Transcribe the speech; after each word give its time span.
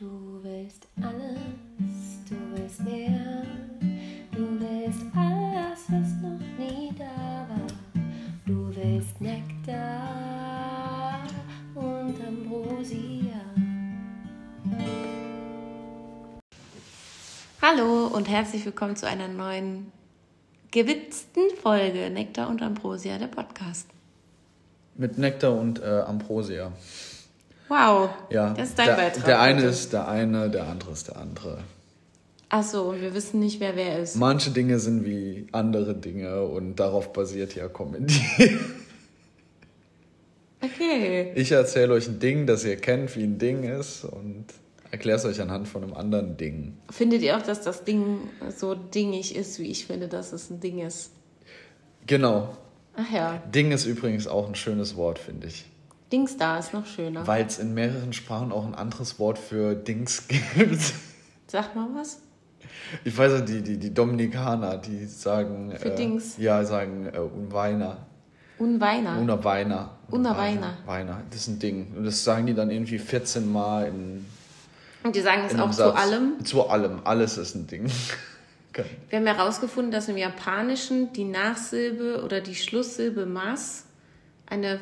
Du 0.00 0.40
willst 0.42 0.88
alles, 1.02 2.24
du 2.26 2.34
willst 2.54 2.82
mehr. 2.82 3.42
Du 4.34 4.58
willst 4.58 5.02
alles, 5.14 5.80
was 5.88 6.12
noch 6.22 6.40
nie 6.58 6.90
da 6.96 7.46
war. 7.46 7.66
Du 8.46 8.74
willst 8.74 9.20
Nektar 9.20 11.22
und 11.74 12.14
Ambrosia. 12.26 13.44
Hallo 17.60 18.06
und 18.06 18.26
herzlich 18.26 18.64
willkommen 18.64 18.96
zu 18.96 19.06
einer 19.06 19.28
neuen 19.28 19.92
gewitzten 20.70 21.42
Folge 21.62 22.08
Nektar 22.08 22.48
und 22.48 22.62
Ambrosia, 22.62 23.18
der 23.18 23.26
Podcast. 23.26 23.86
Mit 24.94 25.18
Nektar 25.18 25.52
und 25.52 25.82
äh, 25.82 26.04
Ambrosia. 26.06 26.72
Wow, 27.70 28.10
Ja. 28.30 28.52
das 28.52 28.70
ist 28.70 28.78
dein 28.78 28.86
der, 28.88 28.94
Beitrag. 28.96 29.24
Der 29.24 29.40
eine 29.40 29.62
ist 29.62 29.92
der 29.92 30.08
eine, 30.08 30.50
der 30.50 30.66
andere 30.66 30.90
ist 30.92 31.06
der 31.08 31.16
andere. 31.16 31.58
Ach 32.48 32.64
so, 32.64 32.82
und 32.90 33.00
wir 33.00 33.14
wissen 33.14 33.38
nicht, 33.38 33.60
wer 33.60 33.76
wer 33.76 34.00
ist. 34.00 34.16
Manche 34.16 34.50
Dinge 34.50 34.80
sind 34.80 35.04
wie 35.06 35.46
andere 35.52 35.94
Dinge 35.94 36.42
und 36.42 36.76
darauf 36.76 37.12
basiert 37.12 37.54
ja 37.54 37.68
Comedy. 37.68 38.20
Okay. 40.62 41.32
Ich 41.36 41.52
erzähle 41.52 41.94
euch 41.94 42.06
ein 42.06 42.18
Ding, 42.18 42.46
das 42.46 42.64
ihr 42.64 42.76
kennt, 42.76 43.16
wie 43.16 43.22
ein 43.22 43.38
Ding 43.38 43.62
ist 43.64 44.04
und 44.04 44.44
erkläre 44.90 45.16
es 45.16 45.24
euch 45.24 45.40
anhand 45.40 45.68
von 45.68 45.82
einem 45.82 45.94
anderen 45.94 46.36
Ding. 46.36 46.76
Findet 46.90 47.22
ihr 47.22 47.36
auch, 47.38 47.42
dass 47.42 47.62
das 47.62 47.84
Ding 47.84 48.28
so 48.54 48.74
dingig 48.74 49.34
ist, 49.36 49.58
wie 49.58 49.70
ich 49.70 49.86
finde, 49.86 50.08
dass 50.08 50.32
es 50.34 50.50
ein 50.50 50.60
Ding 50.60 50.80
ist? 50.80 51.12
Genau. 52.06 52.56
Ach 52.94 53.10
ja, 53.10 53.42
Ding 53.54 53.72
ist 53.72 53.86
übrigens 53.86 54.26
auch 54.26 54.46
ein 54.48 54.54
schönes 54.54 54.96
Wort, 54.96 55.18
finde 55.18 55.46
ich. 55.46 55.64
Dings 56.12 56.36
da 56.36 56.58
ist 56.58 56.72
noch 56.72 56.86
schöner. 56.86 57.26
Weil 57.26 57.46
es 57.46 57.58
in 57.58 57.74
mehreren 57.74 58.12
Sprachen 58.12 58.52
auch 58.52 58.66
ein 58.66 58.74
anderes 58.74 59.18
Wort 59.18 59.38
für 59.38 59.74
Dings 59.74 60.26
gibt. 60.56 60.92
Sag 61.46 61.74
mal 61.74 61.88
was. 61.94 62.20
Ich 63.04 63.16
weiß 63.16 63.32
ja, 63.32 63.40
die, 63.40 63.62
die, 63.62 63.78
die 63.78 63.94
Dominikaner, 63.94 64.76
die 64.76 65.06
sagen. 65.06 65.72
Für 65.76 65.92
äh, 65.92 65.96
Dings? 65.96 66.36
Ja, 66.38 66.64
sagen 66.64 67.06
äh, 67.12 67.18
Unweiner. 67.18 68.06
Unweiner. 68.58 69.18
Una 69.18 69.42
Weiner. 69.42 69.90
Una 70.10 70.36
Weiner. 70.36 71.22
Das 71.30 71.40
ist 71.40 71.48
ein 71.48 71.58
Ding. 71.58 71.94
Und 71.96 72.04
das 72.04 72.22
sagen 72.22 72.46
die 72.46 72.54
dann 72.54 72.70
irgendwie 72.70 72.98
14 72.98 73.50
Mal 73.50 73.88
in, 73.88 74.26
Und 75.02 75.16
die 75.16 75.20
sagen 75.20 75.42
es 75.46 75.54
auch 75.54 75.62
einem 75.62 75.72
zu 75.72 75.78
Satz. 75.78 75.98
allem. 75.98 76.44
Zu 76.44 76.68
allem. 76.68 77.00
Alles 77.04 77.38
ist 77.38 77.54
ein 77.54 77.66
Ding. 77.66 77.90
Okay. 78.72 78.84
Wir 79.08 79.18
haben 79.18 79.26
herausgefunden, 79.26 79.90
dass 79.90 80.08
im 80.08 80.16
Japanischen 80.16 81.12
die 81.12 81.24
Nachsilbe 81.24 82.22
oder 82.24 82.40
die 82.40 82.54
Schlusssilbe 82.54 83.26
Mas 83.26 83.82
eine 84.46 84.78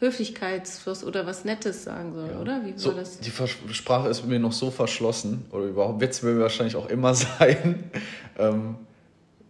Höflichkeitsfluss 0.00 1.04
oder 1.04 1.26
was 1.26 1.44
Nettes 1.44 1.84
sagen 1.84 2.14
soll, 2.14 2.30
oder? 2.40 2.64
Wie 2.64 2.72
so, 2.76 2.88
war 2.90 2.96
das? 2.96 3.20
Die 3.20 3.30
Vers 3.30 3.50
Sprache 3.72 4.08
ist 4.08 4.26
mir 4.26 4.38
noch 4.38 4.52
so 4.52 4.70
verschlossen, 4.70 5.44
oder 5.52 5.64
überhaupt 5.66 6.00
wird 6.00 6.12
es 6.12 6.22
mir 6.22 6.38
wahrscheinlich 6.40 6.74
auch 6.76 6.88
immer 6.88 7.14
sein, 7.38 7.90
ähm, 8.38 8.76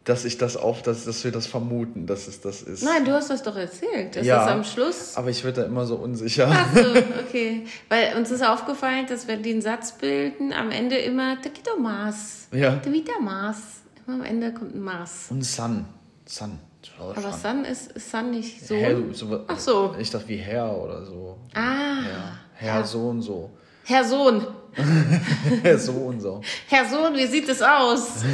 dass 0.04 0.24
ich 0.24 0.38
das 0.38 0.56
auch, 0.56 0.80
dass, 0.80 1.04
dass 1.04 1.22
wir 1.24 1.30
das 1.30 1.46
vermuten, 1.46 2.06
dass 2.06 2.26
es 2.26 2.40
das 2.40 2.62
ist. 2.62 2.82
Nein, 2.82 3.04
du 3.04 3.12
hast 3.12 3.30
das 3.30 3.42
doch 3.42 3.54
erzählt. 3.54 4.16
Das 4.16 4.26
Ja. 4.26 4.44
ist 4.44 4.50
am 4.50 4.64
Schluss. 4.64 5.16
Aber 5.16 5.28
ich 5.30 5.44
werde 5.44 5.60
da 5.60 5.66
immer 5.66 5.84
so 5.86 5.96
unsicher. 5.96 6.48
Ach 6.50 6.74
so, 6.74 6.80
okay. 7.28 7.64
Weil 7.88 8.16
uns 8.16 8.30
ist 8.30 8.42
aufgefallen, 8.44 9.06
dass 9.08 9.28
wir 9.28 9.36
den 9.36 9.60
Satz 9.62 9.92
bilden, 9.92 10.52
am 10.52 10.70
Ende 10.72 10.96
immer 10.96 11.40
Takito 11.40 11.76
Mas. 11.78 12.48
Ja. 12.52 12.76
Takito. 12.76 13.12
Immer 13.20 14.14
am 14.14 14.24
Ende 14.24 14.52
kommt 14.52 14.74
ein 14.74 14.80
Mas. 14.80 15.26
Und 15.30 15.44
Sun. 15.44 15.84
Sun. 16.26 16.58
Aber 16.98 17.32
Sun 17.32 17.64
ist, 17.64 17.92
ist 17.92 18.10
Sun 18.10 18.30
nicht 18.30 18.66
so. 18.66 18.74
Herr, 18.74 18.96
so, 19.12 19.44
Ach 19.46 19.58
so. 19.58 19.94
Ich 19.98 20.10
dachte 20.10 20.28
wie 20.28 20.36
Herr 20.36 20.76
oder 20.76 21.04
so. 21.04 21.38
Ah. 21.54 22.02
Ja. 22.02 22.38
Herr 22.54 22.84
so 22.84 23.08
und 23.08 23.22
so. 23.22 23.50
Herr 23.84 24.04
Sohn. 24.04 24.46
Herr 25.62 25.78
so 25.78 25.92
und 25.92 26.20
so. 26.20 26.40
Herr 26.68 26.88
Sohn, 26.88 27.14
wie 27.14 27.26
sieht 27.26 27.48
es 27.48 27.60
aus? 27.60 28.22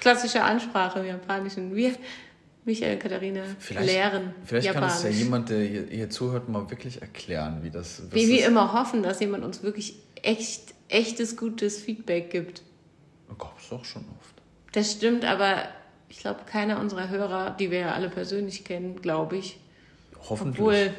Klassische 0.00 0.42
Ansprache 0.42 1.00
im 1.00 1.06
Japanischen. 1.06 1.74
Wir, 1.74 1.94
Michael 2.64 2.94
und 2.94 3.02
Katharina, 3.02 3.42
lehren 3.80 4.34
vielleicht 4.44 4.72
kann 4.72 4.84
es 4.84 5.02
ja 5.02 5.08
Japanisch. 5.08 5.18
jemand, 5.18 5.48
der 5.48 5.62
hier, 5.62 5.86
hier 5.88 6.10
zuhört, 6.10 6.48
mal 6.48 6.68
wirklich 6.70 7.00
erklären, 7.00 7.62
wie 7.62 7.70
das 7.70 8.02
Wie 8.10 8.28
wir 8.28 8.46
immer 8.46 8.72
hoffen, 8.72 9.02
dass 9.02 9.20
jemand 9.20 9.44
uns 9.44 9.62
wirklich 9.62 9.94
echt, 10.22 10.74
echtes, 10.88 11.36
gutes 11.36 11.78
Feedback 11.80 12.30
gibt. 12.30 12.62
Gott, 13.36 13.52
ist 13.58 13.70
doch 13.70 13.84
schon 13.84 14.04
oft. 14.18 14.34
Das 14.72 14.92
stimmt, 14.92 15.24
aber 15.24 15.68
ich 16.08 16.18
glaube, 16.20 16.40
keiner 16.50 16.80
unserer 16.80 17.08
Hörer, 17.08 17.50
die 17.58 17.70
wir 17.70 17.80
ja 17.80 17.92
alle 17.92 18.08
persönlich 18.08 18.64
kennen, 18.64 19.00
glaube 19.02 19.36
ich. 19.36 19.58
Hoffentlich. 20.28 20.58
Obwohl, 20.60 20.94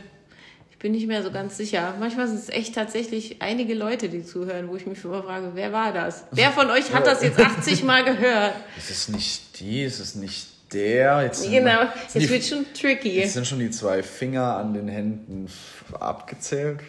ich 0.72 0.78
bin 0.78 0.92
nicht 0.94 1.08
mehr 1.08 1.24
so 1.24 1.32
ganz 1.32 1.58
sicher. 1.58 1.94
Manchmal 2.00 2.28
sind 2.28 2.38
es 2.40 2.50
echt 2.50 2.76
tatsächlich 2.76 3.42
einige 3.42 3.74
Leute, 3.74 4.08
die 4.10 4.24
zuhören, 4.24 4.70
wo 4.70 4.76
ich 4.76 4.86
mich 4.86 5.04
immer 5.04 5.22
frage, 5.24 5.52
wer 5.56 5.74
war 5.74 5.92
das? 5.92 6.24
Wer 6.32 6.52
von 6.52 6.70
euch 6.70 6.94
hat 6.94 7.06
das 7.06 7.22
jetzt 7.22 7.40
80 7.40 7.84
Mal 7.84 8.04
gehört? 8.06 8.54
es 8.78 8.90
ist 8.90 9.10
nicht 9.10 9.60
die, 9.60 9.84
es 9.84 10.00
ist 10.00 10.16
nicht 10.16 10.48
der. 10.74 11.24
Jetzt 11.24 11.50
Genau, 11.50 11.82
jetzt 12.14 12.30
wird 12.30 12.44
schon 12.46 12.66
tricky. 12.74 13.20
jetzt 13.20 13.34
sind 13.34 13.48
schon 13.48 13.60
die 13.60 13.72
zwei 13.72 14.04
Finger 14.04 14.56
an 14.58 14.74
den 14.74 14.88
Händen 14.88 15.48
abgezählt. 16.00 16.80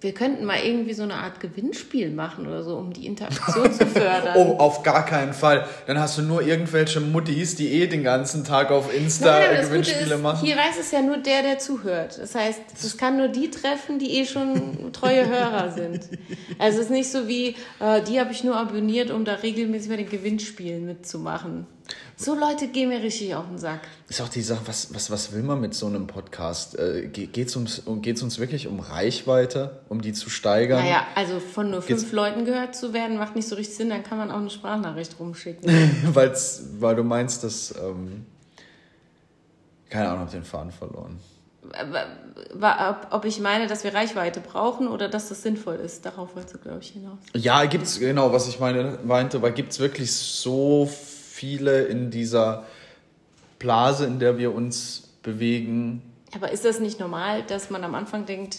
Wir 0.00 0.14
könnten 0.14 0.46
mal 0.46 0.58
irgendwie 0.64 0.94
so 0.94 1.02
eine 1.02 1.14
Art 1.14 1.40
Gewinnspiel 1.40 2.10
machen 2.10 2.46
oder 2.46 2.62
so, 2.62 2.76
um 2.76 2.92
die 2.92 3.06
Interaktion 3.06 3.72
zu 3.72 3.86
fördern. 3.86 4.34
Oh, 4.40 4.56
auf 4.58 4.82
gar 4.82 5.04
keinen 5.04 5.34
Fall. 5.34 5.66
Dann 5.86 5.98
hast 5.98 6.16
du 6.16 6.22
nur 6.22 6.42
irgendwelche 6.42 7.00
Muttis, 7.00 7.56
die 7.56 7.68
eh 7.68 7.86
den 7.86 8.02
ganzen 8.02 8.44
Tag 8.44 8.70
auf 8.70 8.94
Insta 8.94 9.38
Nein, 9.40 9.60
Gewinnspiele 9.62 10.14
ist, 10.14 10.22
machen. 10.22 10.44
hier 10.44 10.56
weiß 10.56 10.78
es 10.80 10.90
ja 10.90 11.02
nur 11.02 11.18
der, 11.18 11.42
der 11.42 11.58
zuhört. 11.58 12.18
Das 12.18 12.34
heißt, 12.34 12.60
es 12.82 12.96
kann 12.96 13.16
nur 13.16 13.28
die 13.28 13.50
treffen, 13.50 13.98
die 13.98 14.18
eh 14.18 14.24
schon 14.24 14.92
treue 14.92 15.28
Hörer 15.28 15.72
sind. 15.72 16.08
Also 16.58 16.78
es 16.78 16.86
ist 16.86 16.90
nicht 16.90 17.10
so 17.10 17.28
wie, 17.28 17.56
äh, 17.80 18.02
die 18.06 18.20
habe 18.20 18.32
ich 18.32 18.44
nur 18.44 18.56
abonniert, 18.56 19.10
um 19.10 19.24
da 19.24 19.34
regelmäßig 19.34 19.90
bei 19.90 19.96
den 19.96 20.08
Gewinnspielen 20.08 20.86
mitzumachen. 20.86 21.66
So 22.16 22.34
Leute 22.34 22.68
gehen 22.68 22.90
mir 22.90 23.02
richtig 23.02 23.34
auf 23.34 23.46
den 23.46 23.56
Sack. 23.58 23.80
Ist 24.08 24.20
auch 24.20 24.28
die 24.28 24.42
Sache, 24.42 24.60
was, 24.66 24.92
was, 24.94 25.10
was 25.10 25.32
will 25.32 25.42
man 25.42 25.60
mit 25.60 25.74
so 25.74 25.86
einem 25.86 26.06
Podcast? 26.06 26.78
Äh, 26.78 27.08
Geht 27.08 27.48
es 27.48 27.56
uns, 27.56 27.82
geht's 28.02 28.22
uns 28.22 28.38
wirklich 28.38 28.66
um 28.66 28.80
Reichweite, 28.80 29.80
um 29.88 30.02
die 30.02 30.12
zu 30.12 30.28
steigern? 30.28 30.80
Naja, 30.84 31.06
also 31.14 31.40
von 31.40 31.70
nur 31.70 31.80
fünf 31.82 32.00
Geht's- 32.02 32.12
Leuten 32.12 32.44
gehört 32.44 32.74
zu 32.76 32.92
werden, 32.92 33.16
macht 33.16 33.36
nicht 33.36 33.48
so 33.48 33.54
richtig 33.54 33.76
Sinn, 33.76 33.88
dann 33.90 34.02
kann 34.02 34.18
man 34.18 34.30
auch 34.30 34.36
eine 34.38 34.50
Sprachnachricht 34.50 35.18
rumschicken. 35.18 35.70
Weil's, 36.14 36.62
weil 36.78 36.94
du 36.96 37.04
meinst, 37.04 37.42
dass. 37.44 37.74
Ähm, 37.82 38.26
keine 39.88 40.08
Ahnung, 40.08 40.20
hab 40.20 40.30
den 40.30 40.44
Faden 40.44 40.70
verloren. 40.70 41.18
Ob, 43.10 43.24
ich 43.24 43.40
meine, 43.40 43.66
dass 43.66 43.84
wir 43.84 43.94
Reichweite 43.94 44.40
brauchen 44.40 44.88
oder 44.88 45.08
dass 45.08 45.28
das 45.28 45.42
sinnvoll 45.42 45.76
ist. 45.76 46.04
Darauf 46.04 46.34
wolltest 46.34 46.54
du, 46.54 46.58
glaube 46.58 46.78
ich, 46.80 46.88
hinaus. 46.90 47.18
Ja, 47.34 47.64
gibt's, 47.66 47.98
genau, 47.98 48.32
was 48.32 48.48
ich 48.48 48.60
meine, 48.60 48.98
meinte, 49.04 49.40
weil 49.42 49.52
gibt 49.52 49.72
es 49.72 49.78
wirklich 49.78 50.12
so 50.12 50.86
viele 51.40 51.84
in 51.84 52.10
dieser 52.10 52.64
Blase, 53.58 54.04
in 54.04 54.18
der 54.18 54.36
wir 54.36 54.54
uns 54.54 55.08
bewegen? 55.22 56.02
Aber 56.34 56.50
ist 56.52 56.64
das 56.66 56.80
nicht 56.80 57.00
normal, 57.00 57.42
dass 57.42 57.70
man 57.70 57.82
am 57.82 57.94
Anfang 57.94 58.26
denkt, 58.26 58.58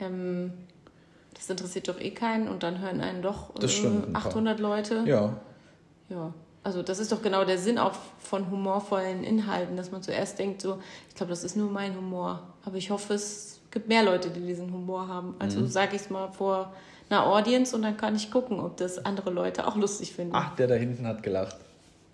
ähm, 0.00 0.52
das 1.34 1.48
interessiert 1.48 1.86
doch 1.88 2.00
eh 2.00 2.10
keinen 2.10 2.48
und 2.48 2.62
dann 2.64 2.80
hören 2.80 3.00
einen 3.00 3.22
doch 3.22 3.54
äh, 3.62 3.68
stimmt, 3.68 4.08
ein 4.08 4.12
paar. 4.12 4.26
800 4.26 4.58
Leute? 4.60 5.02
Ja. 5.06 5.36
Ja. 6.08 6.34
Also 6.64 6.82
das 6.82 6.98
ist 6.98 7.12
doch 7.12 7.22
genau 7.22 7.44
der 7.44 7.58
Sinn 7.58 7.78
auch 7.78 7.92
von 8.18 8.50
humorvollen 8.50 9.22
Inhalten, 9.22 9.76
dass 9.76 9.92
man 9.92 10.02
zuerst 10.02 10.38
denkt, 10.38 10.62
so, 10.62 10.78
ich 11.08 11.14
glaube, 11.14 11.30
das 11.30 11.44
ist 11.44 11.56
nur 11.56 11.70
mein 11.70 11.94
Humor. 11.96 12.42
Aber 12.64 12.76
ich 12.76 12.90
hoffe, 12.90 13.14
es 13.14 13.60
gibt 13.70 13.86
mehr 13.88 14.02
Leute, 14.02 14.30
die 14.30 14.40
diesen 14.40 14.72
Humor 14.72 15.06
haben. 15.06 15.34
Also 15.38 15.60
Mhm. 15.60 15.66
sage 15.68 15.94
ich 15.94 16.02
es 16.02 16.10
mal 16.10 16.28
vor 16.32 16.72
einer 17.10 17.26
Audience 17.26 17.76
und 17.76 17.82
dann 17.82 17.96
kann 17.98 18.16
ich 18.16 18.30
gucken, 18.30 18.58
ob 18.60 18.78
das 18.78 19.04
andere 19.04 19.30
Leute 19.30 19.66
auch 19.66 19.76
lustig 19.76 20.14
finden. 20.14 20.34
Ach, 20.34 20.56
der 20.56 20.66
da 20.66 20.74
hinten 20.74 21.06
hat 21.06 21.22
gelacht. 21.22 21.56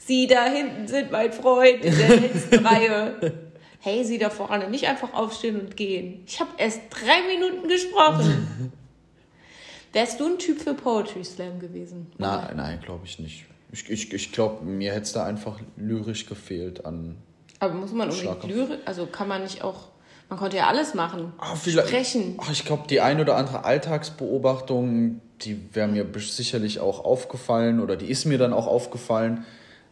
Sie 0.03 0.27
da 0.27 0.47
hinten 0.47 0.89
sind 0.89 1.13
mein 1.13 1.31
Freund 1.31 1.85
in 1.85 1.97
der 1.97 2.21
letzten 2.21 2.67
Reihe. 2.67 3.33
Hey, 3.81 4.03
Sie 4.05 4.19
da 4.19 4.31
vorne, 4.31 4.69
nicht 4.69 4.89
einfach 4.89 5.13
aufstehen 5.13 5.61
und 5.61 5.77
gehen. 5.77 6.23
Ich 6.27 6.41
habe 6.41 6.51
erst 6.57 6.81
drei 6.91 7.23
Minuten 7.29 7.69
gesprochen. 7.69 8.73
Wärst 9.93 10.21
du 10.21 10.27
ein 10.27 10.39
Typ 10.39 10.61
für 10.61 10.75
Poetry 10.75 11.25
Slam 11.25 11.59
gewesen? 11.59 12.11
Na, 12.17 12.51
nein, 12.55 12.81
glaube 12.83 13.05
ich 13.05 13.19
nicht. 13.19 13.45
Ich, 13.73 13.89
ich, 13.91 14.13
ich 14.13 14.33
glaube, 14.33 14.65
mir 14.65 14.93
hätte 14.93 15.03
es 15.03 15.13
da 15.13 15.25
einfach 15.25 15.59
lyrisch 15.77 16.27
gefehlt 16.27 16.85
an. 16.85 17.17
Aber 17.59 17.75
muss 17.75 17.93
man 17.93 18.09
unbedingt. 18.11 18.45
Lyrik, 18.45 18.81
also 18.87 19.07
kann 19.07 19.29
man 19.29 19.43
nicht 19.43 19.63
auch, 19.63 19.89
man 20.29 20.39
konnte 20.39 20.57
ja 20.57 20.67
alles 20.67 20.95
machen. 20.95 21.33
Ah, 21.39 21.55
Sprechen. 21.57 22.37
Ach, 22.41 22.51
ich 22.51 22.65
glaube, 22.65 22.85
die 22.89 23.01
ein 23.01 23.21
oder 23.21 23.37
andere 23.37 23.65
Alltagsbeobachtung, 23.65 25.21
die 25.43 25.75
wäre 25.75 25.89
mir 25.89 26.07
sicherlich 26.19 26.81
auch 26.81 27.05
aufgefallen 27.05 27.81
oder 27.81 27.97
die 27.97 28.07
ist 28.07 28.25
mir 28.25 28.39
dann 28.39 28.53
auch 28.53 28.67
aufgefallen. 28.67 29.45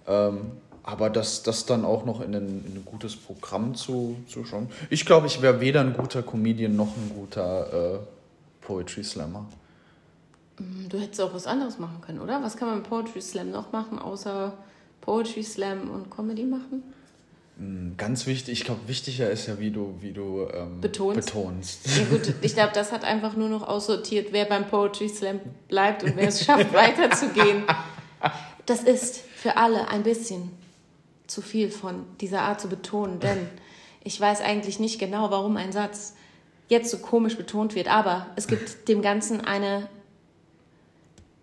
Ähm, 0.09 0.53
aber 0.83 1.11
das, 1.11 1.43
das 1.43 1.67
dann 1.67 1.85
auch 1.85 2.07
noch 2.07 2.23
in 2.23 2.35
ein, 2.35 2.65
in 2.67 2.77
ein 2.77 2.85
gutes 2.87 3.15
Programm 3.15 3.75
zu, 3.75 4.17
zu 4.27 4.45
schauen. 4.45 4.71
Ich 4.89 5.05
glaube, 5.05 5.27
ich 5.27 5.43
wäre 5.43 5.61
weder 5.61 5.83
ein 5.83 5.93
guter 5.93 6.23
Comedian 6.23 6.77
noch 6.77 6.97
ein 6.97 7.13
guter 7.15 7.97
äh, 7.97 7.99
Poetry 8.63 9.05
Slammer. 9.05 9.45
Du 10.89 10.99
hättest 10.99 11.21
auch 11.21 11.35
was 11.35 11.47
anderes 11.47 11.79
machen 11.79 12.01
können, 12.01 12.21
oder? 12.21 12.43
Was 12.43 12.57
kann 12.57 12.69
man 12.69 12.79
mit 12.79 12.89
Poetry 12.89 13.21
Slam 13.21 13.51
noch 13.51 13.71
machen, 13.71 13.99
außer 13.99 14.53
Poetry 15.03 15.43
Slam 15.43 15.91
und 15.91 16.11
Comedy 16.11 16.45
machen? 16.45 16.83
Mm, 17.59 17.97
Ganz 17.97 18.27
wichtig, 18.27 18.61
ich 18.61 18.65
glaube, 18.65 18.81
wichtiger 18.87 19.31
ist 19.31 19.47
ja, 19.47 19.59
wie 19.61 19.71
du, 19.71 19.95
wie 20.01 20.13
du 20.13 20.49
ähm, 20.53 20.81
Betonst. 20.81 21.27
betonst. 21.35 21.81
Ja 21.99 22.05
gut, 22.07 22.35
ich 22.41 22.55
glaube, 22.55 22.73
das 22.75 22.93
hat 22.93 23.05
einfach 23.05 23.37
nur 23.37 23.49
noch 23.51 23.69
aussortiert, 23.69 24.29
wer 24.33 24.47
beim 24.47 24.67
Poetry 24.67 25.09
Slam 25.09 25.41
bleibt 25.69 26.03
und 26.03 26.17
wer 26.17 26.29
es 26.29 26.45
schafft, 26.45 26.73
weiterzugehen. 26.73 27.63
Das 28.67 28.83
ist 28.83 29.23
für 29.41 29.57
alle 29.57 29.89
ein 29.89 30.03
bisschen 30.03 30.51
zu 31.29 31.43
viel 31.43 31.71
von 31.71 32.05
dieser 32.21 32.43
Art 32.43 32.61
zu 32.61 32.69
betonen, 32.69 33.21
denn 33.27 33.49
ich 34.03 34.21
weiß 34.21 34.41
eigentlich 34.41 34.81
nicht 34.81 34.99
genau, 34.99 35.31
warum 35.31 35.57
ein 35.57 35.71
Satz 35.73 36.15
jetzt 36.69 36.91
so 36.91 36.99
komisch 36.99 37.37
betont 37.37 37.75
wird, 37.75 37.89
aber 37.89 38.27
es 38.37 38.47
gibt 38.49 38.89
dem 38.89 39.01
Ganzen 39.03 39.41
eine 39.43 39.89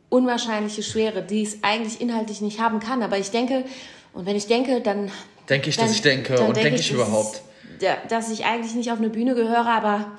unwahrscheinliche 0.10 0.84
Schwere, 0.84 1.22
die 1.24 1.44
es 1.44 1.64
eigentlich 1.64 2.00
inhaltlich 2.02 2.42
nicht 2.42 2.60
haben 2.60 2.80
kann. 2.80 3.02
Aber 3.04 3.18
ich 3.18 3.32
denke, 3.32 3.66
und 4.14 4.26
wenn 4.26 4.36
ich 4.36 4.48
denke, 4.48 4.82
dann 4.82 5.12
Denke 5.50 5.70
ich, 5.70 5.76
dann- 5.78 5.86
dass 5.88 5.96
ich 5.96 6.02
denke 6.02 6.40
und 6.42 6.56
denke 6.58 6.70
ich 6.70 6.76
dass 6.76 6.86
es- 6.86 6.92
überhaupt. 6.92 7.42
dass 8.10 8.30
ich 8.32 8.46
eigentlich 8.46 8.74
nicht 8.76 8.92
auf 8.92 8.98
eine 9.00 9.10
Bühne 9.10 9.36
gehöre, 9.36 9.68
aber 9.68 10.18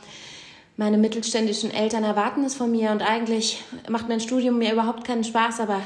meine 0.78 0.98
mittelständischen 0.98 1.70
Eltern 1.70 2.04
erwarten 2.04 2.44
es 2.44 2.54
von 2.54 2.70
mir 2.70 2.90
und 2.90 3.00
eigentlich 3.02 3.64
macht 3.88 4.08
mein 4.08 4.20
Studium 4.20 4.58
mir 4.58 4.72
überhaupt 4.72 5.06
keinen 5.06 5.24
Spaß, 5.24 5.60
aber 5.60 5.80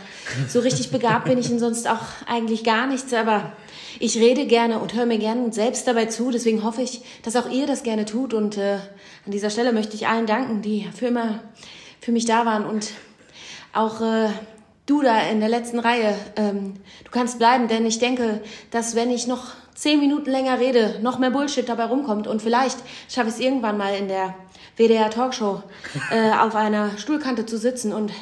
so 0.48 0.58
richtig 0.60 0.90
begabt 0.90 1.26
bin 1.26 1.38
ich 1.38 1.48
in 1.48 1.60
sonst 1.60 1.88
auch 1.88 2.00
eigentlich 2.26 2.64
gar 2.64 2.88
nichts, 2.88 3.14
aber 3.14 3.52
ich 4.00 4.18
rede 4.18 4.46
gerne 4.46 4.78
und 4.78 4.94
höre 4.94 5.06
mir 5.06 5.18
gerne 5.18 5.52
selbst 5.52 5.86
dabei 5.86 6.06
zu, 6.06 6.30
deswegen 6.30 6.64
hoffe 6.64 6.82
ich, 6.82 7.02
dass 7.22 7.36
auch 7.36 7.50
ihr 7.50 7.66
das 7.66 7.82
gerne 7.82 8.04
tut. 8.04 8.34
Und 8.34 8.56
äh, 8.56 8.78
an 9.26 9.32
dieser 9.32 9.50
Stelle 9.50 9.72
möchte 9.72 9.94
ich 9.94 10.08
allen 10.08 10.26
danken, 10.26 10.62
die 10.62 10.88
für 10.94 11.06
immer 11.06 11.40
für 12.00 12.12
mich 12.12 12.24
da 12.24 12.46
waren. 12.46 12.64
Und 12.64 12.92
auch 13.72 14.00
äh, 14.00 14.28
du 14.86 15.02
da 15.02 15.20
in 15.28 15.40
der 15.40 15.48
letzten 15.48 15.78
Reihe, 15.78 16.16
ähm, 16.36 16.74
du 17.04 17.10
kannst 17.10 17.38
bleiben, 17.38 17.68
denn 17.68 17.86
ich 17.86 17.98
denke, 17.98 18.40
dass 18.70 18.94
wenn 18.94 19.10
ich 19.10 19.26
noch 19.26 19.52
zehn 19.74 20.00
Minuten 20.00 20.30
länger 20.30 20.58
rede, 20.58 20.98
noch 21.02 21.18
mehr 21.18 21.30
Bullshit 21.30 21.68
dabei 21.68 21.84
rumkommt. 21.84 22.26
Und 22.26 22.42
vielleicht 22.42 22.78
schaffe 23.08 23.28
ich 23.28 23.34
es 23.34 23.40
irgendwann 23.40 23.78
mal 23.78 23.94
in 23.94 24.08
der 24.08 24.34
WDR 24.80 25.10
Talkshow 25.10 25.62
äh, 26.10 26.32
auf 26.32 26.54
einer 26.54 26.96
Stuhlkante 26.96 27.44
zu 27.44 27.58
sitzen 27.58 27.92
und 27.92 28.12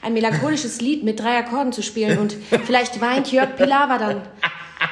ein 0.00 0.12
melancholisches 0.12 0.80
Lied 0.80 1.02
mit 1.02 1.18
drei 1.18 1.38
Akkorden 1.38 1.72
zu 1.72 1.82
spielen 1.82 2.18
und 2.18 2.36
vielleicht 2.64 3.00
weint 3.00 3.32
Jörg 3.32 3.56
Pilawa 3.56 3.98
dann, 3.98 4.22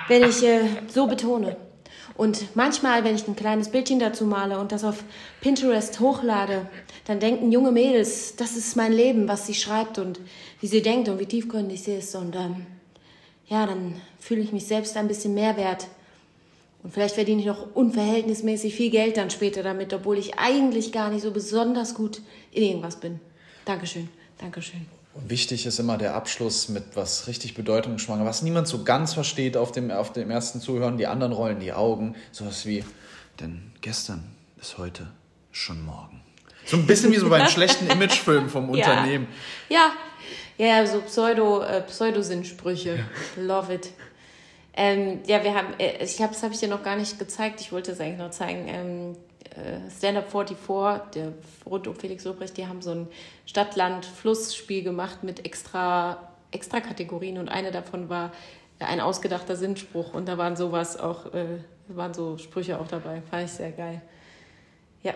wenn 0.09 0.25
ich 0.25 0.43
äh, 0.43 0.63
so 0.93 1.07
betone. 1.07 1.57
Und 2.15 2.57
manchmal, 2.57 3.05
wenn 3.05 3.15
ich 3.15 3.27
ein 3.29 3.37
kleines 3.37 3.71
Bildchen 3.71 4.01
dazu 4.01 4.27
male 4.27 4.59
und 4.59 4.73
das 4.73 4.85
auf 4.85 5.05
Pinterest 5.41 6.01
hochlade, 6.01 6.67
dann 7.07 7.21
denken 7.21 7.53
junge 7.53 7.71
Mädels, 7.71 8.37
das 8.37 8.57
ist 8.57 8.77
mein 8.77 8.93
Leben, 8.93 9.29
was 9.29 9.47
sie 9.47 9.55
schreibt 9.55 9.99
und 9.99 10.21
wie 10.61 10.67
sie 10.67 10.83
denkt 10.83 11.09
und 11.09 11.21
wie 11.21 11.27
tiefgründig 11.27 11.83
sie 11.83 11.95
ist. 11.95 12.15
Und 12.17 12.35
ähm, 12.35 12.67
ja, 13.47 13.65
dann 13.67 13.95
fühle 14.19 14.41
ich 14.41 14.53
mich 14.53 14.67
selbst 14.67 14.97
ein 14.97 15.09
bisschen 15.09 15.35
mehr 15.35 15.57
wert. 15.57 15.87
Und 16.83 16.93
vielleicht 16.93 17.15
verdiene 17.15 17.41
ich 17.41 17.47
noch 17.47 17.75
unverhältnismäßig 17.75 18.75
viel 18.75 18.91
Geld 18.91 19.17
dann 19.17 19.31
später 19.31 19.63
damit, 19.63 19.93
obwohl 19.95 20.19
ich 20.19 20.39
eigentlich 20.39 20.93
gar 20.93 21.11
nicht 21.11 21.23
so 21.23 21.31
besonders 21.31 21.95
gut 21.95 22.21
in 22.51 22.63
irgendwas 22.65 22.97
bin. 22.97 23.21
Dankeschön, 23.65 24.09
Dankeschön. 24.39 24.87
Und 25.15 25.29
wichtig 25.31 25.67
ist 25.67 25.79
immer 25.79 25.99
der 25.99 26.15
Abschluss 26.15 26.69
mit 26.69 26.85
was 26.95 27.27
richtig 27.27 27.55
bedeutungsschwanger, 27.55 28.25
was 28.25 28.43
niemand 28.43 28.67
so 28.67 28.83
ganz 28.83 29.13
versteht 29.13 29.57
auf 29.57 29.71
dem, 29.71 29.91
auf 29.91 30.13
dem 30.13 30.31
ersten 30.31 30.61
Zuhören. 30.61 30.97
Die 30.97 31.07
anderen 31.07 31.33
rollen 31.33 31.61
die 31.61 31.73
Augen. 31.73 32.17
Sowas 32.33 32.67
wie, 32.67 32.83
denn 33.39 33.73
gestern 33.83 34.25
ist 34.61 34.79
heute 34.79 35.09
schon 35.51 35.85
morgen. 35.85 36.23
So 36.65 36.79
ein 36.79 36.87
bisschen 36.87 37.13
wie 37.13 37.19
so 37.19 37.29
beim 37.29 37.47
schlechten 37.51 37.89
Imagefilm 37.89 38.49
vom 38.49 38.75
Ja. 38.75 38.91
Unternehmen. 38.91 39.27
Ja, 39.69 39.93
ja, 40.57 40.87
so 40.87 41.01
Pseudo, 41.03 41.63
äh, 41.63 41.83
Pseudosinsprüche. 41.83 43.05
Love 43.37 43.75
it. 43.75 43.91
Ähm, 44.75 45.21
ja, 45.27 45.45
wir 45.45 45.55
haben, 45.55 45.75
äh, 45.79 46.03
ich 46.03 46.21
habe, 46.21 46.33
das 46.33 46.43
habe 46.43 46.55
ich 46.55 46.61
dir 46.61 46.69
noch 46.69 46.83
gar 46.83 46.97
nicht 46.97 47.19
gezeigt. 47.19 47.61
Ich 47.61 47.73
wollte 47.73 47.93
es 47.93 48.01
eigentlich 48.01 48.19
noch 48.19 48.31
zeigen. 48.31 48.69
Ähm, 48.69 49.17
äh, 49.57 49.91
Stand 49.91 50.19
Up 50.19 50.31
44, 50.31 51.11
der 51.15 51.33
rund 51.67 51.87
um 51.87 51.95
Felix 51.95 52.25
Lobrecht, 52.25 52.57
die 52.57 52.67
haben 52.67 52.81
so 52.81 52.93
ein 52.93 53.09
Stadt-Land-Fluss-Spiel 53.47 54.83
gemacht 54.83 55.23
mit 55.25 55.45
extra, 55.45 56.29
extra 56.51 56.81
Kategorien 56.81 57.39
und 57.39 57.49
eine 57.49 57.71
davon 57.71 58.09
war 58.09 58.33
ein 58.79 59.01
ausgedachter 59.01 59.57
Sinnspruch 59.57 60.15
und 60.15 60.27
da 60.27 60.39
waren 60.39 60.57
sowas 60.57 60.99
auch, 60.99 61.33
äh, 61.35 61.59
waren 61.89 62.15
so 62.15 62.39
Sprüche 62.39 62.81
auch 62.81 62.89
dabei. 62.89 63.23
Fand 63.31 63.45
ich 63.45 63.53
sehr 63.53 63.73
geil. 63.73 64.01
Ja. 65.03 65.15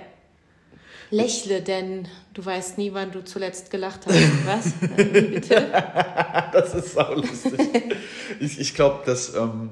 Lächle, 1.11 1.62
denn 1.62 2.08
du 2.35 2.44
weißt 2.44 2.79
nie, 2.79 2.93
wann 2.93 3.12
du 3.12 3.25
zuletzt 3.25 3.70
gelacht 3.70 4.06
hast. 4.06 4.47
Was? 4.47 4.73
Wie 4.81 5.20
bitte? 5.20 5.73
Das 6.53 6.75
ist 6.75 6.94
sau 6.94 7.14
lustig. 7.14 7.61
ich 8.41 8.58
ich 8.58 8.75
glaube, 8.75 9.05
dass, 9.05 9.35
ähm, 9.35 9.70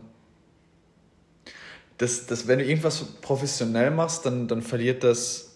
dass, 1.98 2.26
dass 2.26 2.46
wenn 2.46 2.58
du 2.58 2.64
irgendwas 2.64 3.04
professionell 3.22 3.90
machst, 3.90 4.26
dann, 4.26 4.48
dann 4.48 4.60
verliert 4.60 5.02
das 5.02 5.54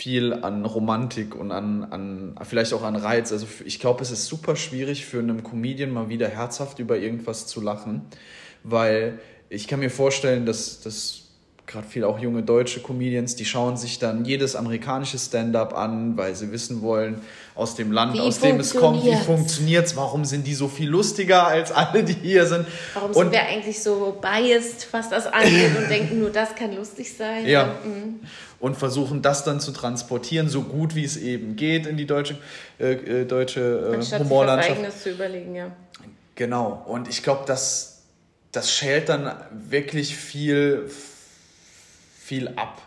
viel 0.00 0.32
an 0.32 0.64
Romantik 0.64 1.34
und 1.34 1.52
an, 1.52 1.84
an 1.84 2.34
vielleicht 2.44 2.72
auch 2.72 2.82
an 2.82 2.96
Reiz. 2.96 3.32
Also 3.32 3.46
ich 3.66 3.80
glaube, 3.80 4.02
es 4.02 4.10
ist 4.10 4.26
super 4.26 4.56
schwierig 4.56 5.04
für 5.04 5.18
einen 5.18 5.42
Comedian 5.42 5.90
mal 5.90 6.08
wieder 6.08 6.28
herzhaft 6.28 6.78
über 6.78 6.96
irgendwas 6.96 7.46
zu 7.46 7.60
lachen, 7.60 8.06
weil 8.62 9.20
ich 9.50 9.68
kann 9.68 9.80
mir 9.80 9.90
vorstellen, 9.90 10.46
dass, 10.46 10.80
dass 10.80 11.29
gerade 11.70 11.86
viele 11.88 12.08
auch 12.08 12.18
junge 12.18 12.42
deutsche 12.42 12.80
Comedians, 12.80 13.36
die 13.36 13.44
schauen 13.44 13.76
sich 13.76 13.98
dann 13.98 14.24
jedes 14.24 14.56
amerikanische 14.56 15.18
Stand-up 15.18 15.76
an, 15.76 16.16
weil 16.16 16.34
sie 16.34 16.50
wissen 16.50 16.82
wollen, 16.82 17.20
aus 17.54 17.74
dem 17.76 17.92
Land, 17.92 18.14
Wie 18.14 18.20
aus 18.20 18.38
dem 18.40 18.58
es 18.58 18.74
kommt, 18.74 19.04
wie 19.04 19.10
funktioniert's? 19.14 19.26
funktioniert 19.26 19.86
es, 19.86 19.96
warum 19.96 20.24
sind 20.24 20.46
die 20.46 20.54
so 20.54 20.66
viel 20.68 20.88
lustiger 20.88 21.46
als 21.46 21.70
alle, 21.72 22.02
die 22.02 22.14
hier 22.14 22.46
sind. 22.46 22.66
Warum 22.94 23.10
Und- 23.10 23.16
sind 23.16 23.32
wir 23.32 23.42
eigentlich 23.42 23.82
so 23.82 24.18
biased, 24.20 24.88
was 24.92 25.10
das 25.10 25.26
angeht 25.26 25.76
und 25.76 25.88
denken, 25.90 26.18
nur 26.20 26.30
das 26.30 26.54
kann 26.54 26.74
lustig 26.74 27.14
sein? 27.16 27.46
Ja. 27.46 27.66
Mhm. 27.84 28.20
Und 28.58 28.76
versuchen 28.76 29.22
das 29.22 29.44
dann 29.44 29.60
zu 29.60 29.70
transportieren, 29.72 30.48
so 30.48 30.62
gut 30.62 30.94
wie 30.94 31.04
es 31.04 31.16
eben 31.16 31.56
geht 31.56 31.86
in 31.86 31.96
die 31.96 32.06
deutsche, 32.06 32.36
äh, 32.78 32.92
äh, 32.92 33.24
deutsche 33.26 33.60
äh, 33.60 33.94
Anstatt 33.96 34.20
sich 34.20 34.28
Humorlandschaft. 34.28 34.72
Eigenes 34.78 35.02
zu 35.02 35.10
überlegen, 35.10 35.54
ja. 35.54 35.70
Genau. 36.34 36.82
Und 36.86 37.08
ich 37.08 37.22
glaube, 37.22 37.42
das, 37.46 38.02
das 38.52 38.72
schält 38.72 39.08
dann 39.08 39.32
wirklich 39.68 40.16
viel, 40.16 40.88
viel 42.30 42.46
ab 42.54 42.80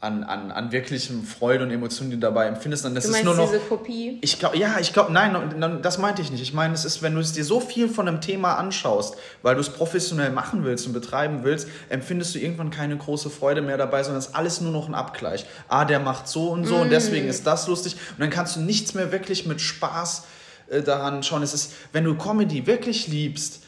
an, 0.00 0.22
an, 0.24 0.50
an 0.50 0.70
wirklichem 0.70 1.24
Freude 1.24 1.64
und 1.64 1.70
Emotionen, 1.70 2.10
die 2.10 2.16
du 2.16 2.20
dabei 2.20 2.46
empfindest. 2.46 2.84
Und 2.84 2.94
das 2.94 3.04
Du 3.04 3.08
ist 3.10 3.12
meinst 3.12 3.24
nur 3.24 3.34
noch. 3.36 3.50
diese 3.50 3.60
Kopie? 3.62 4.18
Ich 4.20 4.38
glaube, 4.38 4.58
ja, 4.58 4.78
ich 4.80 4.92
glaube, 4.92 5.12
nein, 5.12 5.80
das 5.80 5.96
meinte 5.96 6.20
ich 6.20 6.30
nicht. 6.30 6.42
Ich 6.42 6.52
meine, 6.52 6.74
es 6.74 6.84
ist, 6.84 7.00
wenn 7.02 7.14
du 7.14 7.20
es 7.20 7.32
dir 7.32 7.44
so 7.44 7.58
viel 7.60 7.88
von 7.88 8.06
einem 8.06 8.20
Thema 8.20 8.56
anschaust, 8.56 9.14
weil 9.40 9.54
du 9.54 9.62
es 9.62 9.70
professionell 9.70 10.30
machen 10.30 10.64
willst 10.64 10.86
und 10.88 10.92
betreiben 10.92 11.44
willst, 11.44 11.68
empfindest 11.88 12.34
du 12.34 12.40
irgendwann 12.40 12.70
keine 12.70 12.96
große 12.98 13.30
Freude 13.30 13.62
mehr 13.62 13.78
dabei, 13.78 14.02
sondern 14.02 14.18
es 14.18 14.26
ist 14.26 14.34
alles 14.34 14.60
nur 14.60 14.72
noch 14.72 14.88
ein 14.88 14.94
Abgleich. 14.94 15.46
Ah, 15.68 15.84
der 15.86 16.00
macht 16.00 16.28
so 16.28 16.50
und 16.50 16.66
so 16.66 16.76
und 16.76 16.90
deswegen 16.90 17.28
ist 17.28 17.46
das 17.46 17.66
lustig. 17.68 17.94
Und 17.94 18.20
dann 18.20 18.30
kannst 18.30 18.56
du 18.56 18.60
nichts 18.60 18.92
mehr 18.92 19.10
wirklich 19.12 19.46
mit 19.46 19.60
Spaß 19.62 20.24
äh, 20.68 20.82
daran 20.82 21.22
schauen. 21.22 21.42
Es 21.44 21.54
ist, 21.54 21.72
wenn 21.92 22.02
du 22.04 22.16
Comedy 22.18 22.66
wirklich 22.66 23.06
liebst 23.06 23.62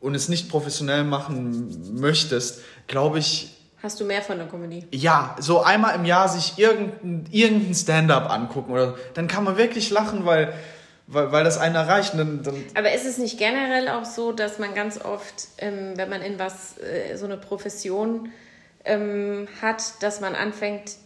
und 0.00 0.14
es 0.14 0.28
nicht 0.30 0.48
professionell 0.48 1.04
machen 1.04 2.00
möchtest, 2.00 2.60
glaube 2.86 3.18
ich, 3.18 3.52
Hast 3.86 4.00
du 4.00 4.04
mehr 4.04 4.20
von 4.20 4.36
der 4.38 4.48
Comedy? 4.48 4.84
ja, 4.90 5.36
so 5.38 5.62
einmal 5.62 5.94
im 5.94 6.04
Jahr 6.04 6.28
sich 6.28 6.58
irgendein, 6.58 7.24
irgendein 7.30 7.72
Stand-up 7.74 8.28
angucken 8.30 8.72
oder 8.72 8.96
dann 9.14 9.28
kann 9.28 9.44
man 9.44 9.56
wirklich 9.56 9.90
lachen, 9.90 10.26
weil, 10.26 10.52
weil, 11.06 11.30
weil 11.30 11.44
das 11.44 11.56
einen 11.56 11.76
erreicht. 11.76 12.14
Und 12.14 12.18
dann, 12.18 12.42
dann, 12.42 12.54
Aber 12.74 12.92
ist 12.92 13.06
es 13.06 13.16
nicht 13.18 13.38
generell 13.38 13.88
auch 13.88 14.04
so, 14.04 14.32
dass 14.32 14.58
man 14.58 14.74
ganz 14.74 15.00
oft, 15.04 15.34
ähm, 15.58 15.92
wenn 15.94 16.10
man 16.10 16.20
in 16.20 16.36
was, 16.40 16.78
äh, 16.78 17.14
so 17.16 17.26
eine 17.26 17.36
Profession 17.36 18.30
ähm, 18.84 19.46
hat, 19.62 20.02
dass 20.02 20.20
man 20.20 20.34
anfängt, 20.34 20.96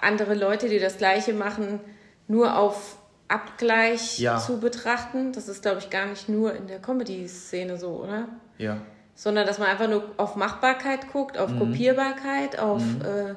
andere 0.00 0.34
Leute, 0.34 0.68
die 0.68 0.78
das 0.78 0.96
Gleiche 0.98 1.32
machen, 1.32 1.80
nur 2.28 2.56
auf 2.56 2.98
Abgleich 3.26 4.20
Ja. 4.20 4.38
zu 4.38 4.60
betrachten? 4.60 5.32
Das 5.32 5.48
ist, 5.48 5.62
glaube 5.62 5.78
ich, 5.80 5.90
gar 5.90 6.06
nicht 6.06 6.28
nur 6.28 6.54
in 6.54 6.68
der 6.68 6.78
Comedy-Szene 6.78 7.76
so, 7.78 7.88
oder? 8.04 8.28
ja. 8.58 8.78
Sondern 9.18 9.48
dass 9.48 9.58
man 9.58 9.66
einfach 9.66 9.88
nur 9.88 10.04
auf 10.16 10.36
Machbarkeit 10.36 11.12
guckt, 11.12 11.38
auf 11.38 11.50
Kopierbarkeit, 11.58 12.60
auf 12.60 12.82
äh, 13.02 13.34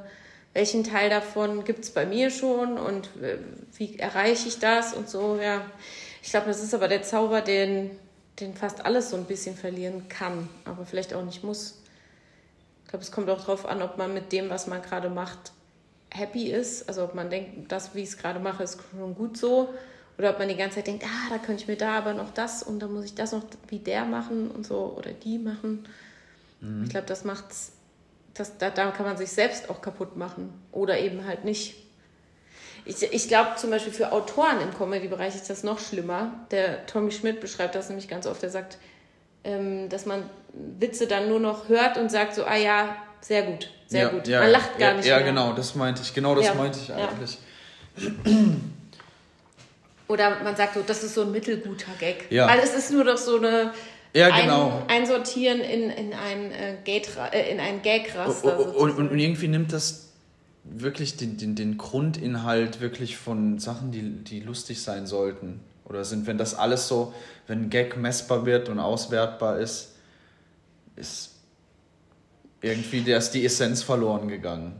welchen 0.53 0.83
Teil 0.83 1.09
davon 1.09 1.63
gibt 1.63 1.79
es 1.79 1.89
bei 1.89 2.05
mir 2.05 2.29
schon 2.29 2.77
und 2.77 3.09
äh, 3.19 3.39
wie 3.77 3.97
erreiche 3.97 4.47
ich 4.47 4.59
das 4.59 4.93
und 4.93 5.09
so, 5.09 5.39
ja. 5.41 5.65
Ich 6.21 6.29
glaube, 6.29 6.45
das 6.45 6.61
ist 6.61 6.75
aber 6.75 6.87
der 6.87 7.01
Zauber, 7.01 7.41
den, 7.41 7.89
den 8.39 8.53
fast 8.53 8.85
alles 8.85 9.09
so 9.09 9.17
ein 9.17 9.25
bisschen 9.25 9.55
verlieren 9.55 10.07
kann, 10.07 10.49
aber 10.65 10.85
vielleicht 10.85 11.15
auch 11.15 11.25
nicht 11.25 11.43
muss. 11.43 11.81
Ich 12.83 12.89
glaube, 12.89 13.03
es 13.03 13.11
kommt 13.11 13.27
auch 13.31 13.39
darauf 13.39 13.65
an, 13.65 13.81
ob 13.81 13.97
man 13.97 14.13
mit 14.13 14.31
dem, 14.31 14.51
was 14.51 14.67
man 14.67 14.83
gerade 14.83 15.09
macht, 15.09 15.51
happy 16.11 16.51
ist. 16.51 16.89
Also 16.89 17.05
ob 17.05 17.15
man 17.15 17.31
denkt, 17.31 17.71
das, 17.71 17.95
wie 17.95 18.01
ich 18.01 18.09
es 18.09 18.17
gerade 18.19 18.39
mache, 18.39 18.61
ist 18.61 18.77
schon 18.95 19.15
gut 19.15 19.35
so. 19.35 19.69
Oder 20.21 20.29
ob 20.29 20.37
man 20.37 20.49
die 20.49 20.55
ganze 20.55 20.75
Zeit 20.75 20.85
denkt, 20.85 21.03
ah, 21.03 21.29
da 21.31 21.39
könnte 21.39 21.63
ich 21.63 21.67
mir 21.67 21.77
da 21.77 21.97
aber 21.97 22.13
noch 22.13 22.31
das 22.31 22.61
und 22.61 22.79
dann 22.79 22.93
muss 22.93 23.05
ich 23.05 23.15
das 23.15 23.31
noch 23.31 23.41
wie 23.69 23.79
der 23.79 24.05
machen 24.05 24.51
und 24.51 24.67
so 24.67 24.93
oder 24.95 25.13
die 25.13 25.39
machen. 25.39 25.87
Ich 26.83 26.89
glaube, 26.91 27.07
das 27.07 27.23
macht's, 27.23 27.71
das, 28.35 28.55
da, 28.59 28.69
da 28.69 28.91
kann 28.91 29.07
man 29.07 29.17
sich 29.17 29.31
selbst 29.31 29.71
auch 29.71 29.81
kaputt 29.81 30.17
machen. 30.17 30.53
Oder 30.71 30.99
eben 30.99 31.25
halt 31.25 31.43
nicht. 31.43 31.73
Ich, 32.85 33.01
ich 33.01 33.27
glaube 33.29 33.55
zum 33.55 33.71
Beispiel 33.71 33.91
für 33.91 34.11
Autoren 34.11 34.61
im 34.61 34.71
Comedy-Bereich 34.77 35.33
ist 35.33 35.49
das 35.49 35.63
noch 35.63 35.79
schlimmer. 35.79 36.31
Der 36.51 36.85
Tommy 36.85 37.09
Schmidt 37.09 37.41
beschreibt 37.41 37.73
das 37.73 37.89
nämlich 37.89 38.07
ganz 38.07 38.27
oft. 38.27 38.43
Er 38.43 38.51
sagt, 38.51 38.77
ähm, 39.43 39.89
dass 39.89 40.05
man 40.05 40.21
Witze 40.53 41.07
dann 41.07 41.29
nur 41.29 41.39
noch 41.39 41.67
hört 41.67 41.97
und 41.97 42.11
sagt 42.11 42.35
so, 42.35 42.45
ah 42.45 42.57
ja, 42.57 42.95
sehr 43.21 43.41
gut, 43.41 43.71
sehr 43.87 44.03
ja, 44.03 44.09
gut. 44.09 44.27
Ja, 44.27 44.41
man 44.41 44.51
lacht 44.51 44.77
gar 44.77 44.91
ja, 44.91 44.97
nicht 44.97 45.07
Ja, 45.07 45.15
mehr. 45.15 45.25
genau, 45.25 45.53
das 45.53 45.73
meinte 45.73 46.03
ich. 46.03 46.13
Genau 46.13 46.35
das 46.35 46.53
meinte 46.53 46.77
ich 46.77 46.93
eigentlich. 46.93 47.39
Oder 50.11 50.43
man 50.43 50.57
sagt 50.57 50.73
so, 50.73 50.81
das 50.85 51.03
ist 51.03 51.15
so 51.15 51.21
ein 51.21 51.31
mittelguter 51.31 51.93
Gag. 51.97 52.29
Ja. 52.29 52.47
Weil 52.47 52.59
es 52.59 52.75
ist 52.75 52.91
nur 52.91 53.05
doch 53.05 53.17
so 53.17 53.37
eine 53.37 53.71
Ja, 54.13 54.41
genau. 54.41 54.83
ein, 54.87 55.01
Einsortieren 55.01 55.61
in, 55.61 55.89
in 55.89 56.13
ein, 56.13 56.51
äh, 56.51 56.75
äh, 56.83 57.51
in 57.51 57.59
ein 57.61 57.81
Gag-Raster. 57.81 58.59
Und, 58.59 58.91
und, 58.91 59.11
und 59.11 59.19
irgendwie 59.19 59.47
nimmt 59.47 59.71
das 59.71 60.09
wirklich 60.65 61.15
den, 61.15 61.37
den, 61.37 61.55
den 61.55 61.77
Grundinhalt 61.77 62.81
wirklich 62.81 63.15
von 63.15 63.57
Sachen, 63.57 63.91
die, 63.91 64.01
die 64.01 64.41
lustig 64.41 64.81
sein 64.81 65.07
sollten. 65.07 65.61
Oder 65.85 66.03
sind, 66.03 66.27
wenn 66.27 66.37
das 66.37 66.55
alles 66.55 66.89
so, 66.89 67.13
wenn 67.47 67.63
ein 67.63 67.69
Gag 67.69 67.95
messbar 67.95 68.45
wird 68.45 68.67
und 68.67 68.79
auswertbar 68.79 69.59
ist, 69.59 69.95
ist 70.97 71.31
irgendwie 72.61 73.01
da 73.01 73.17
ist 73.17 73.31
die 73.31 73.45
Essenz 73.45 73.81
verloren 73.81 74.27
gegangen. 74.27 74.73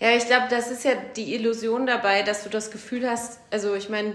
Ja, 0.00 0.10
ich 0.16 0.26
glaube, 0.26 0.46
das 0.48 0.70
ist 0.70 0.84
ja 0.84 0.92
die 1.16 1.34
Illusion 1.34 1.84
dabei, 1.84 2.22
dass 2.22 2.44
du 2.44 2.48
das 2.48 2.70
Gefühl 2.70 3.10
hast, 3.10 3.40
also 3.50 3.74
ich 3.74 3.88
meine, 3.88 4.14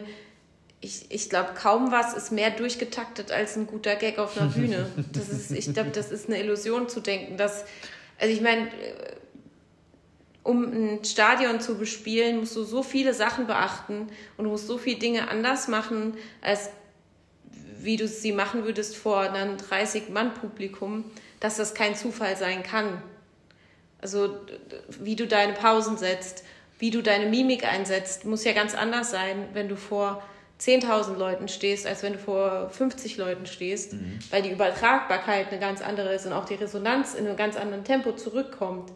ich, 0.83 1.05
ich 1.09 1.29
glaube, 1.29 1.51
kaum 1.55 1.91
was 1.91 2.13
ist 2.13 2.31
mehr 2.31 2.51
durchgetaktet 2.51 3.31
als 3.31 3.55
ein 3.55 3.67
guter 3.67 3.95
Gag 3.95 4.19
auf 4.19 4.37
einer 4.37 4.49
Bühne. 4.49 4.87
Das 5.13 5.29
ist, 5.29 5.51
ich 5.51 5.73
glaube, 5.73 5.91
das 5.91 6.11
ist 6.11 6.27
eine 6.27 6.39
Illusion 6.39 6.89
zu 6.89 6.99
denken, 6.99 7.37
dass, 7.37 7.63
also 8.19 8.33
ich 8.33 8.41
meine, 8.41 8.67
äh, 8.67 9.15
um 10.43 10.63
ein 10.63 11.05
Stadion 11.05 11.61
zu 11.61 11.77
bespielen, 11.77 12.41
musst 12.41 12.57
du 12.57 12.65
so 12.65 12.83
viele 12.83 13.13
Sachen 13.13 13.47
beachten 13.47 14.09
und 14.35 14.43
du 14.43 14.51
musst 14.51 14.67
so 14.67 14.77
viele 14.77 14.99
Dinge 14.99 15.29
anders 15.29 15.69
machen, 15.69 16.17
als 16.41 16.69
wie 17.79 17.95
du 17.95 18.05
sie 18.07 18.33
machen 18.33 18.65
würdest 18.65 18.97
vor 18.97 19.21
einem 19.21 19.55
30-Mann-Publikum, 19.55 21.05
dass 21.39 21.55
das 21.55 21.73
kein 21.73 21.95
Zufall 21.95 22.35
sein 22.35 22.61
kann. 22.61 23.01
Also 24.01 24.37
wie 24.99 25.15
du 25.15 25.27
deine 25.27 25.53
Pausen 25.53 25.97
setzt, 25.97 26.43
wie 26.79 26.91
du 26.91 27.01
deine 27.01 27.27
Mimik 27.27 27.63
einsetzt, 27.65 28.25
muss 28.25 28.43
ja 28.43 28.51
ganz 28.51 28.75
anders 28.75 29.11
sein, 29.11 29.47
wenn 29.53 29.69
du 29.69 29.77
vor 29.77 30.21
10.000 30.59 31.17
Leuten 31.17 31.47
stehst, 31.47 31.85
als 31.85 32.03
wenn 32.03 32.13
du 32.13 32.19
vor 32.19 32.69
50 32.69 33.17
Leuten 33.17 33.45
stehst, 33.45 33.95
weil 34.31 34.41
die 34.41 34.51
Übertragbarkeit 34.51 35.49
eine 35.51 35.59
ganz 35.59 35.81
andere 35.81 36.13
ist 36.13 36.25
und 36.25 36.33
auch 36.33 36.45
die 36.45 36.55
Resonanz 36.55 37.15
in 37.15 37.27
einem 37.27 37.35
ganz 37.35 37.57
anderen 37.57 37.83
Tempo 37.83 38.13
zurückkommt. 38.13 38.91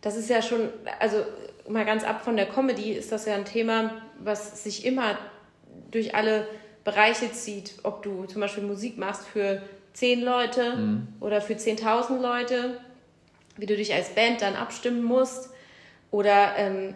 Das 0.00 0.16
ist 0.16 0.30
ja 0.30 0.42
schon, 0.42 0.68
also 0.98 1.24
mal 1.68 1.84
ganz 1.84 2.04
ab 2.04 2.24
von 2.24 2.36
der 2.36 2.46
Comedy, 2.46 2.92
ist 2.92 3.12
das 3.12 3.26
ja 3.26 3.34
ein 3.34 3.44
Thema, 3.44 4.00
was 4.18 4.62
sich 4.64 4.84
immer 4.84 5.18
durch 5.90 6.14
alle 6.14 6.46
Bereiche 6.84 7.32
zieht. 7.32 7.74
Ob 7.82 8.02
du 8.02 8.24
zum 8.24 8.40
Beispiel 8.40 8.62
Musik 8.62 8.96
machst 8.96 9.26
für 9.26 9.62
10 9.94 10.22
Leute 10.22 11.02
oder 11.20 11.40
für 11.40 11.54
10.000 11.54 12.20
Leute, 12.20 12.80
wie 13.56 13.66
du 13.66 13.76
dich 13.76 13.92
als 13.92 14.10
Band 14.10 14.40
dann 14.40 14.54
abstimmen 14.54 15.02
musst. 15.02 15.50
Oder 16.10 16.56
ähm, 16.56 16.94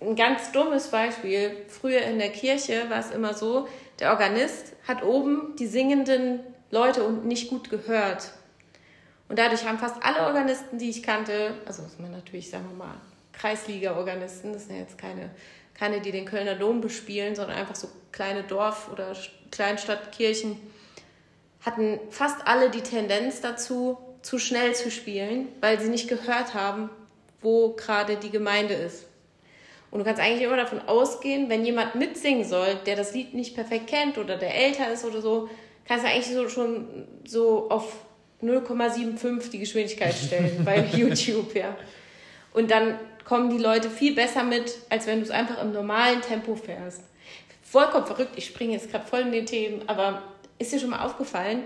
ein 0.00 0.16
ganz 0.16 0.52
dummes 0.52 0.88
Beispiel, 0.88 1.56
früher 1.68 2.02
in 2.02 2.18
der 2.18 2.30
Kirche 2.30 2.90
war 2.90 2.98
es 2.98 3.10
immer 3.10 3.34
so, 3.34 3.66
der 3.98 4.10
Organist 4.10 4.74
hat 4.86 5.02
oben 5.02 5.56
die 5.58 5.66
singenden 5.66 6.40
Leute 6.70 7.04
und 7.04 7.24
nicht 7.24 7.48
gut 7.48 7.70
gehört. 7.70 8.32
Und 9.28 9.38
dadurch 9.38 9.66
haben 9.66 9.78
fast 9.78 10.02
alle 10.02 10.26
Organisten, 10.26 10.78
die 10.78 10.90
ich 10.90 11.02
kannte, 11.02 11.54
also 11.64 11.82
das 11.82 11.92
sind 11.92 12.10
natürlich, 12.10 12.50
sagen 12.50 12.66
wir 12.68 12.84
mal, 12.84 12.94
Kreisliga-Organisten, 13.32 14.52
das 14.52 14.66
sind 14.66 14.76
ja 14.76 14.82
jetzt 14.82 14.98
keine, 14.98 15.30
keine, 15.74 16.00
die 16.00 16.12
den 16.12 16.26
Kölner 16.26 16.54
Dom 16.54 16.82
bespielen, 16.82 17.34
sondern 17.34 17.56
einfach 17.56 17.74
so 17.74 17.88
kleine 18.10 18.42
Dorf- 18.42 18.90
oder 18.92 19.16
Kleinstadtkirchen, 19.50 20.58
hatten 21.62 21.98
fast 22.10 22.46
alle 22.46 22.70
die 22.70 22.82
Tendenz 22.82 23.40
dazu, 23.40 23.98
zu 24.20 24.38
schnell 24.38 24.74
zu 24.74 24.90
spielen, 24.90 25.48
weil 25.60 25.80
sie 25.80 25.88
nicht 25.88 26.08
gehört 26.08 26.54
haben, 26.54 26.90
wo 27.42 27.70
gerade 27.72 28.16
die 28.16 28.30
Gemeinde 28.30 28.74
ist. 28.74 29.06
Und 29.90 29.98
du 29.98 30.04
kannst 30.04 30.22
eigentlich 30.22 30.42
immer 30.42 30.56
davon 30.56 30.80
ausgehen, 30.86 31.50
wenn 31.50 31.66
jemand 31.66 31.94
mitsingen 31.94 32.44
soll, 32.44 32.76
der 32.86 32.96
das 32.96 33.12
Lied 33.12 33.34
nicht 33.34 33.54
perfekt 33.54 33.88
kennt 33.88 34.16
oder 34.16 34.36
der 34.36 34.54
älter 34.54 34.90
ist 34.90 35.04
oder 35.04 35.20
so, 35.20 35.50
kannst 35.86 36.04
du 36.04 36.10
eigentlich 36.10 36.34
so 36.34 36.48
schon 36.48 37.06
so 37.26 37.68
auf 37.68 37.96
0,75 38.42 39.50
die 39.50 39.58
Geschwindigkeit 39.58 40.14
stellen 40.14 40.64
bei 40.64 40.78
YouTube, 40.92 41.54
ja. 41.54 41.76
Und 42.54 42.70
dann 42.70 42.98
kommen 43.24 43.50
die 43.50 43.62
Leute 43.62 43.90
viel 43.90 44.14
besser 44.14 44.42
mit, 44.42 44.78
als 44.88 45.06
wenn 45.06 45.18
du 45.18 45.24
es 45.24 45.30
einfach 45.30 45.62
im 45.62 45.72
normalen 45.72 46.20
Tempo 46.22 46.54
fährst. 46.54 47.02
Vollkommen 47.62 48.06
verrückt, 48.06 48.32
ich 48.36 48.46
springe 48.46 48.72
jetzt 48.72 48.90
gerade 48.90 49.06
voll 49.06 49.20
in 49.20 49.32
den 49.32 49.46
Themen, 49.46 49.82
aber 49.88 50.22
ist 50.58 50.72
dir 50.72 50.80
schon 50.80 50.90
mal 50.90 51.04
aufgefallen, 51.04 51.62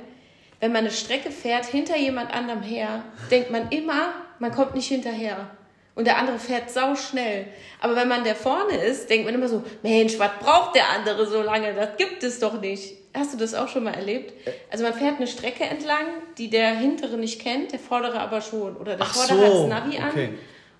wenn 0.61 0.73
man 0.73 0.81
eine 0.81 0.91
Strecke 0.91 1.31
fährt 1.31 1.67
hinter 1.67 1.97
jemand 1.97 2.33
anderem 2.33 2.63
her, 2.63 3.05
denkt 3.31 3.51
man 3.51 3.69
immer, 3.71 4.15
man 4.39 4.53
kommt 4.53 4.75
nicht 4.75 4.89
hinterher. 4.89 5.51
Und 5.97 6.07
der 6.07 6.19
andere 6.19 6.39
fährt 6.39 6.71
sau 6.71 6.95
schnell. 6.95 7.47
Aber 7.81 7.97
wenn 7.97 8.07
man 8.07 8.23
der 8.23 8.37
vorne 8.37 8.77
ist, 8.77 9.09
denkt 9.09 9.25
man 9.25 9.35
immer 9.35 9.49
so, 9.49 9.65
Mensch, 9.83 10.19
was 10.19 10.31
braucht 10.41 10.77
der 10.77 10.91
andere 10.91 11.27
so 11.27 11.43
lange? 11.43 11.73
Das 11.73 11.97
gibt 11.97 12.23
es 12.23 12.39
doch 12.39 12.61
nicht. 12.61 12.95
Hast 13.15 13.33
du 13.33 13.39
das 13.39 13.55
auch 13.55 13.67
schon 13.69 13.85
mal 13.85 13.95
erlebt? 13.95 14.35
Also 14.71 14.85
man 14.85 14.93
fährt 14.93 15.17
eine 15.17 15.27
Strecke 15.27 15.65
entlang, 15.65 16.05
die 16.37 16.51
der 16.51 16.77
hintere 16.77 17.17
nicht 17.17 17.41
kennt, 17.41 17.73
der 17.73 17.79
vordere 17.79 18.21
aber 18.21 18.43
schon. 18.43 18.77
Oder 18.77 18.97
der 18.97 19.07
Ach 19.07 19.15
vordere 19.15 19.39
so, 19.39 19.65
hat 19.65 19.73
das 19.73 19.85
Navi 19.85 19.99
an 19.99 20.11
okay. 20.11 20.29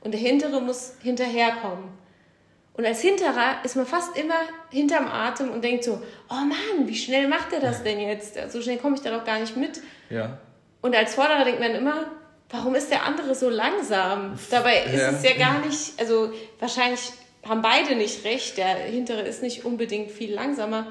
und 0.03 0.13
der 0.13 0.21
hintere 0.21 0.61
muss 0.61 0.93
hinterherkommen. 1.03 1.89
Und 2.75 2.85
als 2.85 3.01
Hinterer 3.01 3.65
ist 3.65 3.75
man 3.75 3.87
fast 3.87 4.19
immer 4.19 4.35
hinterm 4.71 5.07
Atem 5.07 5.51
und 5.51 5.65
denkt 5.65 5.85
so, 5.85 6.03
oh 6.29 6.35
Mann, 6.35 6.87
wie 6.87 6.95
schnell 6.95 7.27
macht 7.27 7.55
er 7.55 7.61
das 7.61 7.83
denn 7.83 7.99
jetzt? 8.01 8.37
So 8.53 8.61
schnell 8.61 8.77
komme 8.77 8.97
ich 8.97 9.01
da 9.01 9.11
doch 9.11 9.25
gar 9.25 9.39
nicht 9.39 9.57
mit. 9.57 9.81
Ja. 10.11 10.39
Und 10.83 10.95
als 10.95 11.15
Vorderer 11.15 11.45
denkt 11.45 11.61
man 11.61 11.75
immer, 11.75 12.05
warum 12.51 12.75
ist 12.75 12.91
der 12.91 13.05
andere 13.05 13.35
so 13.35 13.49
langsam? 13.49 14.39
Dabei 14.51 14.85
ist 14.85 15.01
Ja. 15.01 15.11
es 15.11 15.23
ja 15.23 15.37
gar 15.37 15.65
nicht, 15.67 15.93
also 15.99 16.33
wahrscheinlich 16.61 17.01
haben 17.47 17.63
beide 17.63 17.95
nicht 17.97 18.25
recht, 18.25 18.57
der 18.59 18.67
Hintere 18.77 19.21
ist 19.23 19.43
nicht 19.43 19.65
unbedingt 19.65 20.11
viel 20.11 20.35
langsamer. 20.35 20.87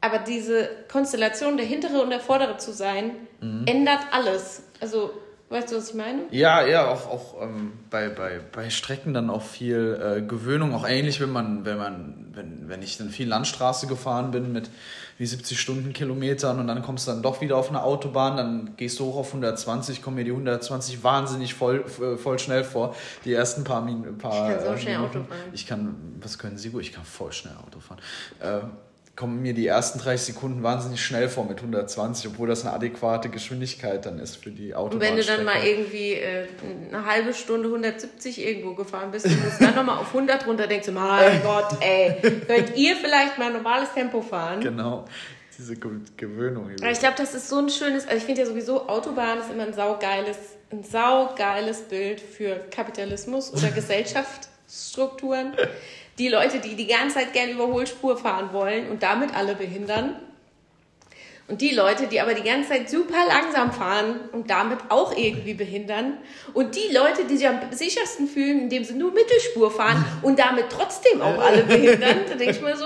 Aber 0.00 0.18
diese 0.18 0.68
Konstellation, 0.90 1.56
der 1.56 1.66
Hintere 1.66 2.00
und 2.02 2.10
der 2.10 2.20
Vordere 2.20 2.56
zu 2.56 2.72
sein, 2.72 3.12
Mhm. 3.40 3.64
ändert 3.66 4.00
alles. 4.12 4.62
Also, 4.80 5.10
weißt 5.50 5.72
du, 5.72 5.76
was 5.76 5.90
ich 5.90 5.94
meine? 5.94 6.20
Ja, 6.30 6.66
ja, 6.66 6.88
auch, 6.88 7.06
auch 7.10 7.42
ähm, 7.42 7.72
bei, 7.90 8.08
bei, 8.08 8.40
bei 8.52 8.70
Strecken 8.70 9.12
dann 9.12 9.28
auch 9.30 9.42
viel 9.42 10.00
äh, 10.18 10.22
Gewöhnung, 10.22 10.74
auch 10.74 10.88
ähnlich, 10.88 11.20
wenn 11.20 11.32
man, 11.32 11.64
wenn 11.66 11.76
man, 11.76 12.28
wenn, 12.32 12.68
wenn 12.68 12.82
ich 12.82 12.96
dann 12.98 13.10
viel 13.10 13.28
Landstraße 13.28 13.88
gefahren 13.88 14.30
bin 14.30 14.52
mit 14.52 14.70
wie 15.20 15.26
70 15.26 15.60
Stundenkilometern 15.60 16.58
und 16.58 16.66
dann 16.66 16.80
kommst 16.80 17.06
du 17.06 17.10
dann 17.10 17.20
doch 17.22 17.42
wieder 17.42 17.58
auf 17.58 17.68
eine 17.68 17.82
Autobahn, 17.82 18.38
dann 18.38 18.74
gehst 18.78 18.98
du 18.98 19.04
hoch 19.04 19.18
auf 19.18 19.26
120, 19.28 20.00
kommen 20.00 20.16
mir 20.16 20.24
die 20.24 20.30
120 20.30 21.04
wahnsinnig 21.04 21.52
voll, 21.52 21.84
äh, 22.00 22.16
voll 22.16 22.38
schnell 22.38 22.64
vor. 22.64 22.96
Die 23.26 23.34
ersten 23.34 23.62
paar 23.62 23.82
Minuten. 23.82 24.16
Paar, 24.16 24.48
Ich 24.48 24.56
kann 24.56 24.64
so 24.64 24.72
äh, 24.72 24.78
schnell 24.78 24.96
Minuten. 24.96 25.18
Auto 25.18 25.28
fahren. 25.28 25.40
Ich 25.52 25.66
kann, 25.66 25.94
was 26.22 26.38
können 26.38 26.56
Sie 26.56 26.70
gut? 26.70 26.80
Ich 26.80 26.92
kann 26.94 27.04
voll 27.04 27.32
schnell 27.32 27.52
Auto 27.54 27.80
fahren. 27.80 27.98
Äh, 28.40 28.66
kommen 29.20 29.42
mir 29.42 29.52
die 29.52 29.66
ersten 29.66 29.98
30 29.98 30.32
Sekunden 30.32 30.62
wahnsinnig 30.62 31.04
schnell 31.04 31.28
vor 31.28 31.44
mit 31.44 31.58
120, 31.58 32.28
obwohl 32.28 32.48
das 32.48 32.64
eine 32.64 32.72
adäquate 32.72 33.28
Geschwindigkeit 33.28 34.06
dann 34.06 34.18
ist 34.18 34.42
für 34.42 34.50
die 34.50 34.74
Autobahn. 34.74 34.94
Und 34.94 35.00
wenn 35.02 35.16
du 35.18 35.22
dann 35.22 35.44
mal 35.44 35.62
irgendwie 35.62 36.14
äh, 36.14 36.46
eine 36.88 37.04
halbe 37.04 37.34
Stunde 37.34 37.68
170 37.68 38.42
irgendwo 38.42 38.72
gefahren 38.72 39.10
bist 39.10 39.26
und 39.26 39.44
musst 39.44 39.60
dann 39.60 39.74
nochmal 39.74 39.98
auf 39.98 40.06
100 40.06 40.46
runter, 40.46 40.66
denkst 40.66 40.86
du, 40.86 40.92
mein 40.92 41.42
Gott, 41.42 41.68
ey, 41.80 42.16
könnt 42.46 42.74
ihr 42.78 42.96
vielleicht 42.96 43.36
mal 43.36 43.52
normales 43.52 43.92
Tempo 43.92 44.22
fahren? 44.22 44.62
Genau, 44.62 45.04
diese 45.58 45.76
Ge 45.76 45.90
Gewöhnung. 46.16 46.70
Aber 46.80 46.90
ich 46.90 47.00
glaube, 47.00 47.16
das 47.18 47.34
ist 47.34 47.50
so 47.50 47.58
ein 47.58 47.68
schönes, 47.68 48.06
also 48.06 48.16
ich 48.16 48.24
finde 48.24 48.40
ja 48.40 48.46
sowieso, 48.46 48.88
Autobahn 48.88 49.40
ist 49.40 49.50
immer 49.52 49.64
ein 49.64 49.74
saugeiles, 49.74 50.38
ein 50.72 50.82
saugeiles 50.82 51.82
Bild 51.82 52.22
für 52.22 52.54
Kapitalismus 52.70 53.52
oder 53.52 53.70
Gesellschaftsstrukturen. 53.74 55.52
Die 56.20 56.28
Leute, 56.28 56.58
die 56.60 56.76
die 56.76 56.86
ganze 56.86 57.16
Zeit 57.16 57.32
gerne 57.32 57.52
Überholspur 57.52 58.16
fahren 58.16 58.50
wollen 58.52 58.88
und 58.90 59.02
damit 59.02 59.34
alle 59.34 59.54
behindern. 59.54 60.16
Und 61.48 61.62
die 61.62 61.74
Leute, 61.74 62.06
die 62.06 62.20
aber 62.20 62.34
die 62.34 62.42
ganze 62.48 62.68
Zeit 62.68 62.88
super 62.88 63.26
langsam 63.26 63.72
fahren 63.72 64.20
und 64.30 64.50
damit 64.50 64.78
auch 64.90 65.16
irgendwie 65.16 65.54
behindern. 65.54 66.18
Und 66.52 66.76
die 66.76 66.94
Leute, 66.94 67.24
die 67.24 67.38
sich 67.38 67.48
am 67.48 67.58
sichersten 67.72 68.28
fühlen, 68.28 68.60
indem 68.60 68.84
sie 68.84 68.94
nur 68.94 69.12
Mittelspur 69.12 69.70
fahren 69.70 70.04
und 70.22 70.38
damit 70.38 70.66
trotzdem 70.70 71.20
auch 71.22 71.38
alle 71.42 71.64
behindern. 71.64 72.18
Da 72.28 72.34
denke 72.36 72.54
ich 72.54 72.60
mir 72.60 72.76
so, 72.76 72.84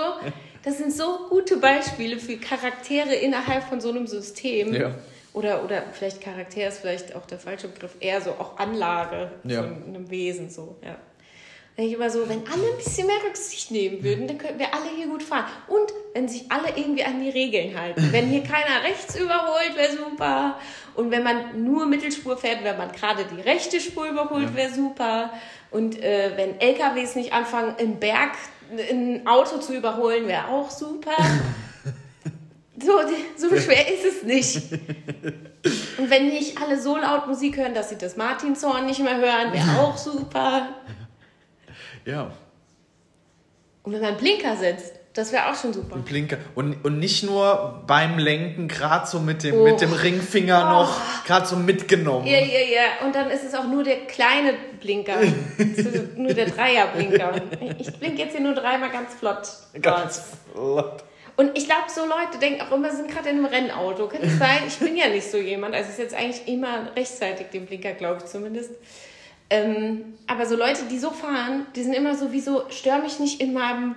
das 0.63 0.79
sind 0.79 0.93
so 0.93 1.27
gute 1.29 1.59
Beispiele 1.59 2.19
für 2.19 2.39
Charaktere 2.39 3.15
innerhalb 3.17 3.65
von 3.65 3.81
so 3.81 3.91
einem 3.91 4.07
System. 4.07 4.73
Ja. 4.73 4.95
Oder, 5.35 5.65
oder 5.65 5.83
vielleicht 5.93 6.23
Charakter 6.23 6.69
ist 6.69 6.79
vielleicht 6.79 7.17
auch 7.17 7.27
der 7.27 7.41
falsche 7.41 7.67
Begriff, 7.67 7.97
eher 7.99 8.21
so 8.21 8.31
auch 8.31 8.57
Anlage 8.59 9.33
Ja. 9.43 9.63
von 9.65 9.83
einem 9.89 10.09
Wesen 10.09 10.49
so, 10.49 10.77
ja. 10.83 10.97
Denke 11.77 11.89
ich 11.89 11.97
immer 11.97 12.09
so, 12.09 12.29
wenn 12.29 12.47
alle 12.47 12.71
ein 12.71 12.77
bisschen 12.77 13.09
mehr 13.09 13.17
Rücksicht 13.27 13.73
nehmen 13.73 14.05
würden, 14.05 14.29
dann 14.29 14.39
könnten 14.39 14.61
wir 14.61 14.73
alle 14.73 14.91
hier 14.95 15.09
gut 15.09 15.25
fahren. 15.25 15.47
Und 15.67 15.93
wenn 16.13 16.29
sich 16.29 16.45
alle 16.51 16.69
irgendwie 16.77 17.03
an 17.03 17.21
die 17.21 17.31
Regeln 17.31 17.77
halten. 17.77 18.13
Wenn 18.13 18.29
hier 18.29 18.45
keiner 18.45 18.85
rechts 18.85 19.17
überholt, 19.17 19.75
wäre 19.75 19.97
super. 19.97 20.61
Und 20.95 21.11
wenn 21.11 21.25
man 21.25 21.65
nur 21.65 21.87
Mittelspur 21.87 22.37
fährt, 22.37 22.63
wenn 22.63 22.79
man 22.79 22.93
gerade 22.93 23.25
die 23.25 23.41
rechte 23.41 23.81
Spur 23.81 24.07
überholt, 24.07 24.55
wäre 24.55 24.73
super. 24.73 25.33
Und 25.73 26.01
äh, 26.01 26.31
wenn 26.37 26.61
LKWs 26.61 27.17
nicht 27.17 27.33
anfangen, 27.33 27.75
im 27.79 27.99
Berg 27.99 28.37
ein 28.71 29.27
Auto 29.27 29.59
zu 29.59 29.75
überholen, 29.75 30.29
wäre 30.29 30.47
auch 30.49 30.71
super. 30.71 31.17
So, 32.81 32.93
so 33.37 33.57
schwer 33.57 33.93
ist 33.93 34.05
es 34.05 34.23
nicht. 34.25 34.57
Und 35.97 36.11
wenn 36.11 36.29
nicht 36.29 36.61
alle 36.61 36.81
so 36.81 36.97
laut 36.97 37.27
Musik 37.27 37.57
hören, 37.57 37.73
dass 37.73 37.89
sie 37.89 37.97
das 37.97 38.17
Martinshorn 38.17 38.87
nicht 38.87 39.01
mehr 39.01 39.17
hören, 39.17 39.53
wäre 39.53 39.81
auch 39.81 39.97
super. 39.97 40.69
Ja. 42.05 42.31
Und 43.83 43.93
wenn 43.93 44.01
man 44.01 44.11
einen 44.11 44.19
Blinker 44.19 44.57
setzt, 44.57 44.95
das 45.13 45.31
wäre 45.31 45.49
auch 45.51 45.55
schon 45.55 45.73
super. 45.73 45.95
Ein 45.95 46.03
Blinker. 46.03 46.39
Und, 46.57 46.85
und 46.85 46.99
nicht 46.99 47.23
nur 47.23 47.85
beim 47.87 48.19
Lenken, 48.19 48.67
gerade 48.67 49.07
so 49.07 49.21
mit 49.21 49.45
dem, 49.45 49.55
Oh. 49.55 49.63
mit 49.65 49.81
dem 49.81 49.93
Ringfinger 49.93 50.71
noch, 50.71 51.01
gerade 51.25 51.47
so 51.47 51.55
mitgenommen. 51.55 52.27
Ja, 52.27 52.39
ja, 52.39 52.59
ja. 52.59 53.07
Und 53.07 53.15
dann 53.15 53.31
ist 53.31 53.45
es 53.45 53.55
auch 53.55 53.67
nur 53.69 53.85
der 53.85 54.07
kleine 54.07 54.55
Blinker. 54.81 55.17
Nur 56.17 56.35
der 56.35 56.47
Dreierblinker. 56.47 57.41
Ich 57.79 57.93
blinke 57.99 58.23
jetzt 58.23 58.33
hier 58.33 58.41
nur 58.41 58.55
dreimal 58.55 58.91
ganz 58.91 59.15
flott. 59.15 59.49
Ganz 59.81 60.23
flott. 60.53 61.05
Und 61.37 61.57
ich 61.57 61.67
glaube, 61.67 61.85
so 61.89 62.03
Leute 62.03 62.39
denken 62.41 62.61
auch 62.63 62.73
immer, 62.73 62.91
sind 62.93 63.11
gerade 63.11 63.29
in 63.31 63.37
einem 63.39 63.47
Rennauto. 63.47 64.09
Kann 64.09 64.23
es 64.23 64.39
sein? 64.39 64.59
Ich 64.67 64.79
bin 64.79 64.97
ja 64.97 65.09
nicht 65.09 65.31
so 65.31 65.37
jemand. 65.39 65.75
Also 65.75 65.87
es 65.89 65.95
ist 65.95 65.99
jetzt 66.01 66.15
eigentlich 66.15 66.47
immer 66.49 66.95
rechtzeitig 66.97 67.49
den 67.53 67.67
Blinker, 67.67 67.93
glaube 67.93 68.19
ich 68.19 68.27
zumindest. 68.27 68.71
Ähm, 69.51 70.15
aber 70.27 70.47
so 70.47 70.57
Leute, 70.57 70.83
die 70.91 70.99
so 70.99 71.11
fahren, 71.11 71.67
die 71.77 71.83
sind 71.83 71.95
immer 71.95 72.17
so 72.17 72.33
wie 72.33 72.41
so, 72.41 72.65
stör 72.71 72.99
mich 72.99 73.19
nicht 73.19 73.41
in 73.41 73.53
meinem 73.53 73.95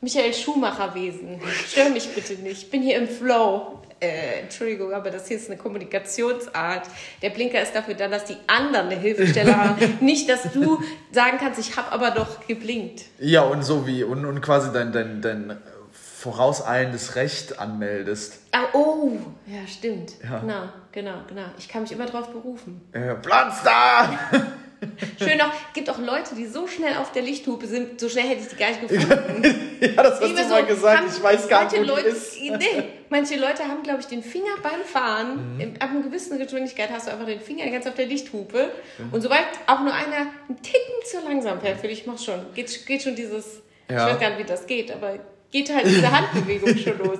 Michael 0.00 0.32
Schumacher-Wesen. 0.32 1.40
Stör 1.66 1.90
mich 1.90 2.08
bitte 2.14 2.34
nicht. 2.34 2.62
Ich 2.64 2.70
bin 2.70 2.82
hier 2.82 2.98
im 2.98 3.08
Flow. 3.08 3.80
Äh, 4.00 4.42
Entschuldigung, 4.42 4.92
aber 4.92 5.10
das 5.10 5.26
hier 5.26 5.36
ist 5.36 5.50
eine 5.50 5.58
Kommunikationsart. 5.58 6.86
Der 7.20 7.30
Blinker 7.30 7.60
ist 7.60 7.74
dafür 7.74 7.94
da, 7.94 8.06
dass 8.06 8.24
die 8.26 8.36
anderen 8.46 8.86
eine 8.86 8.96
Hilfestelle 8.96 9.56
haben. 9.56 9.98
Nicht, 10.00 10.28
dass 10.28 10.52
du 10.52 10.80
sagen 11.10 11.38
kannst, 11.40 11.58
ich 11.58 11.76
habe 11.76 11.90
aber 11.90 12.12
doch 12.12 12.46
geblinkt. 12.46 13.06
Ja, 13.18 13.42
und 13.42 13.64
so 13.64 13.88
wie, 13.88 14.04
und, 14.04 14.24
und 14.24 14.40
quasi 14.40 14.72
dein, 14.72 14.92
dein, 14.92 15.20
dein 15.20 15.58
vorauseilendes 15.92 17.16
Recht 17.16 17.58
anmeldest. 17.58 18.38
Ah, 18.52 18.66
oh, 18.72 19.18
ja, 19.46 19.66
stimmt. 19.66 20.12
Ja. 20.22 20.38
Genau, 20.38 20.68
genau, 20.92 21.14
genau. 21.26 21.46
Ich 21.58 21.68
kann 21.68 21.82
mich 21.82 21.90
immer 21.90 22.06
drauf 22.06 22.28
berufen. 22.32 22.80
Äh, 22.92 23.14
Platz 23.16 23.64
da! 23.64 24.16
Schön 25.18 25.40
auch, 25.40 25.50
gibt 25.74 25.90
auch 25.90 25.98
Leute, 25.98 26.34
die 26.36 26.46
so 26.46 26.66
schnell 26.66 26.96
auf 26.98 27.10
der 27.12 27.22
Lichthupe 27.22 27.66
sind, 27.66 28.00
so 28.00 28.08
schnell 28.08 28.24
hätte 28.28 28.42
ich 28.42 28.48
die 28.48 28.56
gar 28.56 28.68
nicht 28.68 28.80
gefunden. 28.88 29.78
ja, 29.80 30.02
das 30.02 30.20
hast 30.20 30.38
du 30.38 30.48
mal 30.48 30.64
gesagt. 30.66 31.04
Ich 31.16 31.22
weiß 31.22 31.48
gar 31.48 31.64
nicht, 31.64 31.76
manche 31.76 31.88
wo 31.92 31.96
Leute, 31.96 32.10
die 32.10 32.16
ist. 32.16 32.38
Nee, 32.58 32.84
manche 33.10 33.36
Leute 33.36 33.64
haben, 33.64 33.82
glaube 33.82 34.00
ich, 34.00 34.06
den 34.06 34.22
Finger 34.22 34.52
beim 34.62 34.82
Fahren. 34.84 35.56
Mhm. 35.56 35.74
Ab 35.80 35.90
einer 35.90 36.02
gewissen 36.02 36.38
Geschwindigkeit 36.38 36.90
hast 36.90 37.06
du 37.08 37.12
einfach 37.12 37.26
den 37.26 37.40
Finger 37.40 37.68
ganz 37.70 37.86
auf 37.86 37.94
der 37.94 38.06
Lichthupe. 38.06 38.70
Und 39.10 39.20
sobald 39.20 39.46
auch 39.66 39.80
nur 39.80 39.92
einer 39.92 40.16
einen 40.48 40.62
Ticken 40.62 40.94
zu 41.04 41.18
langsam 41.28 41.60
fährt, 41.60 41.80
für 41.80 41.88
dich 41.88 42.06
machst 42.06 42.24
schon, 42.24 42.40
geht, 42.54 42.86
geht 42.86 43.02
schon 43.02 43.16
dieses, 43.16 43.60
Ja. 43.90 44.06
ich 44.08 44.14
weiß 44.14 44.20
gar 44.20 44.30
nicht, 44.30 44.38
wie 44.40 44.44
das 44.44 44.66
geht, 44.66 44.90
aber 44.92 45.18
geht 45.50 45.74
halt 45.74 45.86
diese 45.86 46.10
Handbewegung 46.12 46.76
schon 46.76 46.98
los. 46.98 47.18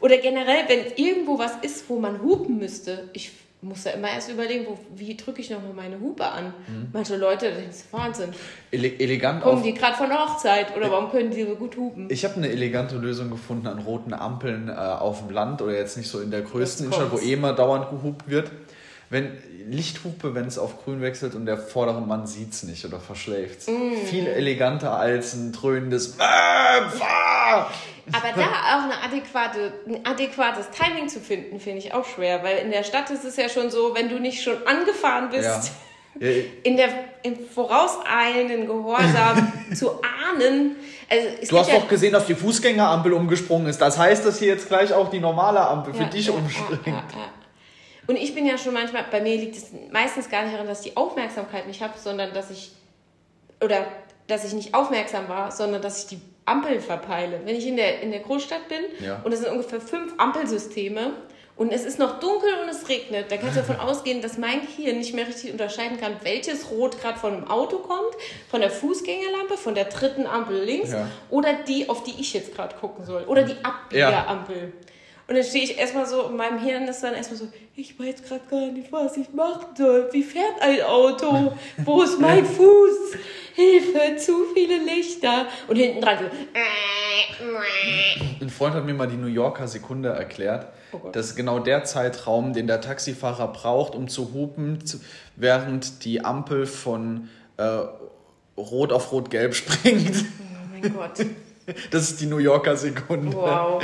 Oder 0.00 0.16
generell, 0.16 0.64
wenn 0.66 0.86
irgendwo 0.96 1.38
was 1.38 1.52
ist, 1.62 1.88
wo 1.88 1.98
man 1.98 2.20
hupen 2.22 2.58
müsste, 2.58 3.08
ich 3.12 3.30
muss 3.62 3.84
da 3.84 3.90
immer 3.90 4.08
erst 4.08 4.30
überlegen, 4.30 4.66
wo, 4.66 4.78
wie 4.94 5.16
drücke 5.16 5.40
ich 5.40 5.50
nochmal 5.50 5.74
meine 5.74 6.00
Hupe 6.00 6.24
an. 6.24 6.46
Mhm. 6.46 6.88
Manche 6.92 7.16
Leute, 7.16 7.50
das 7.50 7.76
ist 7.76 7.92
Wahnsinn. 7.92 8.30
Ele 8.70 8.98
elegant 8.98 9.42
Kommen 9.42 9.62
die 9.62 9.74
gerade 9.74 9.96
von 9.96 10.08
der 10.08 10.18
Hochzeit 10.18 10.74
oder 10.76 10.90
warum 10.90 11.10
können 11.10 11.30
die 11.30 11.44
so 11.44 11.54
gut 11.56 11.76
hupen? 11.76 12.08
Ich 12.10 12.24
habe 12.24 12.36
eine 12.36 12.48
elegante 12.48 12.96
Lösung 12.96 13.30
gefunden 13.30 13.66
an 13.66 13.78
roten 13.80 14.14
Ampeln 14.14 14.68
äh, 14.68 14.72
auf 14.72 15.26
dem 15.26 15.34
Land 15.34 15.60
oder 15.60 15.74
jetzt 15.74 15.98
nicht 15.98 16.08
so 16.08 16.20
in 16.20 16.30
der 16.30 16.42
größten 16.42 16.86
Innenstadt, 16.86 17.12
wo 17.12 17.18
eh 17.18 17.34
immer 17.34 17.52
dauernd 17.52 17.90
gehupt 17.90 18.30
wird. 18.30 18.50
Wenn 19.10 19.36
Lichthupe, 19.68 20.36
wenn 20.36 20.46
es 20.46 20.56
auf 20.56 20.84
grün 20.84 21.02
wechselt 21.02 21.34
und 21.34 21.44
der 21.44 21.58
vordere 21.58 22.00
Mann 22.00 22.28
sieht's 22.28 22.62
nicht 22.62 22.84
oder 22.84 23.00
verschläft's. 23.00 23.66
Mm. 23.66 24.06
Viel 24.06 24.26
eleganter 24.26 24.96
als 24.96 25.34
ein 25.34 25.52
dröhnendes 25.52 26.16
äh! 26.16 26.22
Aber 28.12 28.32
da 28.34 28.42
auch 28.42 28.84
eine 28.84 29.02
adäquate, 29.04 29.72
ein 29.86 30.06
adäquates 30.06 30.70
Timing 30.70 31.08
zu 31.08 31.20
finden, 31.20 31.60
finde 31.60 31.78
ich 31.78 31.92
auch 31.92 32.06
schwer, 32.06 32.42
weil 32.44 32.58
in 32.58 32.70
der 32.70 32.84
Stadt 32.84 33.10
ist 33.10 33.24
es 33.24 33.36
ja 33.36 33.48
schon 33.48 33.70
so, 33.70 33.94
wenn 33.94 34.08
du 34.08 34.18
nicht 34.20 34.42
schon 34.42 34.64
angefahren 34.66 35.30
bist, 35.30 35.44
Ja. 35.44 35.62
Ja, 36.18 36.28
in 36.64 36.76
der, 36.76 36.88
im 37.22 37.36
vorauseilenden 37.46 38.66
Gehorsam 38.66 39.52
zu 39.74 40.00
ahnen. 40.02 40.74
Also 41.08 41.28
es 41.40 41.48
Du 41.48 41.58
hast 41.58 41.68
ja, 41.68 41.78
doch 41.78 41.88
gesehen, 41.88 42.12
dass 42.12 42.26
die 42.26 42.34
Fußgängerampel 42.34 43.12
umgesprungen 43.12 43.68
ist. 43.68 43.80
Das 43.80 43.96
heißt, 43.96 44.26
dass 44.26 44.40
hier 44.40 44.48
jetzt 44.48 44.66
gleich 44.66 44.92
auch 44.92 45.08
die 45.08 45.20
normale 45.20 45.60
Ampel 45.60 45.94
für 45.94 46.04
dich 46.04 46.28
umspringt. 46.28 47.04
Ja, 48.10 48.16
ja, 48.16 48.16
ja. 48.16 48.16
Und 48.16 48.16
ich 48.16 48.34
bin 48.34 48.46
ja 48.46 48.58
schon 48.58 48.74
manchmal, 48.74 49.04
bei 49.10 49.20
mir 49.20 49.36
liegt 49.36 49.56
es 49.56 49.66
meistens 49.90 50.28
gar 50.28 50.42
nicht 50.42 50.54
daran, 50.54 50.66
dass 50.66 50.84
ich 50.84 50.92
die 50.92 50.96
Aufmerksamkeit 50.96 51.66
nicht 51.66 51.80
habe, 51.82 51.94
sondern 51.98 52.32
dass 52.34 52.50
ich, 52.50 52.72
oder 53.64 53.86
dass 54.26 54.44
ich 54.44 54.52
nicht 54.52 54.74
aufmerksam 54.74 55.28
war, 55.28 55.50
sondern 55.50 55.82
dass 55.82 56.02
ich 56.04 56.06
die 56.18 56.20
Ampel 56.46 56.80
verpeile. 56.80 57.40
Wenn 57.44 57.56
ich 57.56 57.66
in 57.66 57.76
der, 57.76 58.00
in 58.00 58.10
der 58.10 58.20
Großstadt 58.20 58.68
bin 58.68 58.80
Ja. 59.04 59.20
und 59.24 59.32
es 59.32 59.40
sind 59.40 59.50
ungefähr 59.52 59.80
fünf 59.80 60.14
Ampelsysteme 60.18 61.12
und 61.56 61.72
es 61.72 61.84
ist 61.84 61.98
noch 61.98 62.18
dunkel 62.20 62.48
und 62.62 62.68
es 62.68 62.88
regnet, 62.88 63.30
dann 63.30 63.38
kannst 63.40 63.56
du 63.56 63.60
davon 63.60 63.78
ausgehen, 63.88 64.22
dass 64.22 64.38
mein 64.38 64.60
Gehirn 64.62 64.98
nicht 64.98 65.14
mehr 65.14 65.26
richtig 65.28 65.52
unterscheiden 65.52 66.00
kann, 66.00 66.16
welches 66.22 66.70
Rot 66.70 67.00
gerade 67.00 67.18
von 67.18 67.34
einem 67.34 67.48
Auto 67.50 67.78
kommt, 67.78 68.14
von 68.50 68.60
der 68.60 68.70
Fußgängerlampe, 68.70 69.56
von 69.56 69.74
der 69.74 69.84
dritten 69.84 70.26
Ampel 70.26 70.62
links 70.64 70.92
Ja. 70.92 71.06
oder 71.28 71.52
die, 71.52 71.88
auf 71.88 72.02
die 72.04 72.14
ich 72.18 72.32
jetzt 72.32 72.54
gerade 72.54 72.74
gucken 72.76 73.04
soll. 73.04 73.24
Oder 73.24 73.42
die 73.42 73.56
Abbiegerampel. 73.62 74.72
Und 75.30 75.36
dann 75.36 75.44
stehe 75.44 75.62
ich 75.62 75.78
erstmal 75.78 76.06
so, 76.06 76.26
in 76.26 76.34
meinem 76.34 76.58
Hirn 76.58 76.88
ist 76.88 77.04
dann 77.04 77.14
erstmal 77.14 77.38
so, 77.38 77.46
ich 77.76 77.96
weiß 77.96 78.24
gerade 78.26 78.40
gar 78.50 78.66
nicht, 78.72 78.90
was 78.90 79.16
ich 79.16 79.32
machen 79.32 79.68
soll. 79.78 80.08
Wie 80.10 80.24
fährt 80.24 80.60
ein 80.60 80.82
Auto? 80.82 81.56
Wo 81.84 82.02
ist 82.02 82.18
mein 82.20 82.44
Fuß? 82.56 83.16
Hilfe, 83.54 84.16
zu 84.16 84.46
viele 84.54 84.78
Lichter. 84.78 85.46
Und 85.68 85.76
hinten 85.76 86.00
dran 86.00 86.18
so, 86.18 86.24
Ein 88.44 88.50
Freund 88.50 88.74
hat 88.74 88.84
mir 88.84 88.92
mal 88.92 89.06
die 89.06 89.14
New 89.16 89.28
Yorker 89.28 89.68
Sekunde 89.68 90.08
erklärt. 90.08 90.66
Oh 90.90 90.98
das 91.12 91.26
ist 91.26 91.36
genau 91.36 91.60
der 91.60 91.84
Zeitraum, 91.84 92.52
den 92.52 92.66
der 92.66 92.80
Taxifahrer 92.80 93.52
braucht, 93.52 93.94
um 93.94 94.08
zu 94.08 94.34
hupen, 94.34 94.82
während 95.36 96.04
die 96.04 96.24
Ampel 96.24 96.66
von 96.66 97.28
äh, 97.56 97.82
Rot 98.56 98.92
auf 98.92 99.12
Rot-Gelb 99.12 99.54
springt. 99.54 100.24
oh 100.40 100.68
mein 100.72 100.92
Gott. 100.92 101.24
Das 101.92 102.10
ist 102.10 102.20
die 102.20 102.26
New 102.26 102.38
Yorker 102.38 102.76
Sekunde. 102.76 103.32
Wow. 103.36 103.80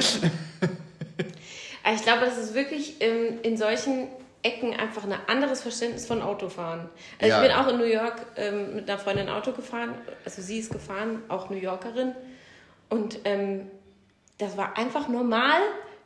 Aber 1.87 1.95
ich 1.95 2.03
glaube, 2.03 2.25
das 2.25 2.37
ist 2.37 2.53
wirklich 2.55 2.97
ähm, 3.01 3.39
in 3.45 3.57
solchen 3.57 4.09
Ecken 4.43 4.75
einfach 4.75 5.05
ein 5.05 5.15
anderes 5.29 5.61
Verständnis 5.63 6.05
von 6.05 6.21
Autofahren. 6.21 6.89
Also 7.21 7.31
Ja. 7.37 7.41
ich 7.43 7.49
bin 7.49 7.57
auch 7.57 7.69
in 7.69 7.79
New 7.79 7.85
York 7.85 8.27
ähm, 8.35 8.75
mit 8.75 8.91
einer 8.91 8.99
Freundin 8.99 9.29
Auto 9.29 9.53
gefahren. 9.53 9.95
Also 10.25 10.43
sie 10.43 10.59
ist 10.59 10.73
gefahren, 10.73 11.23
auch 11.29 11.49
New 11.49 11.57
Yorkerin. 11.57 12.17
Und 12.89 13.21
ähm, 13.25 13.71
das 14.39 14.57
war 14.57 14.77
einfach 14.77 15.07
normal, 15.07 15.61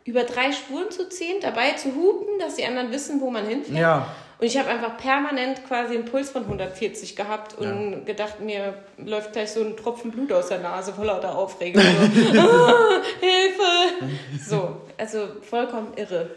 über 0.04 0.24
drei 0.24 0.52
Spuren 0.52 0.90
zu 0.90 1.08
ziehen, 1.08 1.36
dabei 1.40 1.70
zu 1.72 1.94
hupen, 1.94 2.38
dass 2.38 2.56
die 2.56 2.66
anderen 2.66 2.92
wissen, 2.92 3.22
wo 3.22 3.30
man 3.30 3.46
hinfährt. 3.46 3.78
Ja. 3.78 4.06
Und 4.40 4.46
ich 4.46 4.56
habe 4.58 4.70
einfach 4.70 4.96
permanent 4.96 5.66
quasi 5.66 5.94
einen 5.94 6.06
Puls 6.06 6.30
von 6.30 6.44
140 6.44 7.14
gehabt 7.14 7.58
und 7.58 8.06
gedacht, 8.06 8.40
mir 8.40 8.72
läuft 8.96 9.34
gleich 9.34 9.50
so 9.50 9.60
ein 9.62 9.76
Tropfen 9.76 10.10
Blut 10.10 10.32
aus 10.32 10.48
der 10.48 10.60
Nase 10.60 10.94
vor 10.94 11.04
lauter 11.04 11.36
Aufregung. 11.36 11.82
So, 11.82 12.40
ah, 12.40 13.02
Hilfe! 13.20 14.08
So, 14.42 14.76
also 14.96 15.28
vollkommen 15.42 15.92
irre. 15.96 16.30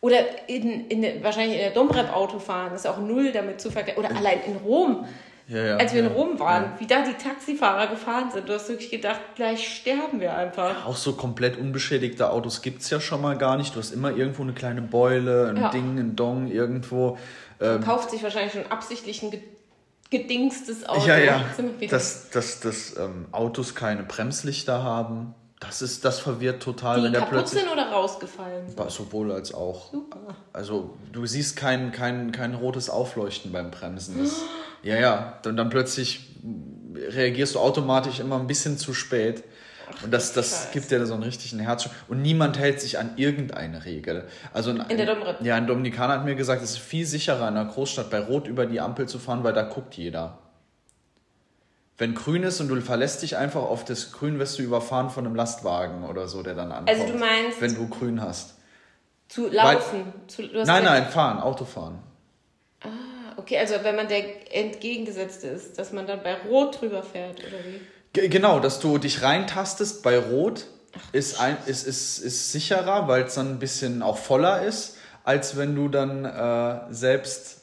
Oder 0.00 0.48
in, 0.48 0.88
in, 0.88 1.02
der- 1.02 1.22
wahrscheinlich 1.22 1.56
in 1.58 1.62
der 1.64 1.70
Domrep-Auto 1.72 2.38
fahren, 2.38 2.74
ist 2.74 2.86
auch 2.86 2.98
null 2.98 3.30
damit 3.32 3.60
zu 3.60 3.70
vergleichen. 3.70 4.02
Oder 4.04 4.16
allein 4.16 4.38
in 4.46 4.56
Rom, 4.56 5.06
Ja, 5.46 5.62
ja, 5.62 5.76
als 5.76 5.92
wir 5.92 6.00
ja, 6.02 6.06
in 6.06 6.12
Rom 6.12 6.38
waren, 6.38 6.72
wie 6.78 6.86
da 6.86 7.02
die 7.04 7.12
Taxifahrer 7.22 7.88
gefahren 7.88 8.30
sind. 8.32 8.48
Du 8.48 8.54
hast 8.54 8.68
wirklich 8.70 8.90
gedacht, 8.90 9.20
gleich 9.36 9.68
sterben 9.76 10.20
wir 10.20 10.34
einfach. 10.34 10.86
Auch 10.86 10.96
so 10.96 11.12
komplett 11.14 11.58
unbeschädigte 11.58 12.30
Autos 12.30 12.62
gibt 12.62 12.80
es 12.80 12.88
ja 12.88 12.98
schon 13.00 13.20
mal 13.20 13.36
gar 13.36 13.56
nicht. 13.58 13.74
Du 13.74 13.78
hast 13.78 13.90
immer 13.92 14.10
irgendwo 14.16 14.42
eine 14.42 14.54
kleine 14.54 14.80
Beule, 14.80 15.52
ein. 15.54 15.70
Ding, 15.70 15.98
ein 15.98 16.16
Dong 16.16 16.50
irgendwo. 16.50 17.18
Kauft 17.84 18.10
sich 18.10 18.22
wahrscheinlich 18.22 18.52
schon 18.54 18.66
absichtlich 18.70 19.22
ein 19.22 19.30
ge- 19.32 19.42
gedingstes 20.10 20.86
Auto. 20.88 21.06
Ja, 21.06 21.18
ja. 21.18 21.44
Sind 21.56 21.92
Dass, 21.92 22.30
dass, 22.30 22.60
dass 22.60 22.96
ähm, 22.96 23.26
Autos 23.32 23.74
keine 23.74 24.02
Bremslichter 24.02 24.82
haben, 24.82 25.34
das, 25.60 25.80
ist, 25.82 26.04
das 26.04 26.18
verwirrt 26.20 26.62
total, 26.62 26.98
die 26.98 27.04
wenn 27.04 27.12
der 27.12 27.20
plötzlich. 27.22 27.62
sind 27.62 27.72
oder 27.72 27.90
rausgefallen? 27.90 28.76
War 28.76 28.90
Sowohl 28.90 29.32
als 29.32 29.54
auch. 29.54 29.92
Super. 29.92 30.36
Also 30.52 30.94
du 31.12 31.24
siehst 31.26 31.56
kein, 31.56 31.90
kein, 31.92 32.32
kein 32.32 32.54
rotes 32.54 32.90
Aufleuchten 32.90 33.50
beim 33.52 33.70
Bremsen. 33.70 34.18
Das, 34.22 34.42
ja, 34.84 34.96
ja. 34.96 35.40
Und 35.44 35.56
dann 35.56 35.70
plötzlich 35.70 36.28
reagierst 36.94 37.54
du 37.56 37.58
automatisch 37.58 38.20
immer 38.20 38.38
ein 38.38 38.46
bisschen 38.46 38.78
zu 38.78 38.94
spät. 38.94 39.42
Und 40.02 40.12
das, 40.12 40.32
das 40.32 40.50
Scheiße. 40.50 40.68
gibt 40.72 40.90
dir 40.90 40.98
da 40.98 41.06
so 41.06 41.14
einen 41.14 41.22
richtigen 41.22 41.58
Herzschlag. 41.60 41.94
Und 42.08 42.22
niemand 42.22 42.58
hält 42.58 42.80
sich 42.80 42.98
an 42.98 43.10
irgendeine 43.16 43.84
Regel. 43.84 44.26
Also 44.52 44.70
ein, 44.70 44.80
In 44.88 44.96
der 44.96 45.06
Domrep. 45.06 45.42
Ja, 45.42 45.56
ein 45.56 45.66
Dominikaner 45.66 46.14
hat 46.14 46.24
mir 46.24 46.34
gesagt, 46.34 46.62
es 46.62 46.70
ist 46.72 46.78
viel 46.78 47.06
sicherer 47.06 47.48
in 47.48 47.56
einer 47.56 47.66
Großstadt 47.66 48.10
bei 48.10 48.20
Rot 48.20 48.46
über 48.48 48.66
die 48.66 48.80
Ampel 48.80 49.06
zu 49.06 49.18
fahren, 49.18 49.44
weil 49.44 49.52
da 49.52 49.62
guckt 49.62 49.94
jeder. 49.94 50.38
Wenn 51.96 52.14
grün 52.14 52.42
ist 52.42 52.60
und 52.60 52.68
du 52.68 52.80
verlässt 52.80 53.22
dich 53.22 53.36
einfach 53.36 53.62
auf 53.62 53.84
das 53.84 54.10
Grün, 54.10 54.38
wirst 54.38 54.58
du 54.58 54.62
überfahren 54.62 55.10
von 55.10 55.26
einem 55.26 55.36
Lastwagen 55.36 56.04
oder 56.04 56.26
so, 56.26 56.42
der 56.42 56.54
dann 56.54 56.72
ankommt. 56.72 56.88
Also 56.90 57.12
du 57.12 57.18
meinst- 57.18 57.60
Wenn 57.60 57.74
du 57.74 57.88
grün 57.88 58.20
hast. 58.20 58.54
Zu 59.28 59.48
laufen. 59.48 60.12
zu, 60.26 60.42
du 60.48 60.60
hast 60.60 60.66
Nein, 60.66 60.84
nein, 60.84 61.06
fahren, 61.08 61.38
Autofahren. 61.40 61.98
Okay, 63.44 63.58
also 63.58 63.74
wenn 63.82 63.94
man 63.96 64.08
der 64.08 64.24
entgegengesetzte 64.56 65.48
ist, 65.48 65.78
dass 65.78 65.92
man 65.92 66.06
dann 66.06 66.22
bei 66.22 66.34
Rot 66.48 66.80
drüber 66.80 67.02
fährt, 67.02 67.40
oder 67.40 67.58
wie? 67.66 67.80
Ge- 68.14 68.28
Genau, 68.28 68.58
dass 68.58 68.80
du 68.80 68.96
dich 68.96 69.20
reintastest 69.22 70.02
bei 70.02 70.16
Rot 70.18 70.64
ist, 71.12 71.38
ein, 71.40 71.56
ist, 71.66 71.86
ist, 71.86 72.18
ist 72.20 72.52
sicherer, 72.52 73.06
weil 73.06 73.24
es 73.24 73.34
dann 73.34 73.50
ein 73.50 73.58
bisschen 73.58 74.02
auch 74.02 74.16
voller 74.16 74.62
ist, 74.62 74.96
als 75.24 75.56
wenn 75.58 75.74
du 75.74 75.88
dann 75.88 76.24
äh, 76.24 76.92
selbst 76.92 77.58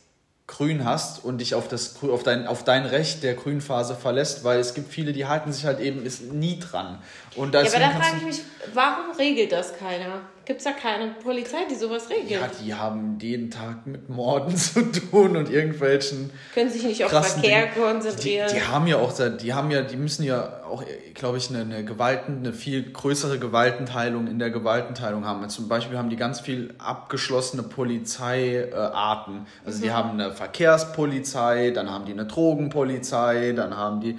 grün 0.46 0.84
hast 0.86 1.24
und 1.24 1.38
dich 1.39 1.56
auf, 1.56 1.67
das, 1.70 1.96
auf, 2.04 2.24
dein, 2.24 2.46
auf 2.46 2.63
dein 2.65 2.86
Recht 2.86 3.24
der 3.24 3.36
Grünphase 3.36 3.96
verlässt, 3.96 4.44
weil 4.44 4.60
es 4.60 4.74
gibt 4.74 4.91
viele, 4.91 5.13
die 5.13 5.26
halten 5.26 5.54
sich 5.54 5.65
halt 5.65 5.80
eben 5.80 6.06
ist 6.06 6.22
nie 6.24 6.60
dran. 6.60 7.02
Und 7.38 7.54
ja, 7.56 7.62
aber 7.62 7.70
da 7.80 7.89
frage 7.91 8.17
ich 8.17 8.24
mich, 8.26 8.41
warum 8.74 9.15
regelt 9.17 9.52
das 9.54 9.76
keiner? 9.78 10.22
Gibt 10.44 10.58
es 10.58 10.64
da 10.64 10.72
keine 10.72 11.12
Polizei, 11.24 11.60
die 11.70 11.76
sowas 11.76 12.10
regelt? 12.10 12.32
Ja, 12.32 12.50
die 12.64 12.74
haben 12.74 13.20
jeden 13.22 13.52
Tag 13.52 13.86
mit 13.86 14.10
Morden 14.10 14.58
zu 14.58 14.92
tun 14.92 15.38
und 15.38 15.52
irgendwelchen. 15.52 16.32
Können 16.56 16.72
sich 16.72 16.84
nicht 16.84 17.06
auf 17.06 17.12
Verkehr 17.12 17.68
Dinge. 17.68 17.86
konzentrieren. 17.86 18.48
Die, 18.50 18.56
die, 18.56 18.62
haben 18.62 18.88
ja 18.88 18.98
auch, 18.98 19.14
die 19.40 19.54
haben 19.54 19.70
ja, 19.70 19.84
die 19.84 19.98
müssen 19.98 20.24
ja 20.24 20.64
auch, 20.66 20.84
glaube 21.14 21.38
ich, 21.38 21.50
eine, 21.50 21.62
eine 21.62 21.86
Gewalten, 21.86 22.40
eine 22.40 22.54
viel 22.54 22.92
größere 22.92 23.38
Gewaltenteilung 23.38 24.26
in 24.26 24.40
der 24.40 24.50
Gewaltenteilung 24.50 25.26
haben. 25.26 25.48
Zum 25.50 25.68
Beispiel 25.68 25.98
haben 25.98 26.10
die 26.10 26.16
ganz 26.16 26.40
viel 26.40 26.74
abgeschlossene 26.80 27.62
Polizeiarten. 27.62 29.46
Also 29.64 29.78
mhm. 29.78 29.82
die 29.84 29.92
haben 29.92 30.10
eine 30.12 30.32
Verkehrspolizei, 30.32 31.70
dann 31.70 31.92
haben 31.92 32.06
die 32.06 32.14
eine 32.14 32.26
Drogenpolizei, 32.26 33.54
dann 33.56 33.78
haben 33.78 34.02
die 34.02 34.18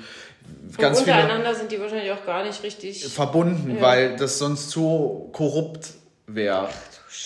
ganz 0.76 1.00
untereinander 1.00 1.46
viele 1.46 1.56
sind 1.56 1.72
die 1.72 1.80
wahrscheinlich 1.80 2.12
auch 2.12 2.24
gar 2.24 2.44
nicht 2.44 2.62
richtig 2.62 3.04
verbunden, 3.06 3.76
ja. 3.76 3.82
weil 3.82 4.16
das 4.16 4.38
sonst 4.38 4.70
zu 4.70 5.30
korrupt 5.32 5.88
wäre 6.34 6.68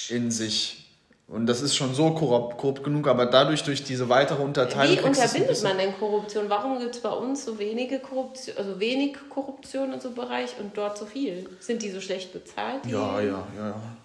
in 0.08 0.30
sich. 0.30 0.82
Und 1.28 1.46
das 1.46 1.60
ist 1.60 1.74
schon 1.74 1.92
so 1.92 2.12
korrupt, 2.12 2.56
korrupt 2.56 2.84
genug, 2.84 3.08
aber 3.08 3.26
dadurch, 3.26 3.64
durch 3.64 3.82
diese 3.82 4.08
weitere 4.08 4.40
Unterteilung. 4.42 4.96
Wie 4.96 5.08
unterbindet 5.08 5.62
man 5.64 5.76
denn 5.76 5.98
Korruption? 5.98 6.48
Warum 6.48 6.78
gibt 6.78 6.94
es 6.94 7.02
bei 7.02 7.10
uns 7.10 7.44
so 7.44 7.58
wenige 7.58 7.98
Korruption, 7.98 8.56
also 8.56 8.78
wenig 8.78 9.16
Korruption 9.28 9.92
in 9.92 10.00
so 10.00 10.08
einem 10.08 10.16
Bereich 10.16 10.50
und 10.60 10.76
dort 10.76 10.96
so 10.96 11.04
viel? 11.04 11.48
Sind 11.58 11.82
die 11.82 11.90
so 11.90 12.00
schlecht 12.00 12.32
bezahlt? 12.32 12.86
Ja, 12.86 13.20
ja, 13.20 13.44
ja, 13.56 13.66
ja. 13.66 13.96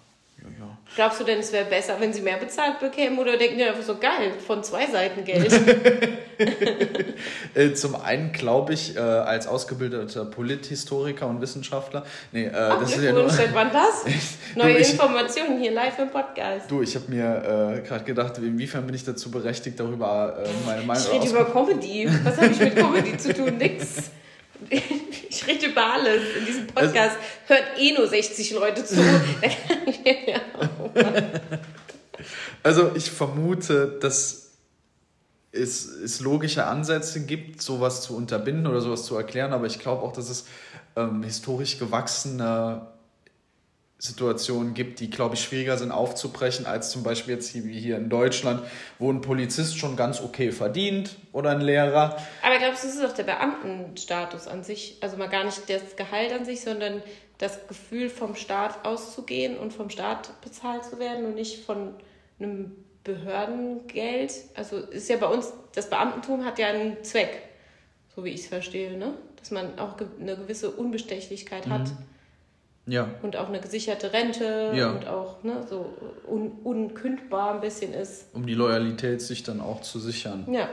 Ja. 0.42 0.78
Glaubst 0.94 1.20
du 1.20 1.24
denn, 1.24 1.38
es 1.38 1.52
wäre 1.52 1.64
besser, 1.64 1.96
wenn 1.98 2.12
sie 2.12 2.20
mehr 2.20 2.36
bezahlt 2.36 2.80
bekämen 2.80 3.18
oder 3.18 3.36
denken 3.36 3.58
die 3.58 3.64
einfach 3.64 3.82
so 3.82 3.96
geil, 3.96 4.32
von 4.46 4.62
zwei 4.62 4.86
Seiten 4.86 5.24
Geld? 5.24 5.52
Äh, 7.54 7.74
zum 7.74 7.96
einen 7.96 8.32
glaube 8.32 8.72
ich, 8.72 8.96
äh, 8.96 8.98
als 8.98 9.46
ausgebildeter 9.46 10.24
Polithistoriker 10.24 11.26
und 11.26 11.40
Wissenschaftler, 11.42 12.04
nee, 12.32 12.46
äh, 12.46 12.50
Ach, 12.54 12.80
das 12.80 12.96
ist 12.96 13.04
ja 13.04 13.12
nur. 13.12 13.28
Seit 13.28 13.54
wann 13.54 13.70
das? 13.70 14.04
Neue 14.54 14.74
du, 14.74 14.80
ich, 14.80 14.92
Informationen 14.92 15.60
hier 15.60 15.70
live 15.70 15.98
im 15.98 16.10
Podcast. 16.10 16.70
Du, 16.70 16.80
ich 16.80 16.94
habe 16.94 17.04
mir 17.08 17.76
äh, 17.76 17.86
gerade 17.86 18.04
gedacht, 18.04 18.38
inwiefern 18.38 18.86
bin 18.86 18.94
ich 18.94 19.04
dazu 19.04 19.30
berechtigt, 19.30 19.78
darüber 19.78 20.38
äh, 20.42 20.48
meine 20.66 20.82
Meinung 20.82 21.02
zu 21.02 21.10
Ich 21.10 21.22
rede 21.22 21.30
über 21.30 21.44
Comedy. 21.44 22.08
Was 22.24 22.38
habe 22.38 22.48
ich 22.48 22.58
mit 22.58 22.74
Comedy 22.74 23.16
zu 23.18 23.34
tun? 23.34 23.58
Nix. 23.58 24.10
Ich 25.32 25.46
rede 25.46 25.66
über 25.66 25.94
alles. 25.94 26.36
In 26.38 26.44
diesem 26.44 26.66
Podcast 26.66 27.16
also, 27.16 27.16
hört 27.46 27.78
eh 27.78 27.94
nur 27.94 28.06
60 28.06 28.50
Leute 28.50 28.84
zu. 28.84 28.96
also 32.62 32.92
ich 32.94 33.10
vermute, 33.10 33.98
dass 33.98 34.50
es, 35.52 35.86
es 35.86 36.20
logische 36.20 36.66
Ansätze 36.66 37.24
gibt, 37.24 37.62
sowas 37.62 38.02
zu 38.02 38.14
unterbinden 38.14 38.66
oder 38.66 38.82
sowas 38.82 39.04
zu 39.04 39.16
erklären, 39.16 39.54
aber 39.54 39.66
ich 39.66 39.78
glaube 39.78 40.02
auch, 40.02 40.12
dass 40.12 40.28
es 40.28 40.44
ähm, 40.96 41.22
historisch 41.22 41.78
gewachsene 41.78 42.86
Situationen 44.02 44.74
gibt, 44.74 44.98
die, 44.98 45.10
glaube 45.10 45.36
ich, 45.36 45.44
schwieriger 45.44 45.78
sind 45.78 45.92
aufzubrechen, 45.92 46.66
als 46.66 46.90
zum 46.90 47.04
Beispiel 47.04 47.34
jetzt 47.34 47.48
hier, 47.48 47.64
wie 47.64 47.78
hier 47.78 47.96
in 47.98 48.08
Deutschland, 48.08 48.60
wo 48.98 49.12
ein 49.12 49.20
Polizist 49.20 49.78
schon 49.78 49.94
ganz 49.94 50.20
okay 50.20 50.50
verdient 50.50 51.16
oder 51.30 51.50
ein 51.50 51.60
Lehrer. 51.60 52.16
Aber 52.42 52.58
glaubst 52.58 52.82
du, 52.82 52.88
das 52.88 52.96
ist 52.96 53.04
doch 53.04 53.12
der 53.12 53.22
Beamtenstatus 53.22 54.48
an 54.48 54.64
sich, 54.64 54.96
also 55.02 55.16
mal 55.16 55.28
gar 55.28 55.44
nicht 55.44 55.70
das 55.70 55.94
Gehalt 55.94 56.32
an 56.32 56.44
sich, 56.44 56.62
sondern 56.62 57.00
das 57.38 57.68
Gefühl 57.68 58.10
vom 58.10 58.34
Staat 58.34 58.84
auszugehen 58.84 59.56
und 59.56 59.72
vom 59.72 59.88
Staat 59.88 60.40
bezahlt 60.40 60.84
zu 60.84 60.98
werden 60.98 61.24
und 61.24 61.36
nicht 61.36 61.64
von 61.64 61.94
einem 62.40 62.72
Behördengeld. 63.04 64.32
Also 64.54 64.78
ist 64.78 65.10
ja 65.10 65.16
bei 65.16 65.28
uns, 65.28 65.52
das 65.76 65.88
Beamtentum 65.88 66.44
hat 66.44 66.58
ja 66.58 66.66
einen 66.66 67.04
Zweck, 67.04 67.40
so 68.16 68.24
wie 68.24 68.30
ich 68.30 68.40
es 68.40 68.46
verstehe, 68.48 68.98
ne? 68.98 69.14
dass 69.36 69.52
man 69.52 69.78
auch 69.78 69.94
eine 70.18 70.36
gewisse 70.36 70.72
Unbestechlichkeit 70.72 71.68
hat. 71.68 71.86
Ja. 72.86 73.08
Und 73.22 73.36
auch 73.36 73.48
eine 73.48 73.60
gesicherte 73.60 74.12
Rente 74.12 74.72
ja. 74.74 74.90
und 74.90 75.06
auch 75.06 75.42
ne, 75.44 75.64
so 75.68 75.96
un 76.26 76.50
unkündbar 76.64 77.54
ein 77.54 77.60
bisschen 77.60 77.92
ist. 77.94 78.26
Um 78.34 78.46
die 78.46 78.54
Loyalität 78.54 79.22
sich 79.22 79.44
dann 79.44 79.60
auch 79.60 79.82
zu 79.82 80.00
sichern. 80.00 80.46
Ja. 80.50 80.68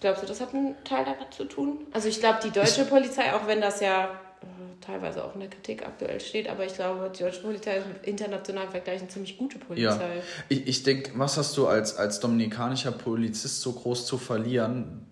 Glaubst 0.00 0.22
du, 0.22 0.26
das 0.26 0.40
hat 0.40 0.52
einen 0.54 0.74
Teil 0.84 1.04
damit 1.04 1.32
zu 1.32 1.44
tun? 1.44 1.86
Also 1.92 2.08
ich 2.08 2.20
glaube, 2.20 2.38
die 2.42 2.50
deutsche 2.50 2.82
ich 2.82 2.88
Polizei, 2.88 3.32
auch 3.32 3.46
wenn 3.46 3.60
das 3.60 3.80
ja 3.80 4.06
äh, 4.06 4.84
teilweise 4.84 5.24
auch 5.24 5.34
in 5.34 5.40
der 5.40 5.48
Kritik 5.48 5.86
aktuell 5.86 6.20
steht, 6.20 6.48
aber 6.48 6.66
ich 6.66 6.74
glaube, 6.74 7.10
die 7.16 7.22
deutsche 7.22 7.42
Polizei 7.42 7.76
ist 7.78 7.86
im 7.86 8.08
internationalen 8.08 8.70
Vergleich 8.70 9.00
eine 9.00 9.08
ziemlich 9.08 9.38
gute 9.38 9.58
Polizei. 9.58 10.16
Ja. 10.16 10.22
Ich, 10.48 10.66
ich 10.66 10.82
denke, 10.82 11.12
was 11.14 11.36
hast 11.36 11.56
du 11.56 11.68
als, 11.68 11.96
als 11.96 12.18
dominikanischer 12.20 12.92
Polizist 12.92 13.62
so 13.62 13.72
groß 13.72 14.04
zu 14.04 14.18
verlieren, 14.18 15.06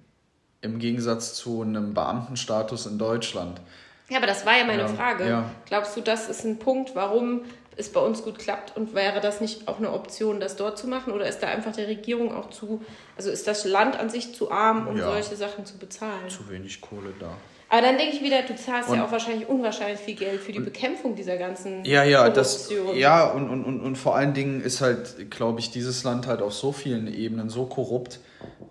im 0.61 0.79
Gegensatz 0.81 1.35
zu 1.35 1.62
einem 1.62 1.94
Beamtenstatus 1.94 2.87
in 2.87 2.99
Deutschland? 2.99 3.61
Ja, 4.09 4.19
aber 4.19 4.27
das 4.27 4.45
war 4.45 4.57
ja 4.57 4.64
meine 4.64 4.83
ja, 4.83 4.88
Frage. 4.88 5.29
Ja. 5.29 5.51
Glaubst 5.67 5.97
du, 5.97 6.01
das 6.01 6.29
ist 6.29 6.45
ein 6.45 6.59
Punkt, 6.59 6.95
warum 6.95 7.43
es 7.77 7.90
bei 7.90 8.01
uns 8.01 8.23
gut 8.23 8.38
klappt 8.38 8.77
und 8.77 8.95
wäre 8.95 9.21
das 9.21 9.40
nicht 9.40 9.67
auch 9.67 9.79
eine 9.79 9.93
Option, 9.93 10.40
das 10.40 10.57
dort 10.57 10.79
zu 10.79 10.87
machen? 10.87 11.12
Oder 11.12 11.27
ist 11.27 11.40
da 11.40 11.49
einfach 11.49 11.73
der 11.73 11.88
Regierung 11.88 12.35
auch 12.35 12.51
zu, 12.51 12.85
also 13.17 13.31
ist 13.31 13.47
das 13.47 13.64
Land 13.64 13.99
an 13.99 14.11
sich 14.11 14.35
zu 14.35 14.51
arm, 14.51 14.87
um 14.87 14.97
ja. 14.97 15.05
solche 15.05 15.37
Sachen 15.37 15.64
zu 15.64 15.79
bezahlen? 15.79 16.29
Zu 16.29 16.49
wenig 16.51 16.81
Kohle 16.81 17.12
da. 17.19 17.37
Aber 17.71 17.83
dann 17.83 17.97
denke 17.97 18.14
ich 18.14 18.23
wieder, 18.23 18.43
du 18.43 18.55
zahlst 18.55 18.90
und, 18.90 18.99
ja 18.99 19.05
auch 19.05 19.11
wahrscheinlich 19.11 19.49
unwahrscheinlich 19.49 19.99
viel 19.99 20.14
Geld 20.14 20.40
für 20.40 20.53
die 20.53 20.61
Bekämpfung 20.61 21.17
dieser 21.17 21.37
ganzen 21.37 21.85
Ja, 21.85 22.05
ja, 22.05 22.29
das, 22.29 22.71
ja 22.95 23.25
und, 23.31 23.49
und, 23.49 23.64
und, 23.64 23.81
und 23.81 23.97
vor 23.97 24.14
allen 24.14 24.35
Dingen 24.35 24.61
ist 24.61 24.81
halt, 24.81 25.31
glaube 25.31 25.59
ich, 25.61 25.71
dieses 25.71 26.05
Land 26.05 26.27
halt 26.27 26.43
auf 26.43 26.53
so 26.53 26.71
vielen 26.71 27.12
Ebenen 27.12 27.49
so 27.49 27.67
korrupt, 27.67 28.21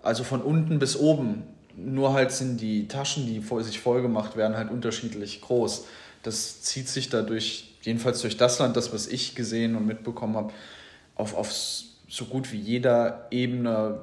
also 0.02 0.24
von 0.24 0.40
unten 0.40 0.78
bis 0.78 0.96
oben 0.96 1.53
nur 1.76 2.12
halt 2.12 2.32
sind 2.32 2.60
die 2.60 2.88
Taschen, 2.88 3.26
die 3.26 3.42
sich 3.62 3.80
vollgemacht 3.80 4.36
werden, 4.36 4.56
halt 4.56 4.70
unterschiedlich 4.70 5.40
groß. 5.40 5.86
Das 6.22 6.62
zieht 6.62 6.88
sich 6.88 7.08
dadurch, 7.08 7.74
jedenfalls 7.82 8.22
durch 8.22 8.36
das 8.36 8.58
Land, 8.58 8.76
das, 8.76 8.92
was 8.92 9.06
ich 9.06 9.34
gesehen 9.34 9.76
und 9.76 9.86
mitbekommen 9.86 10.36
habe, 10.36 10.52
auf, 11.16 11.34
auf 11.34 11.52
so 12.08 12.24
gut 12.26 12.52
wie 12.52 12.58
jeder 12.58 13.26
Ebene 13.30 14.00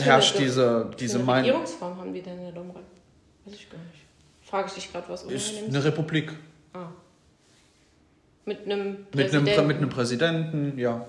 herrscht 0.00 0.36
eine, 0.36 0.44
diese, 0.44 0.90
diese 0.98 1.18
Meinung. 1.18 1.34
Welche 1.34 1.48
Regierungsform 1.52 1.98
haben 1.98 2.12
die 2.12 2.22
denn 2.22 2.38
in 2.38 2.44
der 2.44 2.52
Domrep? 2.52 2.82
Weiß 3.44 3.54
ich 3.54 3.70
gar 3.70 3.78
nicht. 3.78 4.02
Frage 4.42 4.68
ich 4.68 4.74
dich 4.74 4.92
gerade, 4.92 5.08
was 5.08 5.22
Ist 5.24 5.54
eine 5.68 5.84
Republik. 5.84 6.32
Ah. 6.72 6.88
Mit 8.44 8.64
einem 8.64 9.06
Präsidenten? 9.10 9.44
Mit 9.44 9.58
einem, 9.58 9.66
mit 9.66 9.76
einem 9.78 9.88
Präsidenten, 9.90 10.78
ja. 10.78 11.06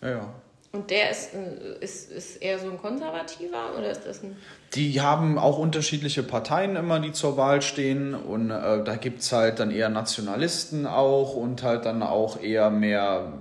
Ja, 0.00 0.10
ja. 0.10 0.34
Und 0.74 0.90
der 0.90 1.12
ist, 1.12 1.34
äh, 1.34 1.78
ist, 1.84 2.10
ist 2.10 2.42
eher 2.42 2.58
so 2.58 2.68
ein 2.68 2.78
konservativer 2.78 3.78
oder 3.78 3.92
ist 3.92 4.02
das 4.06 4.24
ein. 4.24 4.36
Die 4.74 5.00
haben 5.00 5.38
auch 5.38 5.56
unterschiedliche 5.56 6.24
Parteien 6.24 6.74
immer, 6.74 6.98
die 6.98 7.12
zur 7.12 7.36
Wahl 7.36 7.62
stehen. 7.62 8.12
Und 8.12 8.50
äh, 8.50 8.82
da 8.82 8.96
gibt 8.96 9.20
es 9.20 9.30
halt 9.30 9.60
dann 9.60 9.70
eher 9.70 9.88
Nationalisten 9.88 10.86
auch 10.86 11.36
und 11.36 11.62
halt 11.62 11.86
dann 11.86 12.02
auch 12.02 12.42
eher 12.42 12.70
mehr, 12.70 13.34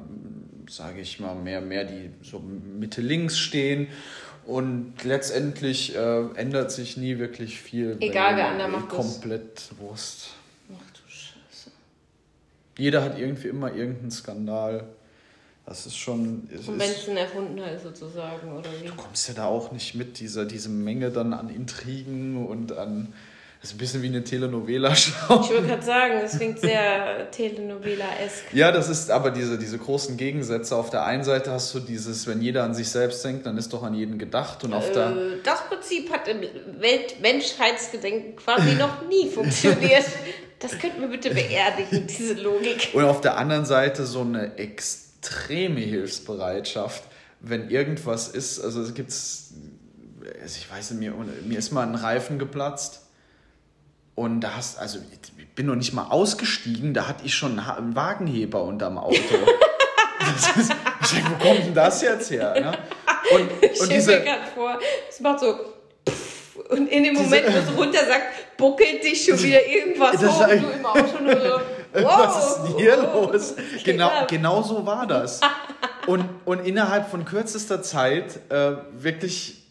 sage 0.70 1.02
ich 1.02 1.20
mal, 1.20 1.34
mehr, 1.34 1.60
mehr 1.60 1.86
die 1.86 2.12
so 2.22 2.40
Mitte 2.40 3.02
links 3.02 3.40
stehen. 3.40 3.88
Und 4.46 5.04
letztendlich 5.04 5.96
äh, 5.96 6.26
ändert 6.36 6.72
sich 6.72 6.98
nie 6.98 7.18
wirklich 7.18 7.60
viel. 7.60 7.98
Egal 8.00 8.38
wer 8.38 8.50
andere 8.50 8.68
macht. 8.68 8.90
Komplett 8.90 9.56
das. 9.56 9.80
Wurst. 9.80 10.30
Ach 10.72 10.92
du 10.92 11.00
Scheiße. 11.10 11.72
Jeder 12.78 13.04
hat 13.04 13.18
irgendwie 13.18 13.48
immer 13.48 13.74
irgendeinen 13.74 14.12
Skandal. 14.12 14.84
Das 15.66 15.86
ist 15.86 15.98
schon. 15.98 16.48
Es 16.54 16.66
Vom 16.66 16.78
Menschen 16.78 17.16
erfunden 17.16 17.62
halt 17.62 17.82
sozusagen, 17.82 18.52
oder 18.52 18.70
wie? 18.82 18.88
Du 18.88 18.96
kommst 18.96 19.28
ja 19.30 19.34
da 19.34 19.46
auch 19.46 19.72
nicht 19.72 19.96
mit, 19.96 20.20
dieser, 20.20 20.46
diese 20.46 20.70
Menge 20.70 21.10
dann 21.10 21.34
an 21.34 21.50
Intrigen 21.50 22.46
und 22.46 22.74
an. 22.74 23.14
Das 23.62 23.70
ist 23.70 23.76
ein 23.76 23.80
bisschen 23.80 24.02
wie 24.02 24.08
eine 24.08 24.26
Telenovela-Show. 24.26 25.40
Ich 25.42 25.50
würde 25.50 25.68
gerade 25.68 25.82
sagen, 25.82 26.16
das 26.22 26.38
klingt 26.38 26.60
sehr 26.60 27.32
Telenovela-esk. 27.32 28.54
Ja, 28.54 28.74
das 28.74 28.90
ist 28.90 29.10
aber 29.10 29.32
diese, 29.32 29.58
diese 29.58 29.78
großen 29.78 30.18
Gegensätze. 30.18 30.76
Auf 30.76 30.90
der 30.90 31.06
einen 31.06 31.24
Seite 31.24 31.52
hast 31.52 31.74
du 31.74 31.80
dieses, 31.80 32.28
wenn 32.28 32.42
jeder 32.42 32.66
an 32.66 32.74
sich 32.74 32.90
selbst 32.90 33.24
denkt, 33.24 33.46
dann 33.46 33.58
ist 33.58 33.72
doch 33.72 33.84
an 33.84 33.94
jeden 33.94 34.20
gedacht. 34.20 34.66
Und 34.66 34.74
auf 34.74 34.90
äh, 34.90 34.94
der 34.94 35.14
das 35.46 35.66
Prinzip 35.70 36.12
hat 36.12 36.28
im 36.28 36.42
Welt-Menschheitsgedenken 36.82 38.36
quasi 38.36 38.76
noch 38.76 39.08
nie 39.08 39.30
funktioniert. 39.30 40.04
Das 40.60 40.80
könnten 40.80 41.02
wir 41.02 41.10
bitte 41.10 41.30
beerdigen, 41.30 42.08
diese 42.08 42.36
Logik. 42.36 42.92
Und 42.94 43.04
auf 43.04 43.20
der 43.20 43.36
anderen 43.36 43.66
Seite 43.66 44.06
so 44.06 44.22
eine 44.22 44.56
extrem 44.56 45.13
extreme 45.24 45.80
Hilfsbereitschaft, 45.80 47.04
wenn 47.40 47.70
irgendwas 47.70 48.28
ist. 48.28 48.60
Also 48.60 48.82
es 48.82 48.94
gibt 48.94 49.12
also 49.12 50.58
ich 50.58 50.72
weiß 50.72 50.92
nicht, 50.92 51.00
mir, 51.00 51.14
mir 51.46 51.60
ist 51.60 51.72
mal 51.72 51.88
ein 51.88 51.96
Reifen 51.96 52.40
geplatzt 52.40 53.02
und 54.16 54.42
da 54.42 54.56
hast, 54.56 54.80
also 54.80 55.00
ich 55.38 55.48
bin 55.56 55.68
noch 55.68 55.76
nicht 55.76 55.94
mal 55.94 56.08
ausgestiegen, 56.10 56.94
da 56.94 57.08
hatte 57.08 57.26
ich 57.26 57.34
schon 57.34 57.60
einen 57.60 57.96
Wagenheber 57.96 58.64
unterm 58.64 58.98
Auto. 58.98 59.16
ist, 60.58 60.72
ich 61.02 61.10
denke, 61.12 61.32
wo 61.32 61.46
kommt 61.46 61.66
denn 61.66 61.74
das 61.74 62.02
jetzt 62.02 62.32
her? 62.32 62.54
Ne? 62.60 62.78
Und, 63.36 63.50
ich 63.62 63.90
diese, 63.90 64.12
mir 64.12 64.22
gerade 64.22 64.52
vor, 64.54 64.80
es 65.10 65.20
macht 65.20 65.40
so 65.40 65.56
und 66.70 66.88
in 66.88 67.04
dem 67.04 67.16
Moment, 67.16 67.46
wo 67.48 67.58
es 67.58 67.78
runter 67.78 68.06
sagt, 68.06 68.58
buckelt 68.58 69.04
dich 69.04 69.26
schon 69.26 69.42
wieder 69.42 69.66
irgendwas 69.66 70.18
hoch, 70.18 70.48
du 70.48 70.54
im 70.54 70.86
Auto 70.86 71.24
nur 71.24 71.42
so 71.42 71.60
Was 72.04 72.50
ist 72.50 72.64
denn 72.64 72.78
hier 72.78 72.98
los? 72.98 73.54
Genau, 73.84 74.10
genau 74.28 74.62
so 74.62 74.86
war 74.86 75.08
das. 75.08 75.42
Und, 76.06 76.26
und 76.44 76.60
innerhalb 76.66 77.10
von 77.10 77.24
kürzester 77.24 77.82
Zeit 77.82 78.38
äh, 78.52 78.74
wirklich 78.92 79.64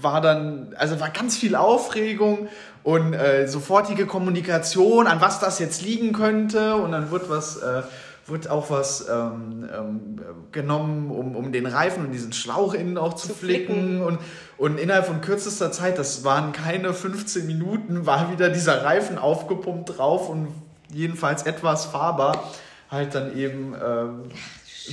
war 0.00 0.22
dann, 0.22 0.74
also 0.78 0.98
war 0.98 1.10
ganz 1.10 1.36
viel 1.36 1.56
Aufregung 1.56 2.48
und 2.82 3.12
äh, 3.12 3.46
sofortige 3.48 4.06
Kommunikation, 4.06 5.06
an 5.06 5.20
was 5.20 5.40
das 5.40 5.58
jetzt 5.58 5.82
liegen 5.82 6.12
könnte. 6.12 6.76
Und 6.76 6.92
dann 6.92 7.10
wird 7.10 7.28
was, 7.28 7.58
äh, 7.58 7.82
wird 8.26 8.48
auch 8.48 8.70
was 8.70 9.08
ähm, 9.08 9.68
ähm, 9.74 10.20
genommen, 10.52 11.10
um, 11.10 11.36
um 11.36 11.52
den 11.52 11.66
Reifen 11.66 12.06
und 12.06 12.12
diesen 12.12 12.32
Schlauch 12.32 12.72
innen 12.72 12.96
auch 12.96 13.14
zu, 13.14 13.28
flicken. 13.34 14.00
Und, 14.02 14.18
und 14.56 14.78
innerhalb 14.78 15.06
von 15.06 15.20
kürzester 15.20 15.72
Zeit, 15.72 15.98
das 15.98 16.24
waren 16.24 16.52
keine 16.52 16.94
15 16.94 17.46
Minuten, 17.46 18.06
war 18.06 18.30
wieder 18.30 18.48
dieser 18.48 18.84
Reifen 18.84 19.18
aufgepumpt 19.18 19.98
drauf 19.98 20.28
und 20.28 20.48
jedenfalls 20.94 21.42
etwas 21.44 21.86
fahrbar. 21.86 22.52
Halt 22.90 23.14
dann 23.14 23.36
eben 23.36 23.74
ähm, 23.74 24.22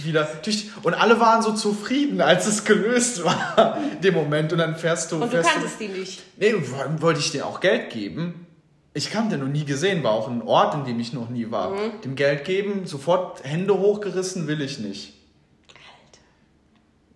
wieder. 0.04 0.28
Und 0.84 0.94
alle 0.94 1.20
waren 1.20 1.42
so 1.42 1.54
zufrieden, 1.54 2.22
als 2.22 2.48
es 2.48 2.64
gelöst 2.64 3.24
war, 3.24 3.78
in 3.94 4.02
dem 4.02 4.14
Moment. 4.14 4.52
Und 4.52 4.60
dann 4.60 4.76
fährst 4.76 5.12
du. 5.12 5.16
Und 5.16 5.22
du 5.24 5.28
fährst 5.30 5.52
kanntest 5.52 5.80
die 5.80 5.88
nicht. 5.88 6.22
Nee, 6.38 6.56
wollte 7.00 7.20
ich 7.20 7.32
dir 7.32 7.46
auch 7.46 7.60
Geld 7.60 7.90
geben. 7.92 8.48
Ich 8.94 9.10
kannte 9.10 9.38
den 9.38 9.46
noch 9.46 9.52
nie 9.52 9.64
gesehen, 9.64 10.04
war 10.04 10.12
auch 10.12 10.28
ein 10.28 10.42
Ort, 10.42 10.74
in 10.76 10.84
dem 10.84 11.00
ich 11.00 11.14
noch 11.14 11.30
nie 11.30 11.50
war. 11.50 11.70
Mhm. 11.70 12.02
Dem 12.04 12.16
Geld 12.16 12.44
geben, 12.44 12.86
sofort 12.86 13.42
Hände 13.44 13.78
hochgerissen, 13.78 14.48
will 14.48 14.62
ich 14.62 14.80
nicht. 14.80 15.14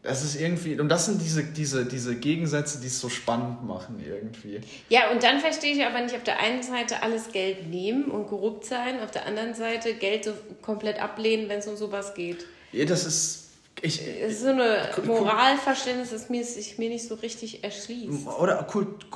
Das 0.05 0.23
ist 0.23 0.39
irgendwie, 0.39 0.79
und 0.79 0.87
das 0.89 1.07
sind 1.07 1.19
diese, 1.19 1.43
diese, 1.43 1.85
diese 1.85 2.15
Gegensätze, 2.15 2.79
die 2.79 2.87
es 2.87 2.99
so 2.99 3.09
spannend 3.09 3.65
machen 3.65 4.03
irgendwie. 4.07 4.61
Ja, 4.89 5.09
und 5.11 5.23
dann 5.23 5.39
verstehe 5.39 5.73
ich 5.73 5.83
aber 5.83 5.99
nicht 6.01 6.15
auf 6.15 6.23
der 6.23 6.39
einen 6.39 6.61
Seite 6.61 7.01
alles 7.01 7.31
Geld 7.31 7.67
nehmen 7.69 8.05
und 8.05 8.27
korrupt 8.27 8.65
sein, 8.65 8.99
auf 9.01 9.09
der 9.09 9.25
anderen 9.25 9.55
Seite 9.55 9.95
Geld 9.95 10.25
so 10.25 10.33
komplett 10.61 11.01
ablehnen, 11.01 11.49
wenn 11.49 11.59
es 11.59 11.67
um 11.67 11.75
sowas 11.75 12.13
geht. 12.13 12.45
Ja, 12.71 12.85
das 12.85 13.05
ist, 13.05 13.49
ich, 13.81 13.99
Es 14.01 14.33
ist 14.33 14.41
so 14.41 14.49
eine 14.49 14.89
Moralverständnis, 15.05 16.11
das 16.11 16.29
mir, 16.29 16.43
sich 16.43 16.77
mir 16.77 16.89
nicht 16.89 17.07
so 17.07 17.15
richtig 17.15 17.63
erschließt. 17.63 18.27
Oder 18.27 18.63
Kult, 18.63 19.07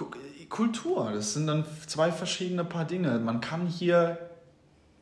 Kultur, 0.49 1.11
das 1.13 1.33
sind 1.33 1.45
dann 1.45 1.65
zwei 1.85 2.11
verschiedene 2.11 2.65
Paar 2.65 2.85
Dinge. 2.85 3.19
Man 3.19 3.41
kann 3.41 3.67
hier 3.67 4.28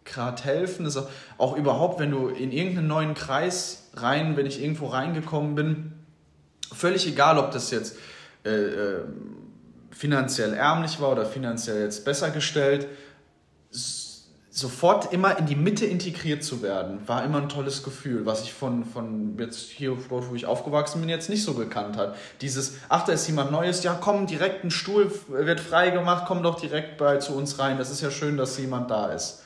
gerade 0.07 0.41
helfen, 0.43 0.85
das 0.85 0.97
auch, 0.97 1.09
auch 1.37 1.55
überhaupt, 1.55 1.99
wenn 1.99 2.11
du 2.11 2.27
in 2.27 2.51
irgendeinen 2.51 2.87
neuen 2.87 3.13
Kreis 3.13 3.89
rein, 3.93 4.37
wenn 4.37 4.45
ich 4.45 4.61
irgendwo 4.61 4.87
reingekommen 4.87 5.55
bin, 5.55 5.93
völlig 6.73 7.07
egal, 7.07 7.37
ob 7.37 7.51
das 7.51 7.71
jetzt 7.71 7.97
äh, 8.45 8.49
äh, 8.49 8.99
finanziell 9.91 10.53
ärmlich 10.53 10.99
war 10.99 11.11
oder 11.11 11.25
finanziell 11.25 11.81
jetzt 11.81 12.05
besser 12.05 12.29
gestellt, 12.29 12.87
sofort 14.57 15.13
immer 15.13 15.37
in 15.37 15.45
die 15.45 15.55
Mitte 15.55 15.85
integriert 15.85 16.43
zu 16.43 16.63
werden, 16.63 17.07
war 17.07 17.23
immer 17.23 17.39
ein 17.39 17.49
tolles 17.49 17.83
Gefühl, 17.83 18.25
was 18.25 18.43
ich 18.43 18.53
von, 18.53 18.85
von 18.85 19.37
jetzt 19.37 19.69
hier, 19.69 19.95
dort, 20.09 20.29
wo 20.29 20.35
ich 20.35 20.47
aufgewachsen 20.47 20.99
bin, 20.99 21.09
jetzt 21.09 21.29
nicht 21.29 21.43
so 21.43 21.53
gekannt 21.53 21.95
hat. 21.95 22.15
Dieses, 22.41 22.73
ach, 22.89 23.05
da 23.05 23.13
ist 23.13 23.27
jemand 23.27 23.51
Neues, 23.51 23.83
ja, 23.83 23.93
komm, 23.93 24.25
direkt 24.25 24.63
ein 24.63 24.71
Stuhl 24.71 25.11
wird 25.27 25.59
frei 25.59 25.91
gemacht, 25.91 26.25
komm 26.27 26.41
doch 26.41 26.59
direkt 26.59 26.97
bei, 26.97 27.17
zu 27.17 27.33
uns 27.33 27.59
rein, 27.59 27.77
das 27.77 27.91
ist 27.91 28.01
ja 28.01 28.09
schön, 28.09 28.35
dass 28.35 28.57
jemand 28.57 28.89
da 28.89 29.11
ist. 29.11 29.43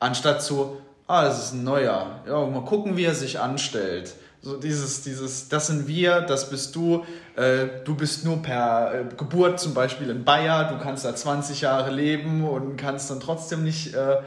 Anstatt 0.00 0.42
zu, 0.42 0.76
ah, 1.06 1.24
das 1.24 1.44
ist 1.44 1.52
ein 1.52 1.64
neuer, 1.64 2.20
ja, 2.26 2.46
mal 2.46 2.64
gucken, 2.64 2.96
wie 2.96 3.04
er 3.04 3.14
sich 3.14 3.40
anstellt. 3.40 4.14
So 4.40 4.56
dieses, 4.56 5.02
dieses, 5.02 5.48
das 5.48 5.66
sind 5.66 5.88
wir, 5.88 6.20
das 6.20 6.48
bist 6.48 6.76
du, 6.76 7.04
äh, 7.34 7.66
du 7.84 7.96
bist 7.96 8.24
nur 8.24 8.40
per 8.40 8.94
äh, 8.94 9.04
Geburt 9.16 9.58
zum 9.58 9.74
Beispiel 9.74 10.10
in 10.10 10.24
Bayer, 10.24 10.72
du 10.72 10.78
kannst 10.78 11.04
da 11.04 11.14
20 11.14 11.62
Jahre 11.62 11.90
leben 11.90 12.48
und 12.48 12.76
kannst 12.76 13.10
dann 13.10 13.18
trotzdem 13.18 13.64
nicht 13.64 13.94
äh, 13.94 14.18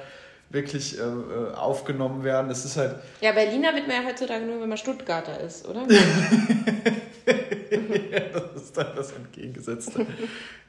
wirklich 0.49 0.99
äh, 0.99 1.01
äh, 1.01 1.53
aufgenommen 1.55 2.25
werden. 2.25 2.49
Das 2.49 2.65
ist 2.65 2.75
halt, 2.75 2.95
Ja, 3.21 3.31
Berliner 3.31 3.73
wird 3.73 3.87
man 3.87 4.03
ja 4.03 4.09
heutzutage 4.09 4.45
nur, 4.45 4.59
wenn 4.61 4.67
man 4.67 4.77
Stuttgarter 4.77 5.39
ist, 5.39 5.65
oder? 5.65 5.87
das 8.33 8.61
ist 8.61 8.75
dann 8.75 8.87
das 8.95 9.13
Entgegengesetzte. 9.13 10.05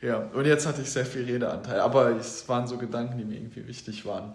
ja, 0.01 0.31
und 0.33 0.47
jetzt 0.47 0.67
hatte 0.67 0.83
ich 0.83 0.91
sehr 0.91 1.05
viel 1.07 1.25
Redeanteil, 1.25 1.81
aber 1.81 2.11
es 2.11 2.49
waren 2.49 2.69
so 2.69 2.77
Gedanken, 2.79 3.19
die 3.19 3.25
mir 3.25 3.35
irgendwie 3.35 3.67
wichtig 3.67 4.07
waren. 4.07 4.35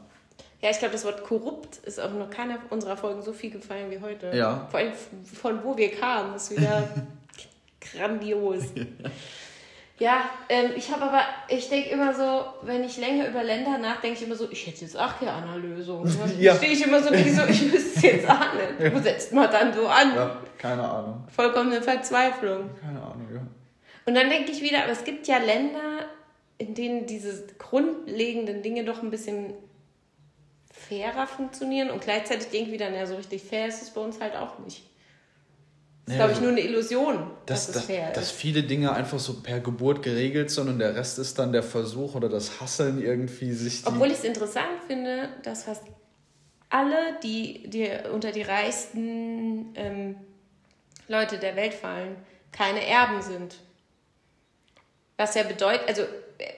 Ja, 0.62 0.72
ich 0.72 0.80
glaube, 0.80 0.94
das 0.94 1.06
Wort 1.06 1.24
korrupt 1.24 1.78
ist 1.86 2.00
auch 2.00 2.12
noch 2.14 2.30
keiner 2.30 2.58
unserer 2.72 2.98
Folgen 2.98 3.22
so 3.22 3.32
viel 3.34 3.52
gefallen 3.52 3.92
wie 3.92 4.00
heute. 4.02 4.36
Ja. 4.36 4.68
Vor 4.72 4.80
allem 4.80 4.92
von 5.42 5.64
wo 5.64 5.78
wir 5.78 5.92
kamen, 5.92 6.36
ist 6.36 6.50
wieder 6.52 6.88
grandios. 7.80 8.64
Ja, 10.00 10.30
ähm, 10.50 10.72
ich 10.76 10.92
habe 10.92 11.04
aber, 11.04 11.22
ich 11.48 11.70
denke 11.70 11.90
immer 11.90 12.14
so, 12.14 12.46
wenn 12.68 12.84
ich 12.84 12.98
länger 12.98 13.28
über 13.30 13.44
Länder 13.44 13.80
nachdenke, 13.80 14.18
ich 14.20 14.24
immer 14.26 14.36
so, 14.36 14.50
ich 14.52 14.68
hätte 14.68 14.82
jetzt 14.82 14.98
auch 14.98 15.20
gerne 15.20 15.48
eine 15.52 15.58
Lösung. 15.60 16.04
Da 16.06 16.26
Ja. 16.40 16.56
stehe 16.56 16.72
ich 16.74 16.86
immer 16.86 17.02
so, 17.02 17.12
ich 17.12 17.36
so, 17.36 17.44
ich 17.46 17.74
wüsste 17.74 17.96
es 17.98 18.02
jetzt 18.04 18.30
auch 18.30 18.54
nicht. 18.80 18.94
Wo 18.94 19.00
setzt 19.00 19.34
man 19.34 19.50
dann 19.52 19.74
so 19.74 19.88
an? 19.88 20.14
Ja, 20.16 20.38
keine 20.60 20.88
Ahnung. 20.88 21.24
Vollkommene 21.36 21.82
Verzweiflung. 21.82 22.70
Keine 22.80 23.02
Ahnung, 23.02 23.28
ja. 23.34 23.42
Und 24.06 24.14
dann 24.16 24.30
denke 24.30 24.52
ich 24.52 24.62
wieder, 24.62 24.84
aber 24.84 24.92
es 24.92 25.04
gibt 25.04 25.28
ja 25.28 25.38
Länder, 25.40 26.06
in 26.60 26.76
denen 26.76 27.08
diese 27.08 27.48
grundlegenden 27.58 28.62
Dinge 28.62 28.86
doch 28.86 29.02
ein 29.02 29.10
bisschen 29.10 29.54
fairer 30.88 31.28
funktionieren 31.28 31.90
und 31.92 32.02
gleichzeitig 32.02 32.48
denke 32.50 32.68
ich 32.68 32.74
wieder, 32.74 32.90
naja, 32.90 33.06
so 33.06 33.16
richtig 33.16 33.44
fair 33.44 33.68
ist 33.68 33.82
es 33.82 33.90
bei 33.92 34.02
uns 34.02 34.20
halt 34.20 34.36
auch 34.36 34.60
nicht. 34.60 34.84
Das 36.06 36.14
ist, 36.14 36.20
Ja, 36.20 36.26
glaube 36.26 36.32
ich, 36.32 36.38
so- 36.38 36.44
nur 36.44 36.52
eine 36.52 36.62
Illusion, 36.62 37.32
dass, 37.46 37.66
dass, 37.66 37.68
es 37.68 37.74
dass, 37.74 37.86
fair 37.86 38.12
dass 38.14 38.32
ist. 38.32 38.40
viele 38.40 38.64
Dinge 38.64 38.94
einfach 38.94 39.20
so 39.20 39.42
per 39.42 39.60
Geburt 39.60 40.02
geregelt 40.04 40.50
sind 40.52 40.70
und 40.70 40.80
der 40.80 40.96
Rest 40.96 41.20
ist 41.20 41.38
dann 41.38 41.52
der 41.52 41.64
Versuch 41.64 42.16
oder 42.16 42.30
das 42.30 42.62
Hasseln 42.62 43.02
irgendwie 43.02 43.52
sich. 43.52 43.86
Obwohl 43.86 44.08
ich 44.08 44.14
es 44.14 44.24
interessant 44.24 44.84
finde, 44.88 45.30
dass 45.44 45.64
fast 45.64 45.84
alle, 46.70 47.18
die, 47.24 47.70
die 47.70 47.90
unter 48.14 48.32
die 48.32 48.42
reichsten 48.42 49.74
ähm, 49.76 50.16
Leute 51.10 51.38
der 51.40 51.56
Welt 51.56 51.74
fallen, 51.74 52.16
keine 52.52 52.86
Erben 52.86 53.22
sind. 53.22 53.58
Was 55.18 55.36
ja 55.36 55.44
bedeutet, 55.44 55.88
also 55.88 56.04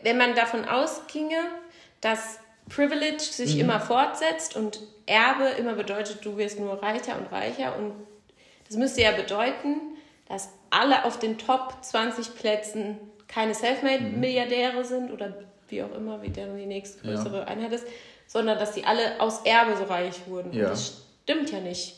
wenn 0.04 0.18
man 0.18 0.36
davon 0.36 0.66
ausginge, 0.66 1.38
dass 2.02 2.40
Privilege 2.70 3.20
sich 3.20 3.56
Mhm. 3.56 3.62
immer 3.62 3.80
fortsetzt 3.80 4.56
und 4.56 4.80
Erbe 5.06 5.46
immer 5.58 5.74
bedeutet, 5.74 6.24
du 6.24 6.38
wirst 6.38 6.60
nur 6.60 6.82
reicher 6.82 7.18
und 7.18 7.32
reicher 7.32 7.76
und 7.78 7.94
das 8.68 8.78
müsste 8.78 9.02
ja 9.02 9.12
bedeuten, 9.12 9.82
dass 10.28 10.50
alle 10.70 11.04
auf 11.06 11.18
den 11.18 11.38
Top 11.40 11.74
20 11.82 12.36
Plätzen 12.36 13.00
keine 13.28 13.54
Selfmade-Milliardäre 13.56 14.84
sind 14.86 15.12
oder 15.12 15.34
wie 15.68 15.82
auch 15.84 15.92
immer, 15.96 16.22
wie 16.22 16.30
dann 16.30 16.56
die 16.58 16.66
nächste 16.68 17.06
Ja. 17.08 17.14
größere 17.16 17.48
Einheit 17.48 17.72
ist, 17.74 17.86
sondern 18.28 18.60
dass 18.60 18.74
die 18.74 18.86
alle 18.86 19.20
aus 19.20 19.42
Erbe 19.46 19.76
so 19.76 19.86
reich 19.86 20.28
wurden. 20.28 20.54
Ja. 20.54 20.66
Und 20.66 20.72
das 20.72 21.04
stimmt 21.24 21.52
ja 21.52 21.60
nicht. 21.60 21.96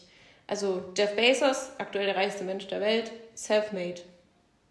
Also 0.48 0.84
Jeff 0.98 1.16
Bezos, 1.16 1.72
aktuell 1.78 2.06
der 2.06 2.16
reichste 2.16 2.44
Mensch 2.46 2.68
der 2.68 2.80
Welt, 2.82 3.12
Selfmade 3.34 4.02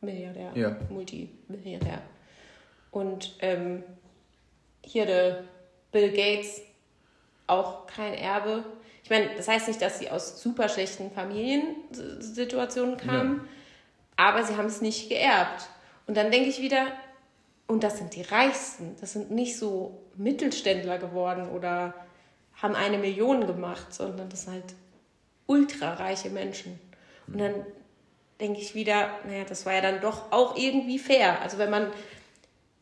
Milliardär, 0.02 0.50
Ja. 0.54 0.76
Multimilliardär. 0.88 2.00
Und 2.90 3.36
ähm, 3.40 3.82
hier 4.82 5.04
der 5.06 5.44
Bill 5.92 6.10
Gates, 6.10 6.62
auch 7.46 7.86
kein 7.86 8.14
Erbe. 8.14 8.64
Ich 9.02 9.10
meine, 9.10 9.30
das 9.36 9.48
heißt 9.48 9.68
nicht, 9.68 9.82
dass 9.82 9.98
sie 9.98 10.10
aus 10.10 10.40
super 10.40 10.68
schlechten 10.68 11.10
Familiensituationen 11.10 12.96
kamen, 12.96 13.48
aber 14.16 14.44
sie 14.44 14.56
haben 14.56 14.66
es 14.66 14.80
nicht 14.80 15.08
geerbt. 15.08 15.68
Und 16.06 16.16
dann 16.16 16.30
denke 16.30 16.48
ich 16.48 16.60
wieder, 16.60 16.86
und 17.66 17.82
das 17.82 17.98
sind 17.98 18.14
die 18.14 18.22
Reichsten, 18.22 18.96
das 19.00 19.12
sind 19.12 19.30
nicht 19.30 19.58
so 19.58 20.02
Mittelständler 20.16 20.98
geworden 20.98 21.48
oder 21.48 21.94
haben 22.60 22.74
eine 22.74 22.98
Million 22.98 23.46
gemacht, 23.46 23.94
sondern 23.94 24.28
das 24.28 24.42
sind 24.42 24.54
halt 24.54 24.74
ultra 25.46 25.94
reiche 25.94 26.30
Menschen. 26.30 26.78
Und 27.26 27.38
dann 27.38 27.54
denke 28.40 28.60
ich 28.60 28.74
wieder, 28.74 29.10
naja, 29.26 29.44
das 29.44 29.66
war 29.66 29.74
ja 29.74 29.80
dann 29.80 30.00
doch 30.00 30.32
auch 30.32 30.56
irgendwie 30.56 30.98
fair. 30.98 31.40
Also 31.42 31.58
wenn 31.58 31.70
man, 31.70 31.90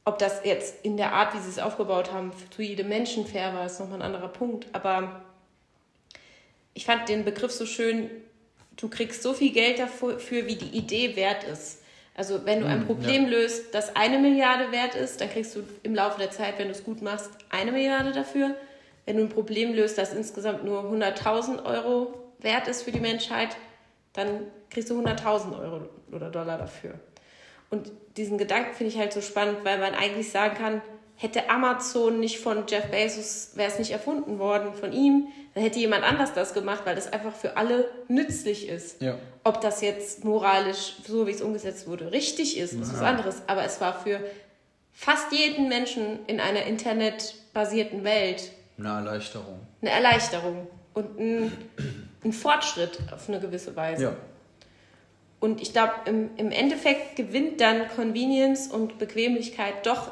ob 0.08 0.18
das 0.18 0.40
jetzt 0.42 0.86
in 0.86 0.96
der 0.96 1.12
Art, 1.12 1.34
wie 1.34 1.38
sie 1.38 1.50
es 1.50 1.58
aufgebaut 1.58 2.12
haben, 2.12 2.32
zu 2.48 2.62
jedem 2.62 2.88
Menschen 2.88 3.26
fair 3.26 3.52
war, 3.52 3.66
ist 3.66 3.78
nochmal 3.78 3.98
ein 3.98 4.06
anderer 4.06 4.28
Punkt. 4.28 4.66
Aber 4.72 5.20
ich 6.72 6.86
fand 6.86 7.10
den 7.10 7.26
Begriff 7.26 7.52
so 7.52 7.66
schön, 7.66 8.08
du 8.76 8.88
kriegst 8.88 9.22
so 9.22 9.34
viel 9.34 9.52
Geld 9.52 9.78
dafür, 9.78 10.46
wie 10.46 10.56
die 10.56 10.78
Idee 10.78 11.14
wert 11.14 11.44
ist. 11.44 11.82
Also 12.16 12.46
wenn 12.46 12.60
du 12.60 12.66
ein 12.66 12.80
Mm, 12.80 12.86
Problem 12.86 13.28
löst, 13.28 13.74
das 13.74 13.94
eine 13.96 14.18
Milliarde 14.18 14.72
wert 14.72 14.94
ist, 14.94 15.20
dann 15.20 15.28
kriegst 15.28 15.54
du 15.54 15.62
im 15.82 15.94
Laufe 15.94 16.18
der 16.18 16.30
Zeit, 16.30 16.58
wenn 16.58 16.68
du 16.68 16.72
es 16.72 16.84
gut 16.84 17.02
machst, 17.02 17.30
eine 17.50 17.70
Milliarde 17.70 18.12
dafür. 18.12 18.54
Wenn 19.04 19.18
du 19.18 19.24
ein 19.24 19.28
Problem 19.28 19.74
löst, 19.74 19.98
das 19.98 20.14
insgesamt 20.14 20.64
nur 20.64 20.84
100.000 20.84 21.66
Euro 21.66 22.14
wert 22.38 22.66
ist 22.66 22.82
für 22.82 22.92
die 22.92 23.00
Menschheit, 23.00 23.56
dann 24.14 24.46
kriegst 24.70 24.88
du 24.88 25.00
100.000 25.00 25.60
Euro 25.60 25.88
oder 26.10 26.30
Dollar 26.30 26.56
dafür. 26.56 26.94
Und 27.70 27.92
diesen 28.16 28.38
Gedanken 28.38 28.74
finde 28.74 28.92
ich 28.92 28.98
halt 28.98 29.12
so 29.12 29.20
spannend, 29.20 29.58
weil 29.64 29.78
man 29.78 29.94
eigentlich 29.94 30.30
sagen 30.30 30.56
kann, 30.56 30.82
hätte 31.16 31.50
Amazon 31.50 32.20
nicht 32.20 32.38
von 32.38 32.64
Jeff 32.68 32.86
Bezos, 32.86 33.50
wäre 33.54 33.70
es 33.70 33.78
nicht 33.78 33.90
erfunden 33.90 34.38
worden 34.38 34.72
von 34.72 34.92
ihm, 34.92 35.28
dann 35.54 35.64
hätte 35.64 35.80
jemand 35.80 36.04
anders 36.04 36.32
das 36.32 36.54
gemacht, 36.54 36.82
weil 36.84 36.94
das 36.94 37.12
einfach 37.12 37.34
für 37.34 37.56
alle 37.56 37.90
nützlich 38.06 38.68
ist. 38.68 39.02
Ja. 39.02 39.18
Ob 39.42 39.60
das 39.60 39.80
jetzt 39.80 40.24
moralisch, 40.24 40.96
so 41.06 41.26
wie 41.26 41.32
es 41.32 41.42
umgesetzt 41.42 41.88
wurde, 41.88 42.12
richtig 42.12 42.56
ist, 42.56 42.74
ist 42.74 42.92
was 42.92 43.02
anderes. 43.02 43.42
Aber 43.48 43.64
es 43.64 43.80
war 43.80 43.98
für 43.98 44.20
fast 44.92 45.32
jeden 45.32 45.68
Menschen 45.68 46.24
in 46.26 46.38
einer 46.38 46.62
internetbasierten 46.62 48.04
Welt 48.04 48.52
Eine 48.78 48.88
Erleichterung. 48.88 49.60
Eine 49.80 49.90
Erleichterung 49.90 50.68
und 50.94 51.18
ein, 51.18 51.52
ein 52.22 52.32
Fortschritt 52.32 52.98
auf 53.12 53.28
eine 53.28 53.40
gewisse 53.40 53.74
Weise. 53.74 54.02
Ja. 54.04 54.16
Und 55.40 55.60
ich 55.62 55.72
glaube, 55.72 55.92
im, 56.06 56.30
im 56.36 56.50
Endeffekt 56.50 57.16
gewinnt 57.16 57.60
dann 57.60 57.88
Convenience 57.94 58.68
und 58.68 58.98
Bequemlichkeit 58.98 59.86
doch 59.86 60.10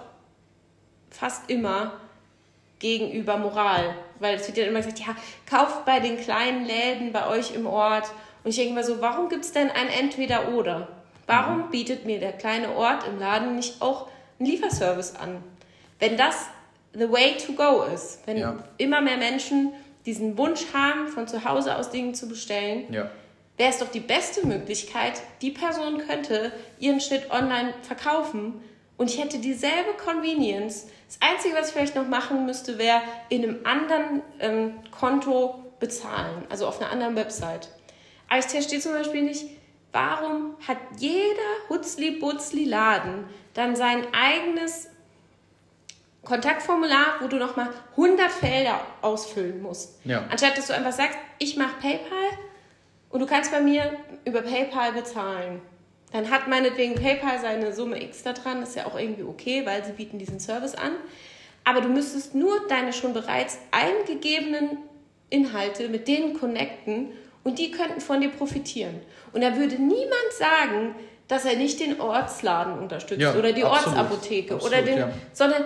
fast 1.11 1.51
immer 1.51 2.01
gegenüber 2.79 3.37
Moral. 3.37 3.97
Weil 4.21 4.37
es 4.37 4.47
wird 4.47 4.59
ja 4.59 4.67
immer 4.67 4.79
gesagt, 4.81 5.01
ja, 5.01 5.17
kauft 5.49 5.85
bei 5.85 5.99
den 6.01 6.17
kleinen 6.19 6.65
Läden 6.65 7.13
bei 7.13 7.27
euch 7.29 7.55
im 7.55 7.67
Ort. 7.67 8.05
Und 8.45 8.51
ich 8.51 8.57
denke 8.57 8.73
immer 8.73 8.85
so, 8.85 9.01
warum 9.01 9.29
gibt 9.29 9.45
es 9.45 9.53
denn 9.53 9.71
ein 9.71 9.89
Entweder-Oder? 9.89 10.89
Warum 11.27 11.71
bietet 11.71 12.07
mir 12.07 12.21
der 12.21 12.33
kleine 12.33 12.77
Ort 12.77 13.07
im 13.09 13.19
Laden 13.19 13.57
nicht 13.57 13.83
auch 13.83 14.07
einen 14.39 14.49
Lieferservice 14.49 15.17
an? 15.17 15.43
Wenn 15.99 16.17
das 16.17 16.47
the 16.93 17.11
way 17.11 17.37
to 17.37 17.53
go 17.55 17.83
ist, 17.93 18.21
wenn 18.27 18.37
Ja. 18.39 18.57
immer 18.79 19.01
mehr 19.01 19.17
Menschen 19.17 19.73
diesen 20.07 20.39
Wunsch 20.39 20.67
haben, 20.73 21.09
von 21.09 21.27
zu 21.27 21.45
Hause 21.45 21.77
aus 21.77 21.91
Dinge 21.91 22.13
zu 22.13 22.29
bestellen, 22.29 22.85
Ja. 22.93 23.11
Wäre 23.57 23.71
es 23.71 23.79
doch 23.79 23.91
die 23.91 24.01
beste 24.01 24.47
Möglichkeit, 24.47 25.23
die 25.41 25.51
Person 25.51 25.99
könnte 25.99 26.53
ihren 26.79 27.01
Schnitt 27.01 27.31
online 27.31 27.75
verkaufen 27.83 28.61
und 28.97 29.11
ich 29.11 29.23
hätte 29.23 29.39
dieselbe 29.39 29.93
Convenience. 30.03 30.87
Das 31.07 31.19
Einzige, 31.21 31.55
was 31.55 31.69
ich 31.69 31.75
vielleicht 31.75 31.95
noch 31.95 32.09
machen 32.09 32.47
müsste, 32.47 32.79
wäre 32.79 33.03
in 33.29 33.45
einem 33.45 33.59
anderen 33.65 34.23
ähm, 34.41 34.75
Konto 34.91 35.63
bezahlen, 35.79 36.45
also 36.49 36.67
auf 36.67 36.81
einer 36.81 36.91
anderen 36.91 37.17
Website. 37.17 37.69
Aber 38.29 38.39
ich 38.39 38.47
verstehe 38.47 38.81
zum 38.81 38.93
Beispiel 38.93 39.23
nicht, 39.23 39.45
warum 39.93 40.57
hat 40.67 40.79
jeder 40.99 41.69
Hutzli-Butzli-Laden 41.69 43.25
dann 43.55 43.77
sein 43.77 44.07
eigenes 44.13 44.89
Kontaktformular, 46.25 47.21
wo 47.21 47.29
du 47.29 47.37
nochmal 47.37 47.69
100 47.93 48.31
Felder 48.31 48.81
ausfüllen 49.01 49.63
musst. 49.63 50.01
Ja. 50.05 50.25
Anstatt 50.29 50.59
dass 50.59 50.67
du 50.67 50.75
einfach 50.75 50.93
sagst, 50.93 51.17
ich 51.39 51.57
mache 51.57 51.77
PayPal 51.81 52.39
und 53.17 53.21
du 53.21 53.27
kannst 53.27 53.51
bei 53.51 53.63
mir 53.63 53.93
über 54.27 54.43
PayPal 54.43 54.93
bezahlen. 54.93 55.63
Dann 56.13 56.31
hat 56.31 56.49
meinetwegen 56.49 56.97
PayPal 56.97 57.41
seine 57.41 57.73
Summe 57.73 58.03
X 58.03 58.23
da 58.25 58.35
dran, 58.35 58.63
ist 58.63 58.77
ja 58.77 58.85
auch 58.85 58.99
irgendwie 58.99 59.23
okay, 59.23 59.65
weil 59.65 59.83
sie 59.83 59.93
bieten 59.93 60.19
diesen 60.19 60.39
Service 60.39 60.75
an. 60.75 60.93
Aber 61.65 61.81
du 61.81 61.89
müsstest 61.89 62.35
nur 62.35 62.69
deine 62.69 62.93
schon 62.93 63.15
bereits 63.15 63.57
eingegebenen 63.71 64.77
Inhalte 65.31 65.89
mit 65.89 66.09
denen 66.09 66.39
connecten 66.39 67.09
und 67.43 67.59
die 67.59 67.71
könnten 67.71 68.03
von 68.03 68.21
dir 68.21 68.29
profitieren. 68.29 69.01
Und 69.33 69.43
da 69.43 69.57
würde 69.57 69.77
niemand 69.77 70.33
sagen, 70.39 70.95
dass 71.27 71.47
er 71.47 71.57
nicht 71.57 71.81
den 71.81 71.99
Ortsladen 71.99 72.79
unterstützt 72.79 73.23
Ja, 73.23 73.35
oder 73.35 73.55
die 73.55 73.65
absolut. 73.65 73.97
Ortsapotheke 73.97 74.57
Absolut, 74.57 74.77
oder 74.77 74.83
den, 74.85 74.99
ja. 74.99 75.11
sondern 75.33 75.65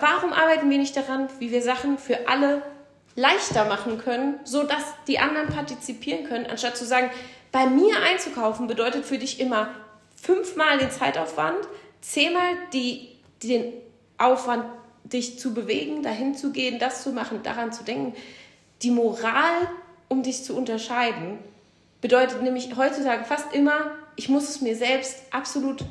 warum 0.00 0.32
arbeiten 0.32 0.70
wir 0.70 0.78
nicht 0.78 0.96
daran, 0.96 1.28
wie 1.40 1.52
wir 1.52 1.60
Sachen 1.60 1.98
für 1.98 2.26
alle 2.26 2.62
leichter 3.16 3.64
machen 3.64 3.98
können, 3.98 4.40
so 4.44 4.62
dass 4.62 4.84
die 5.06 5.18
anderen 5.18 5.48
partizipieren 5.48 6.24
können, 6.24 6.46
anstatt 6.46 6.76
zu 6.76 6.84
sagen, 6.84 7.10
bei 7.52 7.66
mir 7.66 8.00
einzukaufen 8.02 8.66
bedeutet 8.66 9.04
für 9.04 9.18
dich 9.18 9.40
immer 9.40 9.70
fünfmal 10.16 10.78
den 10.78 10.90
Zeitaufwand, 10.90 11.58
zehnmal 12.00 12.54
die, 12.72 13.08
den 13.42 13.72
Aufwand, 14.18 14.64
dich 15.04 15.38
zu 15.38 15.54
bewegen, 15.54 16.02
dahin 16.02 16.34
zu 16.34 16.52
gehen, 16.52 16.78
das 16.78 17.02
zu 17.02 17.10
machen, 17.10 17.42
daran 17.42 17.72
zu 17.72 17.82
denken. 17.82 18.14
Die 18.82 18.90
Moral, 18.90 19.68
um 20.08 20.22
dich 20.22 20.44
zu 20.44 20.56
unterscheiden, 20.56 21.38
bedeutet 22.00 22.42
nämlich 22.42 22.76
heutzutage 22.76 23.24
fast 23.24 23.52
immer, 23.52 23.92
ich 24.16 24.28
muss 24.28 24.48
es 24.48 24.60
mir 24.60 24.76
selbst 24.76 25.22
absolut 25.30 25.84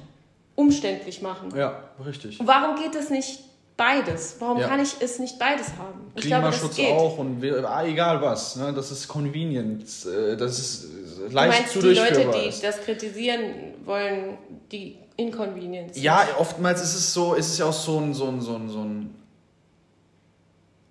umständlich 0.55 1.21
machen. 1.21 1.53
Ja, 1.55 1.83
richtig. 2.05 2.39
Und 2.39 2.47
warum 2.47 2.75
geht 2.75 2.95
es 2.95 3.09
nicht 3.09 3.39
beides? 3.79 4.35
Warum 4.39 4.59
Ja. 4.59 4.67
kann 4.67 4.79
ich 4.81 4.93
es 4.99 5.17
nicht 5.19 5.39
beides 5.39 5.67
haben? 5.79 6.11
Ich 6.15 6.21
Klimaschutz 6.25 6.75
geht. 6.75 6.91
auch 6.91 7.17
und 7.17 7.41
wir, 7.41 7.67
ah, 7.67 7.83
egal 7.85 8.21
was. 8.21 8.55
Ne? 8.57 8.73
Das 8.73 8.91
ist 8.91 9.07
Convenience. 9.07 10.05
äh, 10.05 10.35
Das 10.37 10.59
ist 10.59 10.83
äh, 10.85 11.29
Du 11.29 11.35
leicht 11.35 11.59
meinst 11.59 11.73
zu 11.73 11.79
die 11.81 11.93
Leute, 11.93 12.29
die 12.33 12.49
ist. 12.49 12.63
das 12.63 12.81
kritisieren 12.81 13.41
wollen, 13.85 14.37
die 14.71 14.97
Inconvenience? 15.15 15.97
Ja, 15.99 16.27
oftmals 16.37 16.81
ist 16.81 16.95
es 16.95 17.13
so, 17.13 17.33
ist 17.33 17.49
es 17.51 17.57
ja 17.57 17.65
auch 17.65 17.73
so 17.73 17.99
ein, 17.99 18.13
so 18.13 18.27
ein, 18.27 18.41
so 18.41 18.55
ein, 18.55 18.69
so 18.69 18.79
ein. 18.83 19.15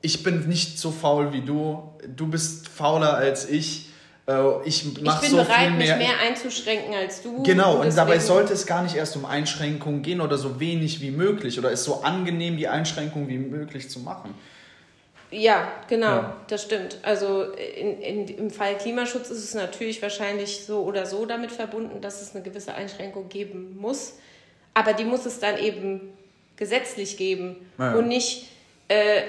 Ich 0.00 0.22
bin 0.22 0.46
nicht 0.48 0.78
so 0.78 0.90
faul 0.90 1.32
wie 1.32 1.40
du. 1.42 1.82
Du 2.16 2.26
bist 2.28 2.68
fauler 2.68 3.14
als 3.14 3.48
ich. 3.48 3.87
Äh, 4.28 4.34
Ich 4.68 4.84
mache 5.00 5.22
bin 5.22 5.30
so 5.30 5.36
bereit, 5.38 5.68
viel 5.68 5.70
mich 5.70 5.86
mehr. 5.88 5.96
mehr 5.96 6.18
einzuschränken 6.26 6.94
als 6.94 7.22
du. 7.22 7.42
Genau, 7.44 7.76
und 7.80 7.96
dabei 7.96 8.14
deswegen- 8.14 8.26
sollte 8.26 8.52
es 8.52 8.66
gar 8.66 8.82
nicht 8.82 8.94
erst 8.94 9.16
um 9.16 9.24
Einschränkungen 9.24 10.02
gehen 10.02 10.20
oder 10.20 10.36
so 10.36 10.60
wenig 10.60 11.00
wie 11.00 11.10
möglich 11.10 11.58
oder 11.58 11.70
ist 11.70 11.84
so 11.84 12.02
angenehm, 12.02 12.58
die 12.58 12.68
Einschränkungen 12.68 13.28
wie 13.28 13.38
möglich 13.38 13.88
zu 13.88 14.00
machen. 14.00 14.34
Ja, 15.30 15.72
genau, 15.88 16.06
Ja. 16.06 16.36
das 16.48 16.62
stimmt. 16.62 16.98
Also 17.02 17.42
in, 17.52 18.00
in, 18.00 18.28
im 18.28 18.50
Fall 18.50 18.76
Klimaschutz 18.76 19.28
ist 19.30 19.44
es 19.44 19.54
natürlich 19.54 20.00
wahrscheinlich 20.02 20.64
so 20.64 20.82
oder 20.82 21.06
so 21.06 21.24
damit 21.26 21.50
verbunden, 21.52 22.00
dass 22.00 22.20
es 22.22 22.34
eine 22.34 22.42
gewisse 22.44 22.74
Einschränkung 22.74 23.28
geben 23.30 23.76
muss. 23.78 24.14
Aber 24.74 24.92
die 24.92 25.04
muss 25.04 25.24
es 25.26 25.38
dann 25.40 25.58
eben 25.58 26.12
gesetzlich 26.56 27.16
geben 27.16 27.56
Ja. 27.78 27.94
und 27.94 28.08
nicht 28.08 28.48
äh, 28.88 29.22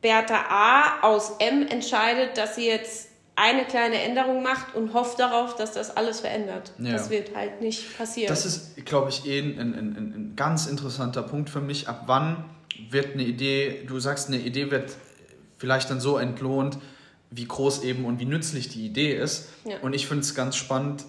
Bertha 0.00 0.44
A 0.48 1.00
aus 1.08 1.32
M 1.40 1.66
entscheidet, 1.68 2.36
dass 2.38 2.54
sie 2.56 2.66
jetzt 2.68 3.08
eine 3.34 3.64
kleine 3.64 4.02
Änderung 4.02 4.42
macht 4.42 4.74
und 4.74 4.92
hofft 4.92 5.18
darauf, 5.18 5.56
dass 5.56 5.72
das 5.72 5.96
alles 5.96 6.20
verändert. 6.20 6.72
Ja. 6.78 6.92
Das 6.92 7.10
wird 7.10 7.34
halt 7.34 7.60
nicht 7.60 7.96
passieren. 7.96 8.28
Das 8.28 8.44
ist, 8.44 8.84
glaube 8.84 9.10
ich, 9.10 9.26
eh 9.26 9.40
ein, 9.40 9.58
ein, 9.58 9.74
ein, 9.74 9.96
ein 9.96 10.32
ganz 10.36 10.66
interessanter 10.66 11.22
Punkt 11.22 11.48
für 11.48 11.60
mich. 11.60 11.88
Ab 11.88 12.04
wann 12.06 12.44
wird 12.90 13.14
eine 13.14 13.24
Idee, 13.24 13.84
du 13.86 13.98
sagst, 14.00 14.28
eine 14.28 14.38
Idee 14.38 14.70
wird 14.70 14.96
vielleicht 15.58 15.90
dann 15.90 16.00
so 16.00 16.18
entlohnt, 16.18 16.78
wie 17.30 17.46
groß 17.46 17.82
eben 17.84 18.04
und 18.04 18.20
wie 18.20 18.26
nützlich 18.26 18.68
die 18.68 18.84
Idee 18.84 19.16
ist. 19.16 19.48
Ja. 19.64 19.78
Und 19.80 19.94
ich 19.94 20.06
finde 20.06 20.22
es 20.22 20.34
ganz 20.34 20.56
spannend, 20.56 21.04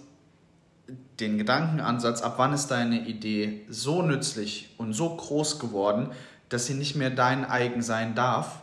den 1.20 1.38
Gedankenansatz, 1.38 2.22
ab 2.22 2.36
wann 2.38 2.54
ist 2.54 2.68
deine 2.68 3.08
Idee 3.08 3.62
so 3.70 4.02
nützlich 4.02 4.70
und 4.78 4.94
so 4.94 5.16
groß 5.16 5.60
geworden, 5.60 6.12
dass 6.50 6.66
sie 6.66 6.74
nicht 6.74 6.96
mehr 6.96 7.10
dein 7.10 7.46
eigen 7.46 7.82
sein 7.82 8.16
darf, 8.16 8.63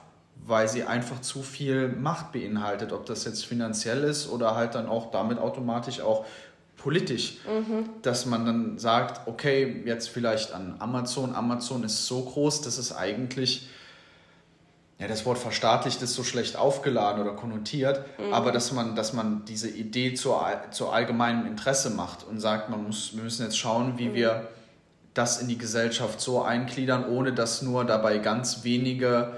weil 0.51 0.69
sie 0.69 0.85
einfach 0.85 1.21
zu 1.21 1.43
viel 1.43 1.89
Macht 1.89 2.33
beinhaltet, 2.33 2.93
ob 2.93 3.07
das 3.07 3.25
jetzt 3.25 3.47
finanziell 3.47 4.05
ist 4.05 4.29
oder 4.29 4.55
halt 4.55 4.75
dann 4.75 4.89
auch 4.89 5.11
damit 5.11 5.39
automatisch 5.39 6.01
auch 6.01 6.27
politisch, 6.77 7.39
dass 8.03 8.27
man 8.27 8.47
dann 8.47 8.79
sagt, 8.79 9.29
okay, 9.29 9.83
jetzt 9.85 10.09
vielleicht 10.09 10.53
an 10.53 10.77
Amazon, 10.79 11.35
Amazon 11.35 11.85
ist 11.85 12.07
so 12.07 12.23
groß, 12.23 12.63
dass 12.63 12.79
es 12.79 12.95
eigentlich 12.97 13.69
ja, 14.99 15.09
das 15.09 15.25
Wort 15.25 15.39
verstaatlicht 15.39 16.03
ist 16.03 16.15
so 16.15 16.25
schlecht 16.25 16.57
aufgeladen 16.57 17.23
oder 17.23 17.33
konnotiert, 17.33 18.05
aber 18.33 18.53
dass 18.53 18.73
man, 18.73 18.95
dass 18.97 19.15
man 19.15 19.45
diese 19.47 19.69
Idee 19.69 20.13
zur, 20.13 20.45
zur 20.73 20.93
allgemeinem 20.93 21.47
Interesse 21.47 21.91
macht 21.91 22.25
und 22.25 22.39
sagt, 22.39 22.69
man 22.69 22.85
muss, 22.85 23.17
wir 23.17 23.23
müssen 23.23 23.45
jetzt 23.45 23.57
schauen, 23.57 23.97
wie 23.97 24.13
wir 24.15 24.49
das 25.15 25.41
in 25.41 25.49
die 25.49 25.59
Gesellschaft 25.59 26.21
so 26.21 26.43
eingliedern, 26.43 27.09
ohne 27.09 27.33
dass 27.33 27.63
nur 27.63 27.85
dabei 27.85 28.19
ganz 28.19 28.63
wenige 28.63 29.33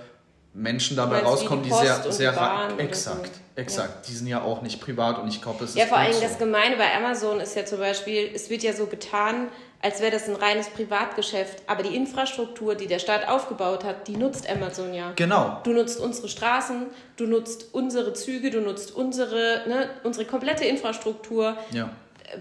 Menschen 0.55 0.97
dabei 0.97 1.23
meinst, 1.23 1.27
rauskommen, 1.31 1.65
die 1.65 1.71
die, 1.71 1.75
sehr, 1.77 2.12
sehr 2.12 2.33
Bahn 2.33 2.79
exakt, 2.79 3.27
so. 3.27 3.41
exakt. 3.61 4.09
Die 4.09 4.12
sind 4.12 4.27
ja 4.27 4.43
auch 4.43 4.61
nicht 4.61 4.81
privat 4.81 5.19
und 5.19 5.29
ich 5.29 5.41
glaube, 5.41 5.59
das 5.61 5.71
ist 5.71 5.77
Ja, 5.79 5.87
vor 5.87 5.97
allem 5.99 6.12
so. 6.12 6.21
das 6.21 6.38
Gemeine 6.38 6.77
bei 6.77 6.95
Amazon 6.95 7.41
ist 7.41 7.57
ja 7.57 7.65
zum 7.65 7.79
Beispiel, 7.79 8.31
es 8.35 8.51
wird 8.51 8.62
ja 8.62 8.75
so 8.75 8.85
getan, 8.87 9.49
als 9.81 10.01
wäre 10.01 10.11
das 10.12 10.29
ein 10.29 10.37
reines 10.37 10.69
Privatgeschäft. 10.69 11.62
Aber 11.67 11.83
die 11.83 11.97
Infrastruktur, 11.97 12.75
die 12.75 12.87
der 12.87 12.99
Staat 12.99 13.27
aufgebaut 13.29 13.83
hat, 13.83 14.07
die 14.09 14.17
nutzt 14.17 14.49
Amazon 14.49 14.93
ja. 14.95 15.12
Genau. 15.17 15.59
Du 15.65 15.73
nutzt 15.73 15.99
unsere 15.99 16.29
Straßen, 16.29 16.87
du 17.17 17.27
nutzt 17.27 17.73
unsere 17.73 18.12
Züge, 18.12 18.51
du 18.51 18.61
nutzt 18.61 18.95
unsere, 18.95 19.62
ne, 19.67 19.88
unsere 20.05 20.27
komplette 20.27 20.65
Infrastruktur. 20.65 21.57
Ja. 21.73 21.88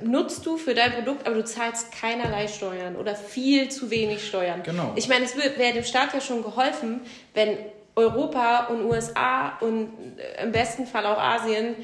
Nutzt 0.03 0.45
du 0.45 0.57
für 0.57 0.73
dein 0.75 0.91
Produkt, 0.93 1.25
aber 1.25 1.35
du 1.37 1.43
zahlst 1.45 1.91
keinerlei 1.91 2.47
Steuern 2.47 2.95
oder 2.95 3.15
viel 3.15 3.69
zu 3.69 3.89
wenig 3.89 4.25
Steuern. 4.27 4.61
Genau. 4.63 4.91
Ich 4.95 5.07
meine, 5.09 5.25
es 5.25 5.35
wär- 5.35 5.57
wäre 5.57 5.73
dem 5.73 5.83
Staat 5.83 6.13
ja 6.13 6.21
schon 6.21 6.43
geholfen, 6.43 7.01
wenn 7.33 7.57
Europa 7.95 8.67
und 8.67 8.85
USA 8.85 9.57
und 9.59 9.91
äh, 10.17 10.43
im 10.43 10.51
besten 10.51 10.85
Fall 10.85 11.05
auch 11.05 11.19
Asien 11.19 11.75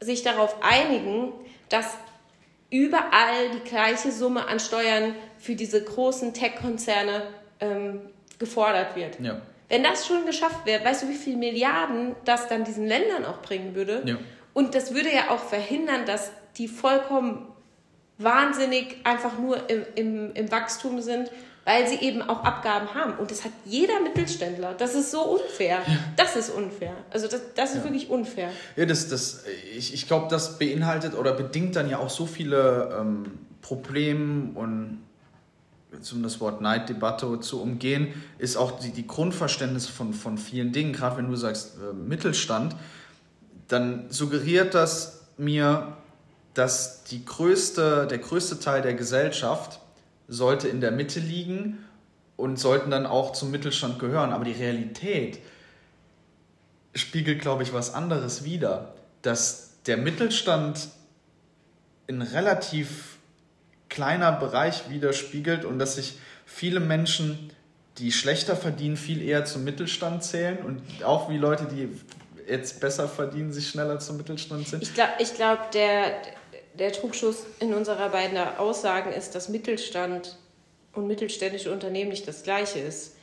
sich 0.00 0.22
darauf 0.22 0.56
einigen, 0.62 1.32
dass 1.68 1.96
überall 2.70 3.50
die 3.54 3.68
gleiche 3.68 4.10
Summe 4.10 4.48
an 4.48 4.58
Steuern 4.58 5.14
für 5.38 5.54
diese 5.54 5.82
großen 5.82 6.34
Tech-Konzerne 6.34 7.22
ähm, 7.60 8.00
gefordert 8.38 8.96
wird. 8.96 9.20
Ja. 9.20 9.40
Wenn 9.68 9.84
das 9.84 10.06
schon 10.06 10.26
geschafft 10.26 10.66
wäre, 10.66 10.84
weißt 10.84 11.04
du, 11.04 11.08
wie 11.08 11.14
viele 11.14 11.36
Milliarden 11.36 12.16
das 12.24 12.48
dann 12.48 12.64
diesen 12.64 12.86
Ländern 12.86 13.24
auch 13.24 13.40
bringen 13.40 13.74
würde? 13.74 14.02
Ja. 14.04 14.16
Und 14.52 14.74
das 14.74 14.94
würde 14.94 15.12
ja 15.12 15.30
auch 15.30 15.38
verhindern, 15.38 16.04
dass 16.04 16.32
die 16.58 16.68
vollkommen 16.68 17.46
wahnsinnig 18.18 18.96
einfach 19.04 19.38
nur 19.38 19.70
im, 19.70 19.84
im, 19.94 20.34
im 20.34 20.50
Wachstum 20.50 21.00
sind, 21.00 21.30
weil 21.64 21.88
sie 21.88 21.96
eben 21.96 22.22
auch 22.22 22.42
Abgaben 22.44 22.92
haben. 22.94 23.14
Und 23.14 23.30
das 23.30 23.44
hat 23.44 23.52
jeder 23.64 24.00
Mittelständler. 24.00 24.74
Das 24.74 24.94
ist 24.94 25.10
so 25.10 25.22
unfair. 25.22 25.78
Das 26.16 26.36
ist 26.36 26.50
unfair. 26.50 26.94
Also 27.10 27.28
das, 27.28 27.40
das 27.54 27.74
ist 27.74 27.84
wirklich 27.84 28.10
unfair. 28.10 28.50
Ja, 28.76 28.84
das, 28.84 29.08
das, 29.08 29.44
ich, 29.76 29.94
ich 29.94 30.06
glaube, 30.06 30.26
das 30.28 30.58
beinhaltet 30.58 31.14
oder 31.14 31.32
bedingt 31.32 31.76
dann 31.76 31.88
ja 31.88 31.98
auch 31.98 32.10
so 32.10 32.26
viele 32.26 32.96
ähm, 32.98 33.38
Probleme 33.60 34.50
und 34.54 35.02
um 36.12 36.22
das 36.22 36.40
Wort 36.40 36.60
Neiddebatte 36.60 37.40
zu 37.40 37.60
umgehen, 37.60 38.14
ist 38.38 38.56
auch 38.56 38.80
die, 38.80 38.90
die 38.90 39.06
Grundverständnis 39.06 39.86
von, 39.86 40.14
von 40.14 40.38
vielen 40.38 40.72
Dingen, 40.72 40.92
gerade 40.92 41.18
wenn 41.18 41.28
du 41.28 41.36
sagst 41.36 41.76
äh, 41.76 41.92
Mittelstand, 41.94 42.74
dann 43.68 44.06
suggeriert 44.08 44.74
das 44.74 45.26
mir, 45.36 45.96
dass 46.54 47.04
die 47.04 47.24
größte, 47.24 48.06
der 48.06 48.18
größte 48.18 48.58
Teil 48.58 48.82
der 48.82 48.94
Gesellschaft 48.94 49.80
sollte 50.32 50.68
in 50.68 50.80
der 50.80 50.90
Mitte 50.90 51.20
liegen 51.20 51.84
und 52.36 52.58
sollten 52.58 52.90
dann 52.90 53.06
auch 53.06 53.32
zum 53.32 53.50
Mittelstand 53.50 53.98
gehören. 53.98 54.32
Aber 54.32 54.44
die 54.44 54.52
Realität 54.52 55.38
spiegelt, 56.94 57.40
glaube 57.40 57.62
ich, 57.62 57.72
was 57.72 57.94
anderes 57.94 58.44
wider, 58.44 58.94
dass 59.22 59.74
der 59.86 59.96
Mittelstand 59.96 60.88
in 62.06 62.22
relativ 62.22 63.18
kleiner 63.88 64.32
Bereich 64.32 64.90
widerspiegelt 64.90 65.64
und 65.64 65.78
dass 65.78 65.96
sich 65.96 66.18
viele 66.46 66.80
Menschen, 66.80 67.50
die 67.98 68.10
schlechter 68.10 68.56
verdienen, 68.56 68.96
viel 68.96 69.22
eher 69.22 69.44
zum 69.44 69.64
Mittelstand 69.64 70.24
zählen 70.24 70.58
und 70.58 71.04
auch 71.04 71.28
wie 71.28 71.36
Leute, 71.36 71.66
die 71.66 71.88
jetzt 72.48 72.80
besser 72.80 73.06
verdienen, 73.06 73.52
sich 73.52 73.68
schneller 73.68 73.98
zum 73.98 74.16
Mittelstand 74.16 74.66
sind. 74.66 74.82
Ich 74.82 74.94
glaube, 74.94 75.12
ich 75.18 75.34
glaub, 75.34 75.70
der, 75.72 76.22
der 76.74 76.92
Trugschluss 76.92 77.44
in 77.60 77.74
unserer 77.74 78.08
beiden 78.08 78.36
Aussagen 78.38 79.12
ist, 79.12 79.34
dass 79.34 79.48
Mittelstand 79.48 80.38
und 80.94 81.06
mittelständische 81.06 81.72
Unternehmen 81.72 82.10
nicht 82.10 82.26
das 82.26 82.42
gleiche 82.42 82.78
ist. 82.78 83.16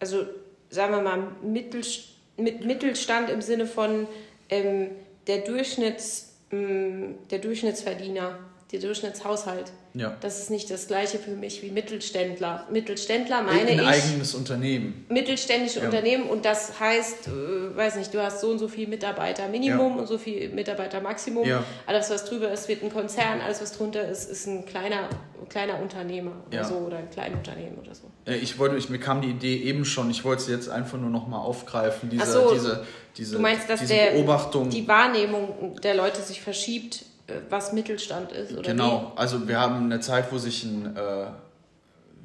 Also 0.00 0.26
sagen 0.70 0.92
wir 0.92 1.02
mal, 1.02 1.28
Mittelstand, 1.42 2.08
mit 2.36 2.64
Mittelstand 2.64 3.30
im 3.30 3.42
Sinne 3.42 3.66
von 3.66 4.08
ähm, 4.48 4.90
der, 5.26 5.38
Durchschnitts, 5.38 6.34
ähm, 6.50 7.18
der 7.30 7.38
Durchschnittsverdiener 7.40 8.38
der 8.72 8.80
Durchschnittshaushalt. 8.80 9.70
Ja. 9.92 10.16
Das 10.22 10.38
ist 10.38 10.50
nicht 10.50 10.70
das 10.70 10.86
gleiche 10.86 11.18
für 11.18 11.32
mich 11.32 11.62
wie 11.62 11.70
Mittelständler. 11.70 12.66
Mittelständler 12.70 13.42
meine 13.42 13.60
Ein 13.60 13.68
ich. 13.68 13.80
Ein 13.80 13.86
eigenes 13.86 14.34
Unternehmen. 14.34 15.04
Mittelständische 15.10 15.80
ja. 15.80 15.84
Unternehmen 15.84 16.24
und 16.24 16.46
das 16.46 16.80
heißt, 16.80 17.28
äh, 17.28 17.76
weiß 17.76 17.96
nicht, 17.96 18.14
du 18.14 18.22
hast 18.22 18.40
so 18.40 18.48
und 18.48 18.58
so 18.58 18.68
viel 18.68 18.88
Mitarbeiter 18.88 19.48
Minimum 19.48 19.92
ja. 19.92 19.98
und 20.00 20.06
so 20.06 20.16
viel 20.16 20.48
Mitarbeiter 20.48 21.02
Maximum. 21.02 21.46
Ja. 21.46 21.62
Alles, 21.86 22.08
was 22.08 22.24
drüber 22.24 22.50
ist, 22.50 22.68
wird 22.68 22.82
ein 22.82 22.90
Konzern. 22.90 23.42
Alles, 23.42 23.60
was 23.60 23.72
drunter 23.72 24.08
ist, 24.08 24.30
ist 24.30 24.46
ein 24.46 24.64
kleiner, 24.64 25.10
kleiner 25.50 25.78
Unternehmer 25.78 26.32
oder 26.46 26.64
so 26.64 26.76
oder 26.76 26.96
ein 26.96 27.10
Kleinunternehmen 27.10 27.78
oder 27.78 27.94
so. 27.94 28.04
Ich 28.24 28.58
wollte, 28.58 28.76
ich, 28.76 28.88
mir 28.88 29.00
kam 29.00 29.20
die 29.20 29.28
Idee 29.28 29.58
eben 29.58 29.84
schon, 29.84 30.10
ich 30.10 30.24
wollte 30.24 30.44
sie 30.44 30.52
jetzt 30.52 30.70
einfach 30.70 30.98
nur 30.98 31.10
noch 31.10 31.26
mal 31.26 31.40
aufgreifen, 31.40 32.08
diese, 32.08 32.24
so, 32.24 32.54
diese, 32.54 32.86
diese, 33.16 33.36
du 33.36 33.42
meinst, 33.42 33.68
dass 33.68 33.80
diese 33.80 33.94
der, 33.94 34.12
Beobachtung. 34.12 34.70
die 34.70 34.88
Wahrnehmung 34.88 35.76
der 35.82 35.94
Leute 35.94 36.22
sich 36.22 36.40
verschiebt 36.40 37.04
was 37.48 37.72
Mittelstand 37.72 38.32
ist. 38.32 38.52
Oder 38.52 38.62
genau, 38.62 39.12
wie? 39.14 39.18
also 39.18 39.48
wir 39.48 39.58
haben 39.58 39.84
eine 39.84 40.00
Zeit, 40.00 40.30
wo 40.30 40.38
sich 40.38 40.64
ein, 40.64 40.96
äh, 40.96 41.26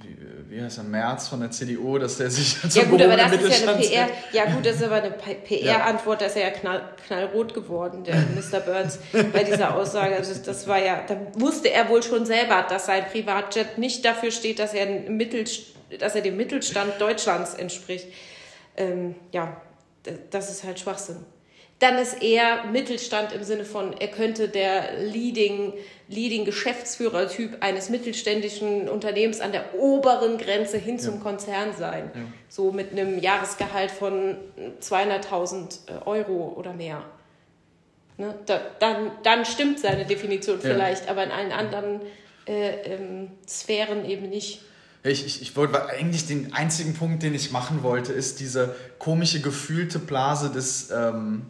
wie, 0.02 0.18
wie 0.50 0.62
heißt 0.62 0.78
er, 0.78 0.84
Merz 0.84 1.28
von 1.28 1.40
der 1.40 1.52
CDU, 1.52 1.98
dass 1.98 2.18
der 2.18 2.30
sich 2.30 2.60
zum 2.70 2.82
Ja 2.82 2.88
gut, 2.88 3.02
aber 3.02 3.18
das 3.18 3.32
ist 3.34 3.64
ja 3.64 3.72
eine 3.72 3.82
PR, 3.82 4.08
ja 4.32 4.46
gut, 4.46 4.66
das 4.66 4.76
ist 4.78 4.84
aber 4.84 4.96
eine 4.96 5.12
PR-Antwort, 5.12 6.22
da 6.22 6.26
ist 6.26 6.36
er 6.36 6.44
ja 6.44 6.50
knall, 6.52 6.82
knallrot 7.08 7.54
geworden, 7.54 8.04
der 8.04 8.16
Mr. 8.36 8.60
Burns, 8.60 9.00
bei 9.34 9.44
dieser 9.44 9.76
Aussage. 9.76 10.16
Also 10.16 10.34
das 10.44 10.68
war 10.68 10.84
ja, 10.84 11.02
da 11.08 11.18
wusste 11.36 11.72
er 11.72 11.90
wohl 11.90 12.04
schon 12.04 12.26
selber, 12.26 12.66
dass 12.70 12.86
sein 12.88 13.06
Privatjet 13.12 13.78
nicht 13.78 14.06
dafür 14.06 14.32
steht, 14.32 14.60
dass 14.60 14.74
er, 14.74 15.10
Mittel, 15.10 15.46
dass 16.00 16.16
er 16.16 16.22
dem 16.22 16.38
Mittelstand 16.38 17.00
Deutschlands 17.00 17.54
entspricht. 17.54 18.08
Ähm, 18.76 19.16
ja, 19.32 19.62
das 20.30 20.50
ist 20.50 20.64
halt 20.64 20.80
Schwachsinn 20.80 21.26
dann 21.80 22.00
ist 22.00 22.24
er 22.24 22.66
Mittelstand 22.66 23.34
im 23.34 23.44
Sinne 23.44 23.64
von, 23.64 23.94
er 23.94 24.08
könnte 24.08 24.50
der 24.50 25.00
Leading, 25.00 25.74
Leading 26.08 26.44
Geschäftsführer-Typ 26.44 27.58
eines 27.62 27.90
mittelständischen 27.90 28.90
Unternehmens 28.90 29.42
an 29.42 29.52
der 29.52 29.76
oberen 29.76 30.40
Grenze 30.40 30.78
hin 30.78 30.98
zum 30.98 31.16
ja. 31.16 31.22
Konzern 31.22 31.76
sein. 31.78 32.10
Ja. 32.16 32.22
So 32.50 32.72
mit 32.72 32.92
einem 32.92 33.20
Jahresgehalt 33.20 33.92
von 33.92 34.38
200.000 34.82 35.88
äh, 35.88 36.06
Euro 36.06 36.56
oder 36.58 36.74
mehr. 36.74 37.04
Ne? 38.18 38.34
Da, 38.48 38.60
dann, 38.80 39.12
dann 39.22 39.46
stimmt 39.46 39.80
seine 39.80 40.06
Definition 40.06 40.60
vielleicht, 40.60 41.06
ja. 41.06 41.12
aber 41.12 41.24
in 41.24 41.32
allen 41.32 41.52
anderen 41.52 42.02
äh, 42.48 42.70
ähm, 42.86 43.30
Sphären 43.48 44.04
eben 44.06 44.30
nicht. 44.30 44.62
Ich, 45.04 45.24
ich, 45.26 45.42
ich 45.44 45.56
wollte 45.56 45.86
eigentlich 45.88 46.26
den 46.26 46.54
einzigen 46.54 46.96
Punkt, 46.96 47.22
den 47.22 47.36
ich 47.36 47.52
machen 47.52 47.84
wollte, 47.84 48.14
ist 48.14 48.40
diese 48.40 48.76
komische 48.98 49.42
gefühlte 49.42 50.00
Blase 50.00 50.50
des 50.50 50.90
ähm, 50.90 51.46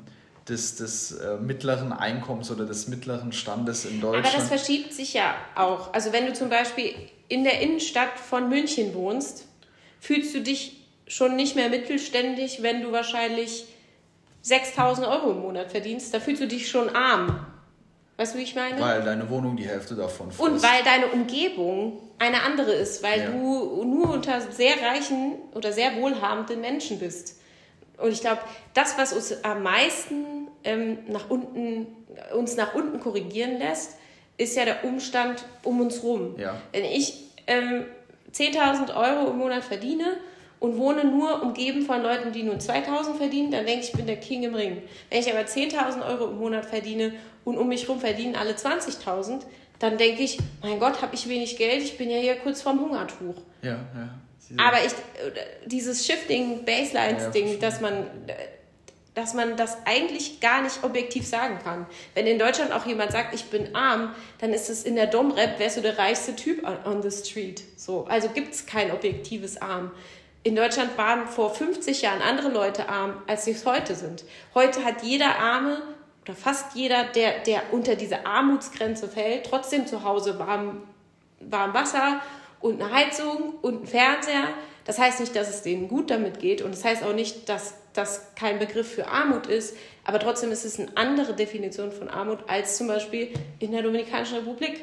des, 0.50 0.76
des 0.76 1.12
äh, 1.12 1.38
mittleren 1.38 1.92
Einkommens 1.92 2.50
oder 2.52 2.66
des 2.66 2.88
mittleren 2.88 3.32
Standes 3.32 3.86
in 3.86 4.00
Deutschland. 4.02 4.26
Aber 4.26 4.38
das 4.38 4.48
verschiebt 4.48 4.94
sich 4.94 5.14
ja 5.14 5.36
auch. 5.56 5.94
Also 5.94 6.14
wenn 6.14 6.26
du 6.26 6.34
zum 6.34 6.50
Beispiel 6.50 6.94
in 7.28 7.44
der 7.44 7.62
Innenstadt 7.62 8.18
von 8.18 8.50
München 8.50 8.94
wohnst, 8.94 9.46
fühlst 10.00 10.34
du 10.34 10.42
dich 10.42 10.86
schon 11.08 11.36
nicht 11.36 11.56
mehr 11.56 11.70
mittelständig, 11.70 12.64
wenn 12.64 12.82
du 12.82 12.92
wahrscheinlich 12.92 13.66
6000 14.42 15.08
Euro 15.08 15.32
im 15.32 15.40
Monat 15.40 15.72
verdienst. 15.72 16.14
Da 16.14 16.20
fühlst 16.20 16.42
du 16.42 16.48
dich 16.48 16.70
schon 16.70 16.90
arm. 16.96 17.46
Weißt 18.18 18.34
du, 18.34 18.40
wie 18.40 18.44
ich 18.44 18.56
meine? 18.56 18.80
Weil 18.82 19.04
deine 19.04 19.30
Wohnung 19.30 19.58
die 19.58 19.68
Hälfte 19.68 19.96
davon 19.96 20.32
frisst. 20.32 20.40
Und 20.40 20.64
weil 20.64 20.84
deine 20.84 21.08
Umgebung 21.08 22.02
eine 22.18 22.42
andere 22.42 22.72
ist, 22.72 23.04
weil 23.04 23.20
ja. 23.20 23.30
du 23.30 23.84
nur 23.84 24.10
unter 24.10 24.42
sehr 24.42 24.82
reichen 24.82 25.34
oder 25.54 25.72
sehr 25.72 25.96
wohlhabenden 25.98 26.62
Menschen 26.62 27.00
bist. 27.00 27.40
Und 27.98 28.12
ich 28.12 28.22
glaube, 28.22 28.42
das, 28.74 28.98
was 28.98 29.14
uns 29.14 29.44
am 29.44 29.64
meisten 29.64 30.37
ähm, 30.64 31.00
nach 31.08 31.30
unten, 31.30 31.88
uns 32.36 32.56
nach 32.56 32.74
unten 32.76 33.00
korrigieren 33.00 33.58
lässt, 33.58 33.98
ist 34.38 34.56
ja 34.56 34.66
der 34.66 34.84
Umstand 34.84 35.44
um 35.64 35.82
uns 35.82 36.04
rum. 36.04 36.36
Ja. 36.38 36.56
Wenn 36.72 36.86
ich 36.86 37.24
ähm, 37.48 37.86
10.000 38.32 38.96
Euro 38.96 39.32
im 39.32 39.38
Monat 39.38 39.64
verdiene 39.64 40.18
und 40.60 40.78
wohne 40.78 41.06
nur 41.06 41.42
umgeben 41.42 41.84
von 41.84 42.02
Leuten, 42.02 42.32
die 42.32 42.44
nur 42.44 42.56
2.000 42.56 43.16
verdienen, 43.16 43.52
dann 43.52 43.66
denke 43.66 43.82
ich, 43.82 43.90
ich 43.90 43.96
bin 43.96 44.06
der 44.06 44.18
King 44.18 44.44
im 44.44 44.56
Ring. 44.56 44.82
Wenn 45.10 45.20
ich 45.20 45.32
aber 45.32 45.42
10.000 45.42 46.08
Euro 46.08 46.30
im 46.30 46.38
Monat 46.38 46.66
verdiene 46.66 47.14
und 47.46 47.58
um 47.58 47.68
mich 47.68 47.84
herum 47.84 48.00
verdienen 48.00 48.36
alle 48.36 48.54
20.000, 48.54 49.42
dann 49.80 49.98
denke 49.98 50.24
ich, 50.24 50.38
mein 50.62 50.80
Gott, 50.80 51.02
habe 51.02 51.16
ich 51.16 51.30
wenig 51.30 51.58
Geld, 51.58 51.84
ich 51.84 51.98
bin 51.98 52.10
ja 52.10 52.18
hier 52.18 52.36
kurz 52.38 52.62
vorm 52.62 52.80
Hungertuch. 52.80 53.36
Ja, 53.62 53.74
ja. 53.96 54.10
Aber 54.58 54.78
ich, 54.78 54.94
dieses 55.66 56.06
Shifting 56.06 56.64
Baselines-Ding, 56.64 57.54
ja, 57.54 57.58
dass 57.60 57.82
man, 57.82 58.06
dass 59.18 59.34
man 59.34 59.58
das 59.58 59.80
eigentlich 59.86 60.42
gar 60.42 60.62
nicht 60.62 60.84
objektiv 60.84 61.26
sagen 61.26 61.58
kann. 61.64 61.88
Wenn 62.14 62.28
in 62.28 62.38
Deutschland 62.38 62.72
auch 62.72 62.86
jemand 62.86 63.12
sagt, 63.12 63.34
ich 63.34 63.46
bin 63.46 63.76
arm, 63.76 64.14
dann 64.38 64.54
ist 64.54 64.70
es 64.70 64.84
in 64.84 64.96
der 64.96 65.08
Dom-Rap, 65.08 65.58
wärst 65.58 65.78
du 65.78 65.82
der 65.82 65.98
reichste 65.98 66.36
Typ 66.36 66.64
on 66.86 67.02
the 67.02 67.10
street. 67.10 67.64
So, 67.78 68.06
also 68.06 68.30
gibt 68.30 68.54
es 68.54 68.68
kein 68.68 68.92
objektives 68.92 69.60
Arm. 69.60 69.90
In 70.44 70.56
Deutschland 70.56 70.96
waren 71.00 71.26
vor 71.26 71.52
50 71.52 72.04
Jahren 72.04 72.22
andere 72.22 72.50
Leute 72.50 72.90
arm, 72.90 73.24
als 73.26 73.46
sie 73.46 73.52
es 73.52 73.66
heute 73.66 73.96
sind. 73.96 74.24
Heute 74.54 74.86
hat 74.86 75.02
jeder 75.02 75.40
Arme 75.40 75.82
oder 76.22 76.36
fast 76.36 76.76
jeder, 76.76 77.04
der, 77.06 77.40
der 77.40 77.74
unter 77.74 77.96
diese 77.96 78.24
Armutsgrenze 78.28 79.08
fällt, 79.08 79.48
trotzdem 79.48 79.88
zu 79.88 80.04
Hause 80.04 80.38
warm, 80.38 80.84
warm 81.40 81.74
Wasser 81.74 82.22
und 82.60 82.80
eine 82.80 82.94
Heizung 82.94 83.56
und 83.64 83.82
ein 83.82 83.88
Fernseher. 83.88 84.50
Das 84.88 84.98
heißt 84.98 85.20
nicht, 85.20 85.36
dass 85.36 85.50
es 85.50 85.62
denen 85.62 85.88
gut 85.88 86.10
damit 86.10 86.40
geht 86.40 86.62
und 86.62 86.74
das 86.74 86.84
heißt 86.84 87.04
auch 87.04 87.14
nicht, 87.14 87.48
dass 87.50 87.76
das 87.94 88.34
kein 88.36 88.58
Begriff 88.58 88.92
für 88.92 89.08
Armut 89.08 89.46
ist, 89.46 89.76
aber 90.04 90.18
trotzdem 90.18 90.52
ist 90.52 90.66
es 90.66 90.80
eine 90.80 90.90
andere 90.96 91.34
Definition 91.34 91.92
von 91.92 92.10
Armut 92.10 92.40
als 92.48 92.78
zum 92.78 92.88
Beispiel 92.88 93.34
in 93.60 93.74
der 93.74 93.84
Dominikanischen 93.84 94.38
Republik. 94.38 94.80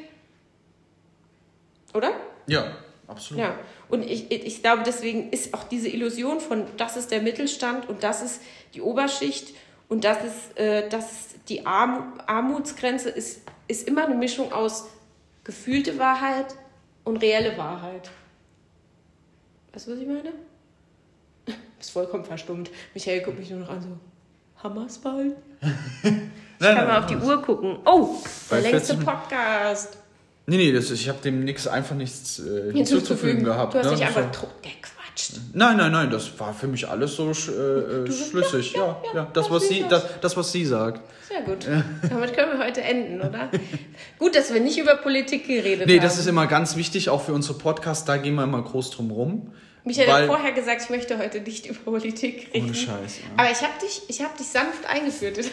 Oder? 1.93 2.11
Ja, 2.45 2.77
absolut. 3.07 3.43
Ja, 3.43 3.57
und 3.89 4.03
ich, 4.03 4.31
ich 4.31 4.61
glaube, 4.61 4.83
deswegen 4.85 5.31
ist 5.31 5.53
auch 5.53 5.63
diese 5.63 5.89
Illusion 5.89 6.39
von, 6.39 6.65
das 6.77 6.95
ist 6.95 7.11
der 7.11 7.21
Mittelstand 7.21 7.89
und 7.89 8.03
das 8.03 8.21
ist 8.21 8.41
die 8.75 8.81
Oberschicht 8.81 9.55
und 9.89 10.03
das 10.03 10.23
ist, 10.23 10.59
äh, 10.59 10.87
das 10.87 11.11
ist 11.11 11.35
die 11.49 11.65
Arm, 11.65 12.19
Armutsgrenze, 12.27 13.09
ist, 13.09 13.41
ist 13.67 13.87
immer 13.87 14.05
eine 14.05 14.15
Mischung 14.15 14.53
aus 14.53 14.87
gefühlte 15.43 15.97
Wahrheit, 15.97 16.55
und 17.05 17.17
reelle 17.17 17.57
Wahrheit. 17.57 18.09
Weißt 19.75 19.87
du, 19.87 19.91
was 19.91 19.99
ich 19.99 20.07
meine? 20.07 20.21
Du 21.45 21.53
bist 21.77 21.91
vollkommen 21.91 22.23
verstummt. 22.23 22.71
Michael 22.93 23.21
guckt 23.21 23.37
mich 23.37 23.49
nur 23.49 23.59
noch 23.59 23.69
an 23.69 23.81
so, 23.81 23.89
Hammersball? 24.63 25.35
Ich 26.57 26.65
kann 26.65 26.87
mal 26.87 26.99
auf 26.99 27.05
die 27.05 27.17
Uhr 27.17 27.41
gucken. 27.41 27.79
Oh, 27.83 28.15
der 28.49 28.61
längste 28.61 28.95
Podcast. 28.95 29.97
Nee, 30.45 30.55
nee, 30.55 30.71
das, 30.71 30.89
ich 30.89 31.09
habe 31.09 31.19
dem 31.21 31.43
nichts 31.43 31.67
einfach 31.67 31.97
nichts 31.97 32.39
äh, 32.39 32.71
hinzuzufügen 32.71 33.43
gehabt. 33.43 33.73
Du 33.73 33.79
hast 33.79 33.87
ne? 33.87 33.95
dich 33.97 34.05
einfach 34.05 34.31
gequatscht. 35.15 35.33
Nein, 35.53 35.77
nein, 35.77 35.91
nein, 35.91 36.09
das 36.09 36.39
war 36.39 36.53
für 36.53 36.67
mich 36.67 36.87
alles 36.87 37.15
so 37.15 37.29
äh, 37.29 38.11
schlüssig. 38.11 38.73
Ja, 38.73 38.79
ja, 38.79 38.97
ja, 39.03 39.15
ja 39.15 39.27
das, 39.33 39.49
was 39.49 39.67
sie, 39.67 39.85
das, 39.89 40.05
das, 40.21 40.37
was 40.37 40.51
sie 40.51 40.65
sagt. 40.65 41.01
Sehr 41.27 41.41
gut. 41.41 41.67
Damit 42.09 42.33
können 42.35 42.57
wir 42.57 42.65
heute 42.65 42.81
enden, 42.81 43.19
oder? 43.19 43.49
gut, 44.19 44.35
dass 44.35 44.53
wir 44.53 44.61
nicht 44.61 44.77
über 44.77 44.95
Politik 44.97 45.47
geredet 45.47 45.65
nee, 45.65 45.81
haben. 45.81 45.87
Nee, 45.87 45.99
das 45.99 46.17
ist 46.17 46.27
immer 46.27 46.47
ganz 46.47 46.75
wichtig, 46.75 47.09
auch 47.09 47.23
für 47.23 47.33
unsere 47.33 47.57
Podcasts, 47.57 48.05
da 48.05 48.17
gehen 48.17 48.35
wir 48.35 48.43
immer 48.43 48.61
groß 48.61 48.91
drum 48.91 49.11
rum. 49.11 49.53
Michael 49.83 50.11
hat 50.11 50.25
vorher 50.25 50.51
gesagt, 50.51 50.81
ich 50.83 50.89
möchte 50.89 51.17
heute 51.17 51.41
nicht 51.41 51.65
über 51.69 51.79
Politik 51.79 52.49
reden. 52.53 52.65
Ohne 52.65 52.75
Scheiß. 52.75 53.19
Ja. 53.19 53.25
Aber 53.37 53.51
ich 53.51 53.61
habe 53.61 53.73
dich, 53.81 54.21
hab 54.21 54.37
dich 54.37 54.47
sanft 54.47 54.85
eingeführt 54.87 55.37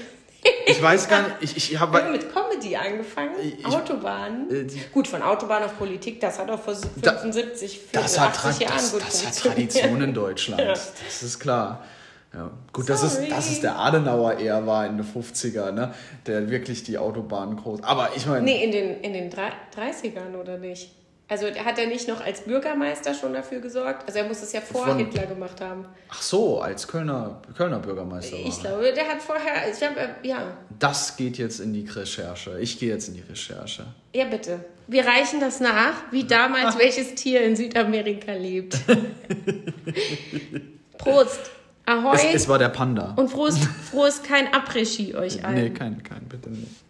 Ich 0.67 0.81
weiß 0.83 1.09
gar 1.09 1.23
nicht, 1.23 1.57
ich, 1.57 1.73
ich 1.73 1.79
habe. 1.81 2.03
mit 2.11 2.33
Comedy 2.33 2.75
angefangen, 2.77 3.33
Ich- 3.59 3.65
Autobahn. 3.67 4.51
Äh, 4.51 4.67
Gut, 4.93 5.07
von 5.07 5.23
Autobahn 5.23 5.63
auf 5.63 5.77
Politik, 5.79 6.21
das 6.21 6.39
hat 6.39 6.51
auch 6.51 6.61
vor 6.61 6.75
Da- 6.97 7.19
75, 7.19 7.81
Das 7.93 8.19
hat, 8.19 8.35
Tra 8.35 8.49
80 8.49 8.63
Jahren 8.67 8.75
das, 8.77 8.93
gut 8.93 9.03
das 9.03 9.27
hat. 9.27 9.37
Tradition 9.39 10.03
in 10.03 10.15
Deutschland. 10.15 10.61
Ja. 10.61 10.69
Das 10.69 11.23
ist 11.23 11.39
klar. 11.39 11.85
Ja. 12.35 12.51
Gut, 12.73 12.89
das 12.89 13.03
ist, 13.03 13.17
Sorry. 13.17 13.29
dass 13.29 13.51
es 13.51 13.61
der 13.61 13.79
Adenauer 13.79 14.39
eher 14.39 14.67
war 14.67 14.87
in 14.87 14.97
den 14.97 15.07
50er, 15.07 15.71
ne? 15.71 15.95
der 16.27 16.49
wirklich 16.51 16.83
die 16.83 16.97
Autobahnen 16.97 17.57
groß. 17.57 17.83
Aber 17.83 18.11
ich 18.17 18.25
meine, 18.27 18.43
Nee, 18.43 18.65
in 18.65 18.73
den, 18.73 19.01
in 19.03 19.13
den 19.13 19.29
drei- 19.31 19.53
30ern 19.77 20.35
oder 20.41 20.57
nicht? 20.59 20.91
Also 21.33 21.47
hat 21.47 21.79
er 21.79 21.87
nicht 21.87 22.09
noch 22.09 22.21
als 22.21 22.43
Bürgermeister 22.43 23.15
schon 23.15 23.33
dafür 23.33 23.61
gesorgt? 23.61 24.07
Also 24.07 24.19
er 24.19 24.27
muss 24.27 24.43
es 24.43 24.53
ja 24.53 24.61
vor 24.61 24.87
Von- 24.87 24.99
Hitler 24.99 25.25
gemacht 25.25 25.63
haben. 25.63 25.87
ach 26.11 26.21
so, 26.21 26.61
als 26.61 26.87
Kölner, 26.87 27.41
Kölner 27.57 27.79
Bürgermeister. 27.79 28.37
Ich 28.37 28.61
glaube, 28.61 28.93
der 28.93 29.09
hat 29.09 29.23
vorher, 29.23 29.73
ich 29.73 29.83
habe, 29.83 29.99
äh, 29.99 30.29
ja. 30.29 30.55
Das 30.79 31.17
geht 31.17 31.39
jetzt 31.39 31.61
in 31.61 31.73
die 31.73 31.87
Recherche. 31.89 32.59
Ich 32.61 32.79
gehe 32.79 32.91
jetzt 32.91 33.09
in 33.09 33.15
die 33.15 33.23
Recherche. 33.23 33.87
Ja, 34.15 34.27
bitte. 34.27 34.63
Wir 34.89 35.07
reichen 35.07 35.41
das 35.41 35.61
nach, 35.61 35.95
wie 36.11 36.25
damals 36.25 36.77
welches 36.79 37.15
Tier 37.15 37.41
in 37.45 37.57
Südamerika 37.57 38.33
lebt. 38.35 38.77
Prost. 40.99 41.41
Ahoi. 41.87 42.15
Es, 42.15 42.25
es 42.43 42.49
war 42.49 42.59
der 42.59 42.69
Panda. 42.69 43.15
Und 43.17 43.31
frohes, 43.31 43.57
frohes 43.91 44.23
kein 44.23 44.49
Après-Ski 44.53 45.15
euch 45.15 45.43
allen. 45.47 45.55
Nee, 45.55 45.71
kein, 45.71 46.03
kein, 46.03 46.25
bitte 46.29 46.51
nicht. 46.51 46.82